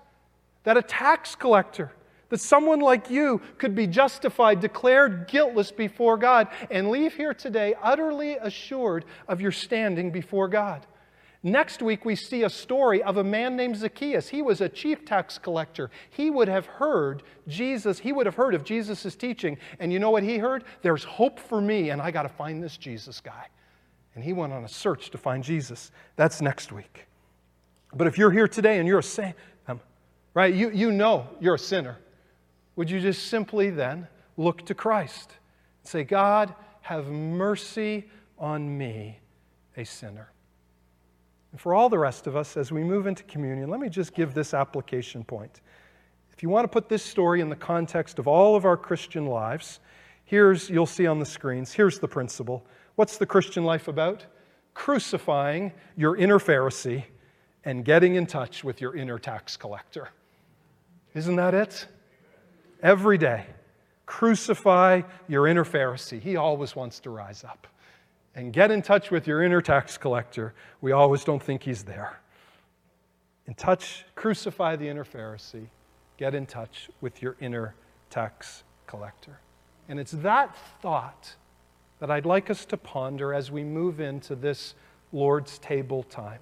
that 0.65 0.77
a 0.79 0.83
tax 0.83 1.35
collector, 1.35 1.93
that 2.29 2.41
someone 2.41 2.81
like 2.81 3.11
you 3.11 3.41
could 3.59 3.75
be 3.75 3.87
justified, 3.87 4.61
declared 4.61 5.29
guiltless 5.29 5.71
before 5.71 6.17
God, 6.17 6.49
and 6.71 6.91
leave 6.91 7.15
here 7.15 7.35
today 7.35 7.75
utterly 7.83 8.35
assured 8.35 9.05
of 9.29 9.41
your 9.41 9.53
standing 9.53 10.11
before 10.11 10.49
God. 10.49 10.87
Next 11.47 11.83
week, 11.83 12.07
we 12.07 12.17
see 12.17 12.43
a 12.45 12.49
story 12.49 13.03
of 13.03 13.19
a 13.19 13.23
man 13.23 13.55
named 13.55 13.77
Zacchaeus. 13.77 14.31
He 14.31 14.41
was 14.41 14.63
a 14.63 14.69
chief 14.69 15.05
tax 15.05 15.37
collector. 15.37 15.91
He 16.09 16.31
would 16.31 16.49
have 16.49 16.65
heard 16.65 17.23
Jesus, 17.47 17.99
he 17.99 18.13
would 18.13 18.25
have 18.25 18.35
heard 18.35 18.55
of 18.55 18.65
Jesus' 18.65 19.15
teaching. 19.15 19.59
And 19.79 19.93
you 19.93 19.99
know 19.99 20.11
what 20.11 20.23
he 20.23 20.39
heard? 20.39 20.65
There's 20.81 21.05
hope 21.05 21.39
for 21.39 21.61
me, 21.61 21.91
and 21.91 22.01
I 22.01 22.11
got 22.11 22.23
to 22.23 22.31
find 22.31 22.63
this 22.63 22.79
Jesus 22.79 23.21
guy. 23.21 23.49
And 24.15 24.25
he 24.25 24.33
went 24.33 24.55
on 24.55 24.65
a 24.65 24.69
search 24.69 25.11
to 25.11 25.19
find 25.19 25.45
Jesus. 25.45 25.91
That's 26.17 26.41
next 26.41 26.73
week. 26.73 27.07
But 27.93 28.07
if 28.07 28.17
you're 28.17 28.31
here 28.31 28.49
today 28.49 28.79
and 28.79 28.89
you're 28.89 29.01
a 29.01 29.03
saint, 29.03 29.37
um, 29.69 29.81
right, 30.33 30.55
you, 30.55 30.71
you 30.71 30.93
know 30.93 31.29
you're 31.41 31.57
a 31.57 31.59
sinner, 31.59 31.99
would 32.77 32.91
you 32.91 33.01
just 33.01 33.29
simply 33.29 33.71
then 33.71 34.09
look 34.37 34.65
to 34.67 34.75
Christ 34.75 35.33
and 35.83 35.89
say, 35.89 36.05
God, 36.05 36.55
have 36.83 37.07
mercy 37.07 38.09
on 38.39 38.77
me, 38.77 39.19
a 39.77 39.85
sinner? 39.85 40.31
And 41.53 41.61
for 41.61 41.73
all 41.73 41.89
the 41.89 41.99
rest 41.99 42.27
of 42.27 42.35
us, 42.35 42.57
as 42.57 42.73
we 42.73 42.83
move 42.83 43.07
into 43.07 43.23
communion, 43.25 43.71
let 43.71 43.79
me 43.79 43.89
just 43.89 44.13
give 44.13 44.35
this 44.35 44.55
application 44.55 45.23
point. 45.23 45.61
If 46.33 46.43
you 46.43 46.49
want 46.49 46.65
to 46.65 46.69
put 46.69 46.89
this 46.89 47.05
story 47.05 47.41
in 47.41 47.49
the 47.49 47.55
context 47.55 48.19
of 48.19 48.27
all 48.27 48.57
of 48.57 48.65
our 48.65 48.77
Christian 48.77 49.27
lives, 49.27 49.79
here's, 50.25 50.69
you'll 50.69 50.85
see 50.85 51.07
on 51.07 51.21
the 51.21 51.27
screens, 51.27 51.73
here's 51.73 52.01
the 52.01 52.09
principle. 52.09 52.67
What's 52.97 53.19
the 53.19 53.27
Christian 53.27 53.63
life 53.63 53.87
about? 53.87 54.27
Crucifying 54.75 55.71
your 55.97 56.17
inner 56.17 56.41
Pharisee 56.41 57.05
and 57.65 57.85
getting 57.85 58.17
in 58.17 58.27
touch 58.27 58.65
with 58.65 58.81
your 58.81 58.97
inner 58.97 59.21
tax 59.21 59.57
collector. 59.57 60.09
Isn't 61.15 61.37
that 61.37 61.55
it? 61.55 61.87
Every 62.85 63.17
day, 63.17 63.47
crucify 64.05 65.01
your 65.27 65.49
inner 65.49 65.65
Pharisee. 65.65 66.21
He 66.21 66.37
always 66.37 66.77
wants 66.77 67.01
to 67.01 67.11
rise 67.11 67.43
up 67.43 67.67
and 68.35 68.53
get 68.53 68.71
in 68.71 68.83
touch 68.83 69.11
with 69.11 69.27
your 69.27 69.43
inner 69.43 69.63
tax 69.63 69.97
collector. 69.97 70.53
We 70.83 70.93
always 70.93 71.25
don't 71.25 71.43
think 71.43 71.63
he's 71.63 71.83
there. 71.83 72.21
In 73.47 73.55
touch, 73.55 74.05
crucify 74.15 74.77
the 74.77 74.87
inner 74.87 75.05
Pharisee. 75.05 75.69
Get 76.19 76.35
in 76.35 76.45
touch 76.45 76.91
with 77.01 77.23
your 77.23 77.37
inner 77.41 77.75
tax 78.11 78.65
collector. 78.87 79.41
And 79.89 79.99
it's 79.99 80.13
that 80.13 80.55
thought 80.83 81.37
that 82.01 82.11
I'd 82.11 82.27
like 82.27 82.51
us 82.51 82.67
to 82.67 82.77
ponder 82.77 83.33
as 83.33 83.51
we 83.51 83.65
move 83.65 83.99
into 83.99 84.35
this 84.35 84.75
Lord's 85.11 85.59
table 85.59 86.03
time. 86.03 86.41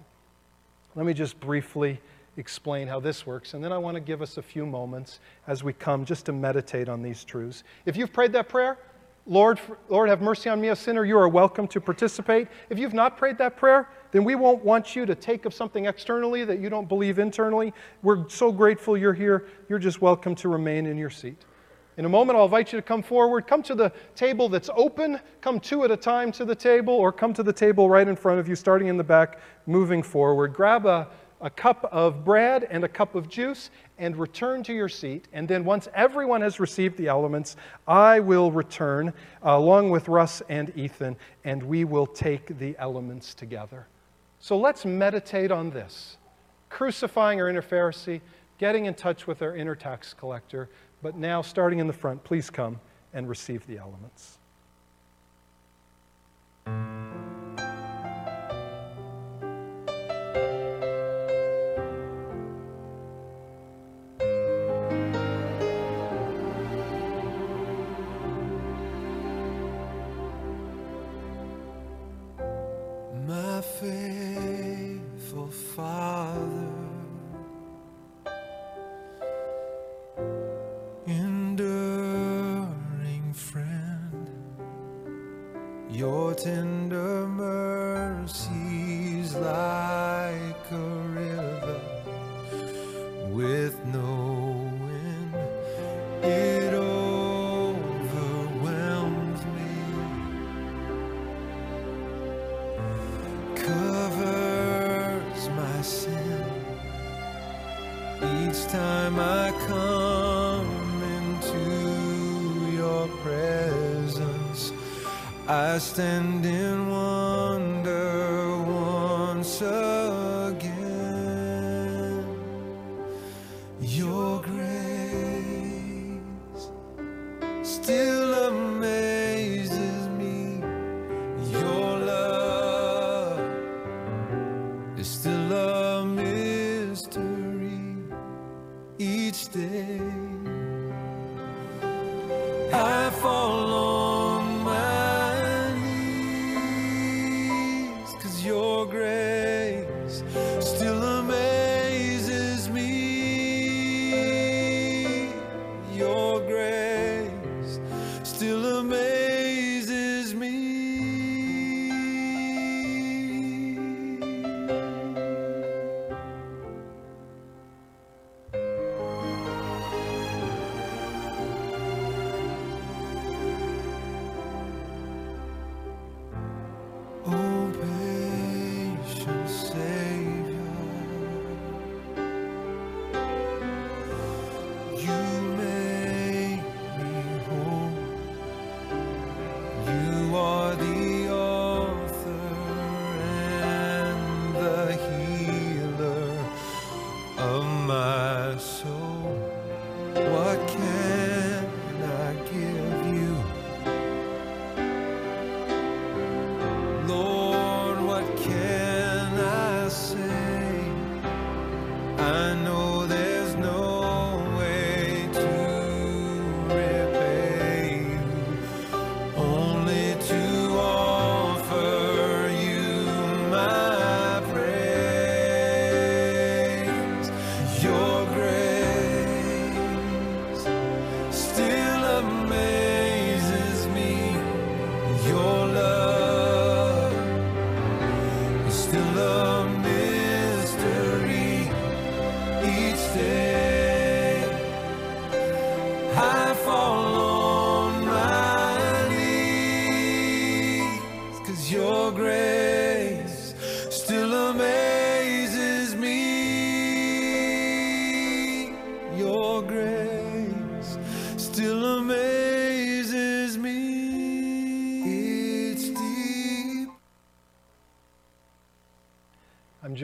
Let 0.96 1.06
me 1.06 1.14
just 1.14 1.38
briefly 1.38 2.00
explain 2.36 2.88
how 2.88 2.98
this 2.98 3.26
works, 3.26 3.54
and 3.54 3.62
then 3.62 3.72
I 3.72 3.78
want 3.78 3.94
to 3.94 4.00
give 4.00 4.22
us 4.22 4.38
a 4.38 4.42
few 4.42 4.64
moments 4.64 5.20
as 5.46 5.62
we 5.62 5.72
come 5.72 6.04
just 6.04 6.26
to 6.26 6.32
meditate 6.32 6.88
on 6.88 7.02
these 7.02 7.24
truths. 7.24 7.62
If 7.84 7.96
you've 7.96 8.12
prayed 8.12 8.32
that 8.32 8.48
prayer, 8.48 8.78
Lord, 9.26 9.60
Lord, 9.88 10.08
have 10.08 10.20
mercy 10.20 10.48
on 10.50 10.60
me, 10.60 10.68
a 10.68 10.76
sinner. 10.76 11.04
You 11.04 11.16
are 11.16 11.28
welcome 11.28 11.68
to 11.68 11.80
participate. 11.80 12.48
If 12.70 12.78
you've 12.78 12.94
not 12.94 13.16
prayed 13.16 13.38
that 13.38 13.56
prayer, 13.56 13.88
then 14.10 14.24
we 14.24 14.34
won't 14.34 14.64
want 14.64 14.96
you 14.96 15.06
to 15.06 15.14
take 15.14 15.44
of 15.44 15.54
something 15.54 15.84
externally 15.86 16.44
that 16.44 16.58
you 16.58 16.68
don't 16.68 16.88
believe 16.88 17.20
internally. 17.20 17.72
We're 18.02 18.28
so 18.28 18.50
grateful 18.50 18.96
you're 18.96 19.12
here. 19.12 19.46
You're 19.68 19.78
just 19.78 20.02
welcome 20.02 20.34
to 20.36 20.48
remain 20.48 20.86
in 20.86 20.98
your 20.98 21.10
seat. 21.10 21.44
In 21.98 22.06
a 22.06 22.08
moment, 22.08 22.38
I'll 22.38 22.46
invite 22.46 22.72
you 22.72 22.78
to 22.78 22.82
come 22.82 23.02
forward. 23.02 23.46
Come 23.46 23.62
to 23.64 23.74
the 23.74 23.92
table 24.16 24.48
that's 24.48 24.70
open. 24.74 25.20
Come 25.40 25.60
two 25.60 25.84
at 25.84 25.90
a 25.90 25.96
time 25.96 26.32
to 26.32 26.44
the 26.44 26.54
table, 26.54 26.94
or 26.94 27.12
come 27.12 27.34
to 27.34 27.42
the 27.42 27.52
table 27.52 27.88
right 27.88 28.08
in 28.08 28.16
front 28.16 28.40
of 28.40 28.48
you, 28.48 28.56
starting 28.56 28.88
in 28.88 28.96
the 28.96 29.04
back, 29.04 29.38
moving 29.66 30.02
forward. 30.02 30.54
Grab 30.54 30.86
a 30.86 31.06
a 31.42 31.50
cup 31.50 31.88
of 31.92 32.24
bread 32.24 32.66
and 32.70 32.84
a 32.84 32.88
cup 32.88 33.14
of 33.14 33.28
juice 33.28 33.70
and 33.98 34.16
return 34.16 34.62
to 34.62 34.72
your 34.72 34.88
seat. 34.88 35.28
And 35.32 35.46
then, 35.46 35.64
once 35.64 35.88
everyone 35.94 36.40
has 36.40 36.58
received 36.58 36.96
the 36.96 37.08
elements, 37.08 37.56
I 37.86 38.20
will 38.20 38.50
return 38.50 39.08
uh, 39.44 39.50
along 39.50 39.90
with 39.90 40.08
Russ 40.08 40.40
and 40.48 40.72
Ethan, 40.76 41.16
and 41.44 41.62
we 41.62 41.84
will 41.84 42.06
take 42.06 42.58
the 42.58 42.76
elements 42.78 43.34
together. 43.34 43.86
So 44.40 44.56
let's 44.56 44.84
meditate 44.84 45.50
on 45.50 45.70
this 45.70 46.16
crucifying 46.70 47.40
our 47.40 47.48
inner 47.48 47.62
Pharisee, 47.62 48.20
getting 48.58 48.86
in 48.86 48.94
touch 48.94 49.26
with 49.26 49.42
our 49.42 49.54
inner 49.54 49.74
tax 49.74 50.14
collector. 50.14 50.70
But 51.02 51.16
now, 51.16 51.42
starting 51.42 51.80
in 51.80 51.86
the 51.86 51.92
front, 51.92 52.24
please 52.24 52.48
come 52.48 52.80
and 53.12 53.28
receive 53.28 53.66
the 53.66 53.78
elements. 53.78 54.38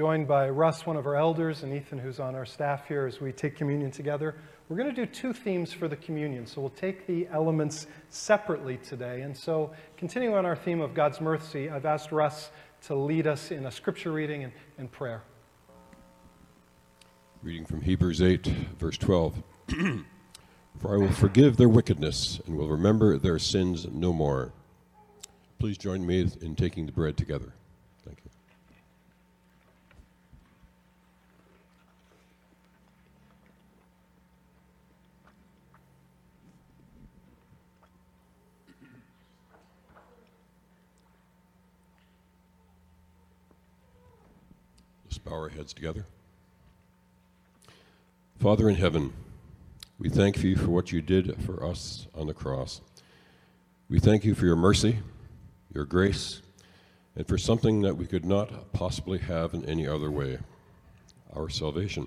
Joined 0.09 0.27
by 0.27 0.49
Russ, 0.49 0.87
one 0.87 0.97
of 0.97 1.07
our 1.07 1.17
elders, 1.17 1.65
and 1.65 1.75
Ethan, 1.75 1.99
who's 1.99 2.19
on 2.19 2.35
our 2.35 2.47
staff 2.47 2.89
here 2.89 3.05
as 3.05 3.21
we 3.21 3.31
take 3.31 3.55
communion 3.55 3.91
together. 3.91 4.37
We're 4.67 4.79
going 4.79 4.89
to 4.89 4.95
do 4.95 5.05
two 5.05 5.35
themes 5.35 5.71
for 5.71 5.87
the 5.87 5.97
communion, 5.97 6.47
so 6.47 6.63
we'll 6.63 6.71
take 6.71 7.07
the 7.07 7.29
elements 7.31 7.87
separately 8.09 8.79
today. 8.79 9.21
And 9.21 9.37
so, 9.37 9.71
continuing 9.99 10.35
on 10.35 10.47
our 10.47 10.57
theme 10.57 10.81
of 10.81 10.95
God's 10.95 11.21
mercy, 11.21 11.69
I've 11.69 11.85
asked 11.85 12.11
Russ 12.11 12.51
to 12.87 12.95
lead 12.95 13.27
us 13.27 13.51
in 13.51 13.67
a 13.67 13.71
scripture 13.71 14.11
reading 14.11 14.45
and, 14.45 14.53
and 14.79 14.91
prayer. 14.91 15.21
Reading 17.43 17.67
from 17.67 17.83
Hebrews 17.83 18.23
8, 18.23 18.47
verse 18.79 18.97
12. 18.97 19.43
For 20.79 20.95
I 20.95 20.97
will 20.97 21.13
forgive 21.13 21.59
their 21.59 21.69
wickedness 21.69 22.41
and 22.47 22.57
will 22.57 22.69
remember 22.69 23.19
their 23.19 23.39
sins 23.39 23.87
no 23.93 24.15
more. 24.15 24.55
Please 25.59 25.77
join 25.77 26.07
me 26.07 26.27
in 26.41 26.57
taking 26.57 26.87
the 26.87 26.93
bread 26.93 27.19
together. 27.19 27.53
Thank 28.07 28.21
you. 28.25 28.31
Let's 45.09 45.18
bow 45.29 45.37
our 45.37 45.49
heads 45.49 45.75
together. 45.75 46.07
Father 48.39 48.69
in 48.69 48.77
heaven, 48.77 49.13
we 49.99 50.09
thank 50.09 50.43
you 50.43 50.57
for 50.57 50.69
what 50.69 50.93
you 50.93 51.03
did 51.03 51.43
for 51.45 51.65
us 51.65 52.07
on 52.15 52.27
the 52.27 52.35
cross. 52.35 52.81
We 53.91 53.99
thank 53.99 54.25
you 54.25 54.35
for 54.35 54.47
your 54.47 54.57
mercy, 54.57 55.01
your 55.75 55.85
grace, 55.85 56.41
and 57.17 57.27
for 57.27 57.37
something 57.37 57.83
that 57.83 57.97
we 57.97 58.07
could 58.07 58.25
not 58.25 58.73
possibly 58.73 59.19
have 59.19 59.55
in 59.55 59.65
any 59.67 59.87
other 59.87 60.11
way 60.11 60.39
our 61.35 61.49
salvation. 61.49 62.07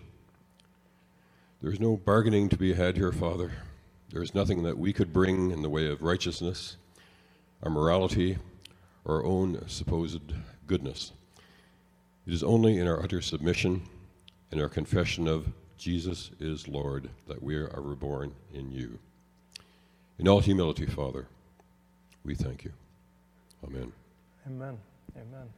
There 1.61 1.71
is 1.71 1.79
no 1.79 1.97
bargaining 1.97 2.49
to 2.49 2.57
be 2.57 2.73
had 2.73 2.97
here, 2.97 3.11
Father. 3.11 3.51
There 4.09 4.23
is 4.23 4.33
nothing 4.33 4.63
that 4.63 4.79
we 4.79 4.93
could 4.93 5.13
bring 5.13 5.51
in 5.51 5.61
the 5.61 5.69
way 5.69 5.87
of 5.87 6.01
righteousness, 6.01 6.77
our 7.61 7.69
morality, 7.69 8.37
or 9.05 9.17
our 9.17 9.25
own 9.25 9.67
supposed 9.67 10.33
goodness. 10.65 11.11
It 12.31 12.35
is 12.35 12.43
only 12.43 12.77
in 12.77 12.87
our 12.87 13.03
utter 13.03 13.19
submission 13.19 13.81
and 14.51 14.61
our 14.61 14.69
confession 14.69 15.27
of 15.27 15.51
Jesus 15.77 16.31
is 16.39 16.65
Lord 16.65 17.09
that 17.27 17.43
we 17.43 17.57
are 17.57 17.69
reborn 17.75 18.33
in 18.53 18.71
you. 18.71 18.97
In 20.17 20.29
all 20.29 20.39
humility, 20.39 20.85
Father, 20.85 21.27
we 22.23 22.33
thank 22.33 22.63
you. 22.63 22.71
Amen. 23.67 23.91
Amen. 24.47 24.77
Amen. 25.17 25.49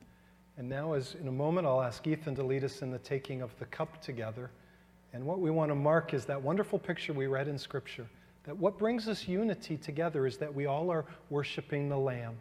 And 0.57 0.67
now, 0.67 0.93
as 0.93 1.13
in 1.21 1.27
a 1.27 1.31
moment, 1.31 1.67
I'll 1.67 1.83
ask 1.83 2.07
Ethan 2.07 2.33
to 2.37 2.43
lead 2.43 2.63
us 2.63 2.81
in 2.81 2.89
the 2.89 2.97
taking 2.97 3.43
of 3.43 3.51
the 3.59 3.65
cup 3.65 4.01
together. 4.01 4.49
And 5.13 5.23
what 5.27 5.39
we 5.39 5.51
want 5.51 5.69
to 5.69 5.75
mark 5.75 6.15
is 6.15 6.25
that 6.25 6.41
wonderful 6.41 6.79
picture 6.79 7.13
we 7.13 7.27
read 7.27 7.47
in 7.47 7.59
Scripture 7.59 8.07
that 8.45 8.57
what 8.57 8.79
brings 8.79 9.07
us 9.07 9.27
unity 9.27 9.77
together 9.77 10.25
is 10.25 10.37
that 10.37 10.51
we 10.51 10.65
all 10.65 10.89
are 10.89 11.05
worshiping 11.29 11.87
the 11.87 11.99
Lamb, 11.99 12.35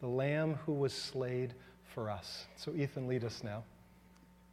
the 0.00 0.08
Lamb 0.08 0.58
who 0.66 0.72
was 0.72 0.92
slayed 0.92 1.54
for 1.94 2.10
us. 2.10 2.46
So, 2.56 2.72
Ethan, 2.74 3.06
lead 3.06 3.22
us 3.22 3.44
now. 3.44 3.62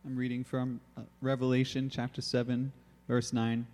I'm 0.05 0.17
reading 0.17 0.43
from 0.43 0.81
uh, 0.97 1.01
Revelation 1.21 1.89
chapter 1.89 2.21
7, 2.21 2.73
verse 3.07 3.31
9. 3.31 3.65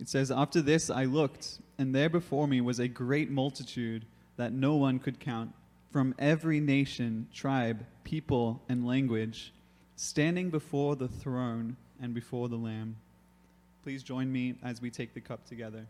It 0.00 0.08
says, 0.08 0.32
After 0.32 0.60
this 0.60 0.90
I 0.90 1.04
looked, 1.04 1.60
and 1.78 1.94
there 1.94 2.08
before 2.08 2.48
me 2.48 2.60
was 2.60 2.80
a 2.80 2.88
great 2.88 3.30
multitude 3.30 4.04
that 4.36 4.52
no 4.52 4.74
one 4.74 4.98
could 4.98 5.20
count, 5.20 5.52
from 5.92 6.16
every 6.18 6.58
nation, 6.58 7.28
tribe, 7.32 7.86
people, 8.02 8.60
and 8.68 8.84
language, 8.84 9.52
standing 9.94 10.50
before 10.50 10.96
the 10.96 11.06
throne 11.06 11.76
and 12.00 12.12
before 12.12 12.48
the 12.48 12.56
Lamb. 12.56 12.96
Please 13.84 14.02
join 14.02 14.32
me 14.32 14.56
as 14.64 14.82
we 14.82 14.90
take 14.90 15.14
the 15.14 15.20
cup 15.20 15.46
together. 15.46 15.86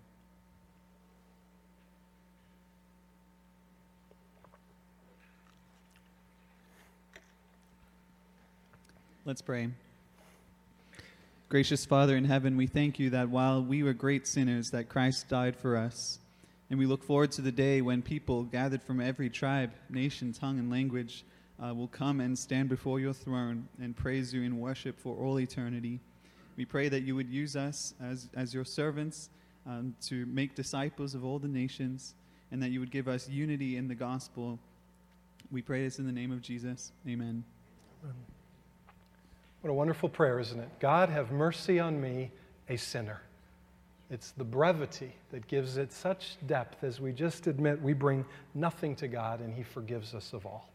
Let's 9.25 9.41
pray. 9.41 9.69
Gracious 11.49 11.85
Father 11.85 12.17
in 12.17 12.25
heaven, 12.25 12.57
we 12.57 12.67
thank 12.67 12.99
you 12.99 13.11
that 13.11 13.29
while 13.29 13.63
we 13.63 13.85
were 13.85 13.93
great 13.93 14.27
sinners, 14.27 14.73
that 14.73 14.89
Christ 14.89 15.29
died 15.29 15.55
for 15.55 15.77
us. 15.77 16.19
And 16.71 16.79
we 16.79 16.87
look 16.87 17.05
forward 17.05 17.31
to 17.33 17.41
the 17.41 17.53
day 17.53 17.83
when 17.83 18.03
people 18.03 18.43
gathered 18.43 18.83
from 18.83 19.01
every 19.01 19.31
tribe, 19.31 19.71
nation, 19.89 20.33
tongue, 20.33 20.59
and 20.59 20.73
language 20.73 21.25
uh, 21.63 21.73
will 21.73 21.87
come 21.87 22.21
and 22.21 22.37
stand 22.37 22.69
before 22.69 22.99
your 22.99 23.13
throne 23.13 23.69
and 23.81 23.95
praise 23.95 24.35
you 24.35 24.43
in 24.43 24.59
worship 24.59 24.99
for 24.99 25.15
all 25.15 25.39
eternity. 25.39 26.01
We 26.57 26.65
pray 26.65 26.89
that 26.89 27.03
you 27.03 27.15
would 27.15 27.29
use 27.29 27.55
us 27.55 27.95
as, 28.03 28.29
as 28.35 28.53
your 28.53 28.65
servants 28.65 29.31
um, 29.69 29.95
to 30.07 30.27
make 30.27 30.57
disciples 30.57 31.15
of 31.15 31.25
all 31.25 31.39
the 31.39 31.47
nations 31.47 32.15
and 32.51 32.61
that 32.61 32.71
you 32.71 32.81
would 32.81 32.91
give 32.91 33.07
us 33.07 33.29
unity 33.29 33.77
in 33.77 33.87
the 33.87 33.95
gospel. 33.95 34.59
We 35.53 35.63
pray 35.63 35.85
this 35.85 36.01
in 36.01 36.07
the 36.07 36.13
name 36.13 36.33
of 36.33 36.43
Jesus. 36.43 36.91
Amen. 37.07 37.45
What 39.63 39.71
a 39.71 39.75
wonderful 39.75 40.09
prayer, 40.09 40.41
isn't 40.41 40.59
it? 40.59 40.69
God, 40.81 41.09
have 41.09 41.31
mercy 41.31 41.79
on 41.79 42.01
me, 42.01 42.33
a 42.69 42.77
sinner. 42.77 43.23
It's 44.11 44.33
the 44.33 44.43
brevity 44.43 45.15
that 45.31 45.47
gives 45.47 45.77
it 45.77 45.93
such 45.93 46.37
depth 46.47 46.83
as 46.83 47.01
we 47.01 47.13
just 47.13 47.47
admit 47.47 47.81
we 47.81 47.93
bring 47.93 48.25
nothing 48.55 48.97
to 48.97 49.07
God 49.07 49.41
and 49.41 49.55
He 49.55 49.63
forgives 49.63 50.15
us 50.15 50.33
of 50.33 50.47
all. 50.47 50.69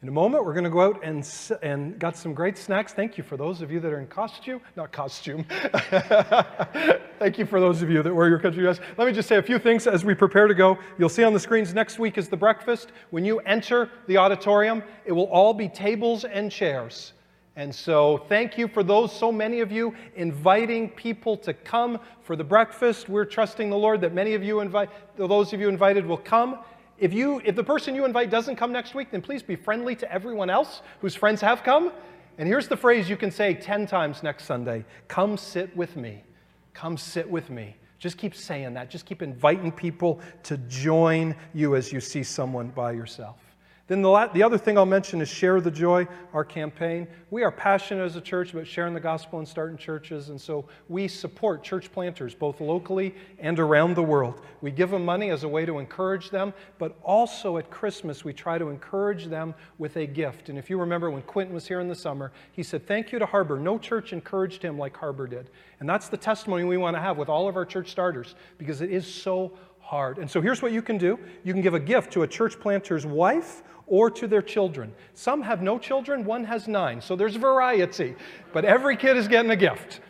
In 0.00 0.08
a 0.08 0.10
moment, 0.10 0.44
we're 0.44 0.54
going 0.54 0.64
to 0.64 0.70
go 0.70 0.80
out 0.80 1.04
and, 1.04 1.28
and 1.62 1.98
got 1.98 2.16
some 2.16 2.32
great 2.32 2.56
snacks. 2.56 2.94
Thank 2.94 3.18
you 3.18 3.22
for 3.22 3.36
those 3.36 3.60
of 3.60 3.70
you 3.70 3.78
that 3.80 3.92
are 3.92 4.00
in 4.00 4.06
costume, 4.06 4.62
not 4.74 4.90
costume. 4.90 5.44
Thank 7.18 7.38
you 7.38 7.44
for 7.44 7.60
those 7.60 7.82
of 7.82 7.90
you 7.90 8.02
that 8.02 8.12
wear 8.12 8.28
your 8.28 8.40
country 8.40 8.62
dress. 8.62 8.80
Let 8.96 9.06
me 9.06 9.12
just 9.12 9.28
say 9.28 9.36
a 9.36 9.42
few 9.42 9.58
things 9.58 9.86
as 9.86 10.02
we 10.02 10.14
prepare 10.14 10.48
to 10.48 10.54
go. 10.54 10.78
You'll 10.98 11.10
see 11.10 11.24
on 11.24 11.34
the 11.34 11.38
screens 11.38 11.74
next 11.74 11.98
week 11.98 12.16
is 12.16 12.28
the 12.28 12.38
breakfast. 12.38 12.90
When 13.10 13.24
you 13.24 13.40
enter 13.40 13.90
the 14.06 14.16
auditorium, 14.16 14.82
it 15.04 15.12
will 15.12 15.26
all 15.26 15.52
be 15.52 15.68
tables 15.68 16.24
and 16.24 16.50
chairs. 16.50 17.12
And 17.54 17.74
so, 17.74 18.24
thank 18.28 18.56
you 18.56 18.66
for 18.66 18.82
those, 18.82 19.14
so 19.14 19.30
many 19.30 19.60
of 19.60 19.70
you, 19.70 19.94
inviting 20.16 20.88
people 20.88 21.36
to 21.38 21.52
come 21.52 22.00
for 22.22 22.34
the 22.34 22.44
breakfast. 22.44 23.10
We're 23.10 23.26
trusting 23.26 23.68
the 23.68 23.76
Lord 23.76 24.00
that 24.00 24.14
many 24.14 24.32
of 24.32 24.42
you 24.42 24.60
invite, 24.60 24.88
those 25.16 25.52
of 25.52 25.60
you 25.60 25.68
invited 25.68 26.06
will 26.06 26.16
come. 26.16 26.60
If, 26.98 27.12
you, 27.12 27.42
if 27.44 27.54
the 27.54 27.64
person 27.64 27.94
you 27.94 28.06
invite 28.06 28.30
doesn't 28.30 28.56
come 28.56 28.72
next 28.72 28.94
week, 28.94 29.10
then 29.10 29.20
please 29.20 29.42
be 29.42 29.56
friendly 29.56 29.94
to 29.96 30.10
everyone 30.10 30.48
else 30.48 30.80
whose 31.00 31.14
friends 31.14 31.42
have 31.42 31.62
come. 31.62 31.92
And 32.38 32.48
here's 32.48 32.68
the 32.68 32.76
phrase 32.76 33.10
you 33.10 33.16
can 33.18 33.30
say 33.30 33.52
10 33.52 33.86
times 33.86 34.22
next 34.22 34.44
Sunday 34.44 34.84
Come 35.08 35.36
sit 35.36 35.76
with 35.76 35.96
me. 35.96 36.24
Come 36.72 36.96
sit 36.96 37.28
with 37.28 37.50
me. 37.50 37.76
Just 37.98 38.16
keep 38.16 38.34
saying 38.34 38.74
that. 38.74 38.88
Just 38.88 39.04
keep 39.04 39.20
inviting 39.20 39.70
people 39.70 40.20
to 40.44 40.56
join 40.56 41.36
you 41.52 41.76
as 41.76 41.92
you 41.92 42.00
see 42.00 42.22
someone 42.22 42.68
by 42.68 42.92
yourself. 42.92 43.51
Then 43.88 44.00
the, 44.00 44.08
la- 44.08 44.28
the 44.28 44.44
other 44.44 44.58
thing 44.58 44.78
I'll 44.78 44.86
mention 44.86 45.20
is 45.20 45.28
Share 45.28 45.60
the 45.60 45.70
Joy, 45.70 46.06
our 46.32 46.44
campaign. 46.44 47.08
We 47.30 47.42
are 47.42 47.50
passionate 47.50 48.04
as 48.04 48.14
a 48.14 48.20
church 48.20 48.52
about 48.52 48.66
sharing 48.66 48.94
the 48.94 49.00
gospel 49.00 49.40
and 49.40 49.48
starting 49.48 49.76
churches, 49.76 50.28
and 50.28 50.40
so 50.40 50.66
we 50.88 51.08
support 51.08 51.64
church 51.64 51.90
planters 51.90 52.32
both 52.32 52.60
locally 52.60 53.12
and 53.40 53.58
around 53.58 53.96
the 53.96 54.02
world. 54.02 54.40
We 54.60 54.70
give 54.70 54.90
them 54.90 55.04
money 55.04 55.30
as 55.30 55.42
a 55.42 55.48
way 55.48 55.66
to 55.66 55.80
encourage 55.80 56.30
them, 56.30 56.54
but 56.78 56.96
also 57.02 57.58
at 57.58 57.70
Christmas 57.70 58.24
we 58.24 58.32
try 58.32 58.56
to 58.56 58.68
encourage 58.68 59.26
them 59.26 59.52
with 59.78 59.96
a 59.96 60.06
gift. 60.06 60.48
And 60.48 60.58
if 60.58 60.70
you 60.70 60.78
remember 60.78 61.10
when 61.10 61.22
Quentin 61.22 61.52
was 61.52 61.66
here 61.66 61.80
in 61.80 61.88
the 61.88 61.94
summer, 61.94 62.30
he 62.52 62.62
said, 62.62 62.86
Thank 62.86 63.10
you 63.10 63.18
to 63.18 63.26
Harbor. 63.26 63.58
No 63.58 63.78
church 63.78 64.12
encouraged 64.12 64.62
him 64.62 64.78
like 64.78 64.96
Harbor 64.96 65.26
did. 65.26 65.50
And 65.80 65.88
that's 65.88 66.08
the 66.08 66.16
testimony 66.16 66.62
we 66.62 66.76
want 66.76 66.96
to 66.96 67.00
have 67.00 67.18
with 67.18 67.28
all 67.28 67.48
of 67.48 67.56
our 67.56 67.66
church 67.66 67.90
starters 67.90 68.36
because 68.58 68.80
it 68.80 68.90
is 68.90 69.12
so 69.12 69.52
hard. 69.92 70.16
And 70.16 70.30
so 70.30 70.40
here's 70.40 70.62
what 70.62 70.72
you 70.72 70.80
can 70.80 70.96
do 70.96 71.18
you 71.44 71.52
can 71.52 71.60
give 71.60 71.74
a 71.74 71.80
gift 71.80 72.14
to 72.14 72.22
a 72.22 72.26
church 72.26 72.58
planter's 72.58 73.04
wife 73.04 73.62
or 73.86 74.10
to 74.10 74.26
their 74.26 74.40
children. 74.40 74.94
Some 75.12 75.42
have 75.42 75.60
no 75.60 75.78
children, 75.78 76.24
one 76.24 76.44
has 76.44 76.66
nine. 76.66 76.98
So 77.02 77.14
there's 77.14 77.36
variety, 77.36 78.14
but 78.54 78.64
every 78.64 78.96
kid 78.96 79.18
is 79.18 79.28
getting 79.28 79.50
a 79.50 79.56
gift. 79.56 80.00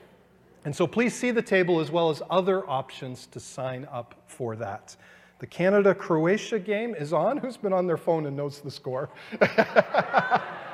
And 0.65 0.75
so 0.75 0.87
please 0.87 1.13
see 1.13 1.33
the 1.33 1.43
table 1.43 1.81
as 1.81 1.91
well 1.91 2.11
as 2.11 2.23
other 2.31 2.69
options 2.71 3.27
to 3.33 3.41
sign 3.41 3.89
up 3.91 4.15
for 4.29 4.55
that. 4.55 4.95
The 5.41 5.49
Canada 5.49 5.97
Croatia 5.97 6.61
game 6.61 6.95
is 6.95 7.13
on. 7.13 7.39
Who's 7.39 7.57
been 7.57 7.73
on 7.73 7.89
their 7.89 7.97
phone 7.97 8.27
and 8.27 8.37
knows 8.37 8.61
the 8.61 8.71
score? 8.71 9.11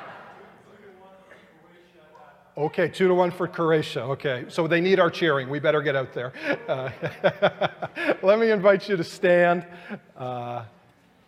Okay, 2.59 2.89
two 2.89 3.07
to 3.07 3.13
one 3.13 3.31
for 3.31 3.47
Croatia. 3.47 4.01
Okay, 4.01 4.43
so 4.49 4.67
they 4.67 4.81
need 4.81 4.99
our 4.99 5.09
cheering. 5.09 5.49
We 5.49 5.59
better 5.59 5.81
get 5.81 5.95
out 5.95 6.11
there. 6.11 6.33
Uh, 6.67 6.89
let 8.21 8.37
me 8.37 8.51
invite 8.51 8.89
you 8.89 8.97
to 8.97 9.03
stand. 9.03 9.65
Uh, 10.17 10.65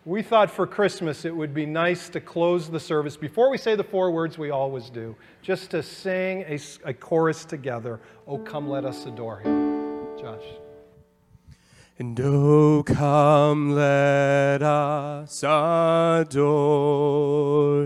we 0.04 0.20
thought 0.22 0.50
for 0.50 0.66
Christmas 0.66 1.24
it 1.24 1.34
would 1.34 1.54
be 1.54 1.64
nice 1.64 2.10
to 2.10 2.20
close 2.20 2.68
the 2.68 2.78
service 2.78 3.16
before 3.16 3.48
we 3.50 3.56
say 3.56 3.74
the 3.74 3.82
four 3.82 4.10
words 4.10 4.36
we 4.36 4.50
always 4.50 4.90
do, 4.90 5.16
just 5.40 5.70
to 5.70 5.82
sing 5.82 6.44
a 6.84 6.92
chorus 6.92 7.46
together. 7.46 7.98
Oh, 8.26 8.36
come, 8.36 8.68
let 8.68 8.84
us 8.84 9.06
adore 9.06 9.38
him. 9.38 10.08
Josh. 10.20 10.44
And 11.98 12.20
oh, 12.22 12.82
come, 12.82 13.74
let 13.74 14.62
us 14.62 15.42
adore 15.42 16.28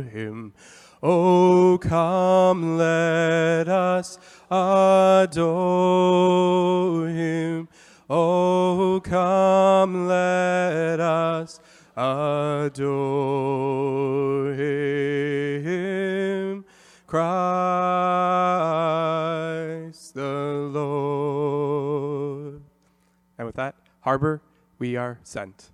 him. 0.03 0.53
Oh, 1.09 1.79
come, 1.79 2.79
let 2.79 3.69
us 3.69 4.19
adore 4.51 5.47
him. 7.07 7.69
Oh, 8.11 9.01
come, 9.05 10.09
let 10.09 10.99
us 10.99 11.61
adore 11.97 12.93
him. 14.53 16.65
Christ 17.07 17.23
the 20.15 20.69
Lord. 20.73 22.63
And 23.39 23.47
with 23.47 23.55
that, 23.55 23.77
Harbor, 24.01 24.43
we 24.81 24.97
are 24.97 25.21
sent. 25.23 25.71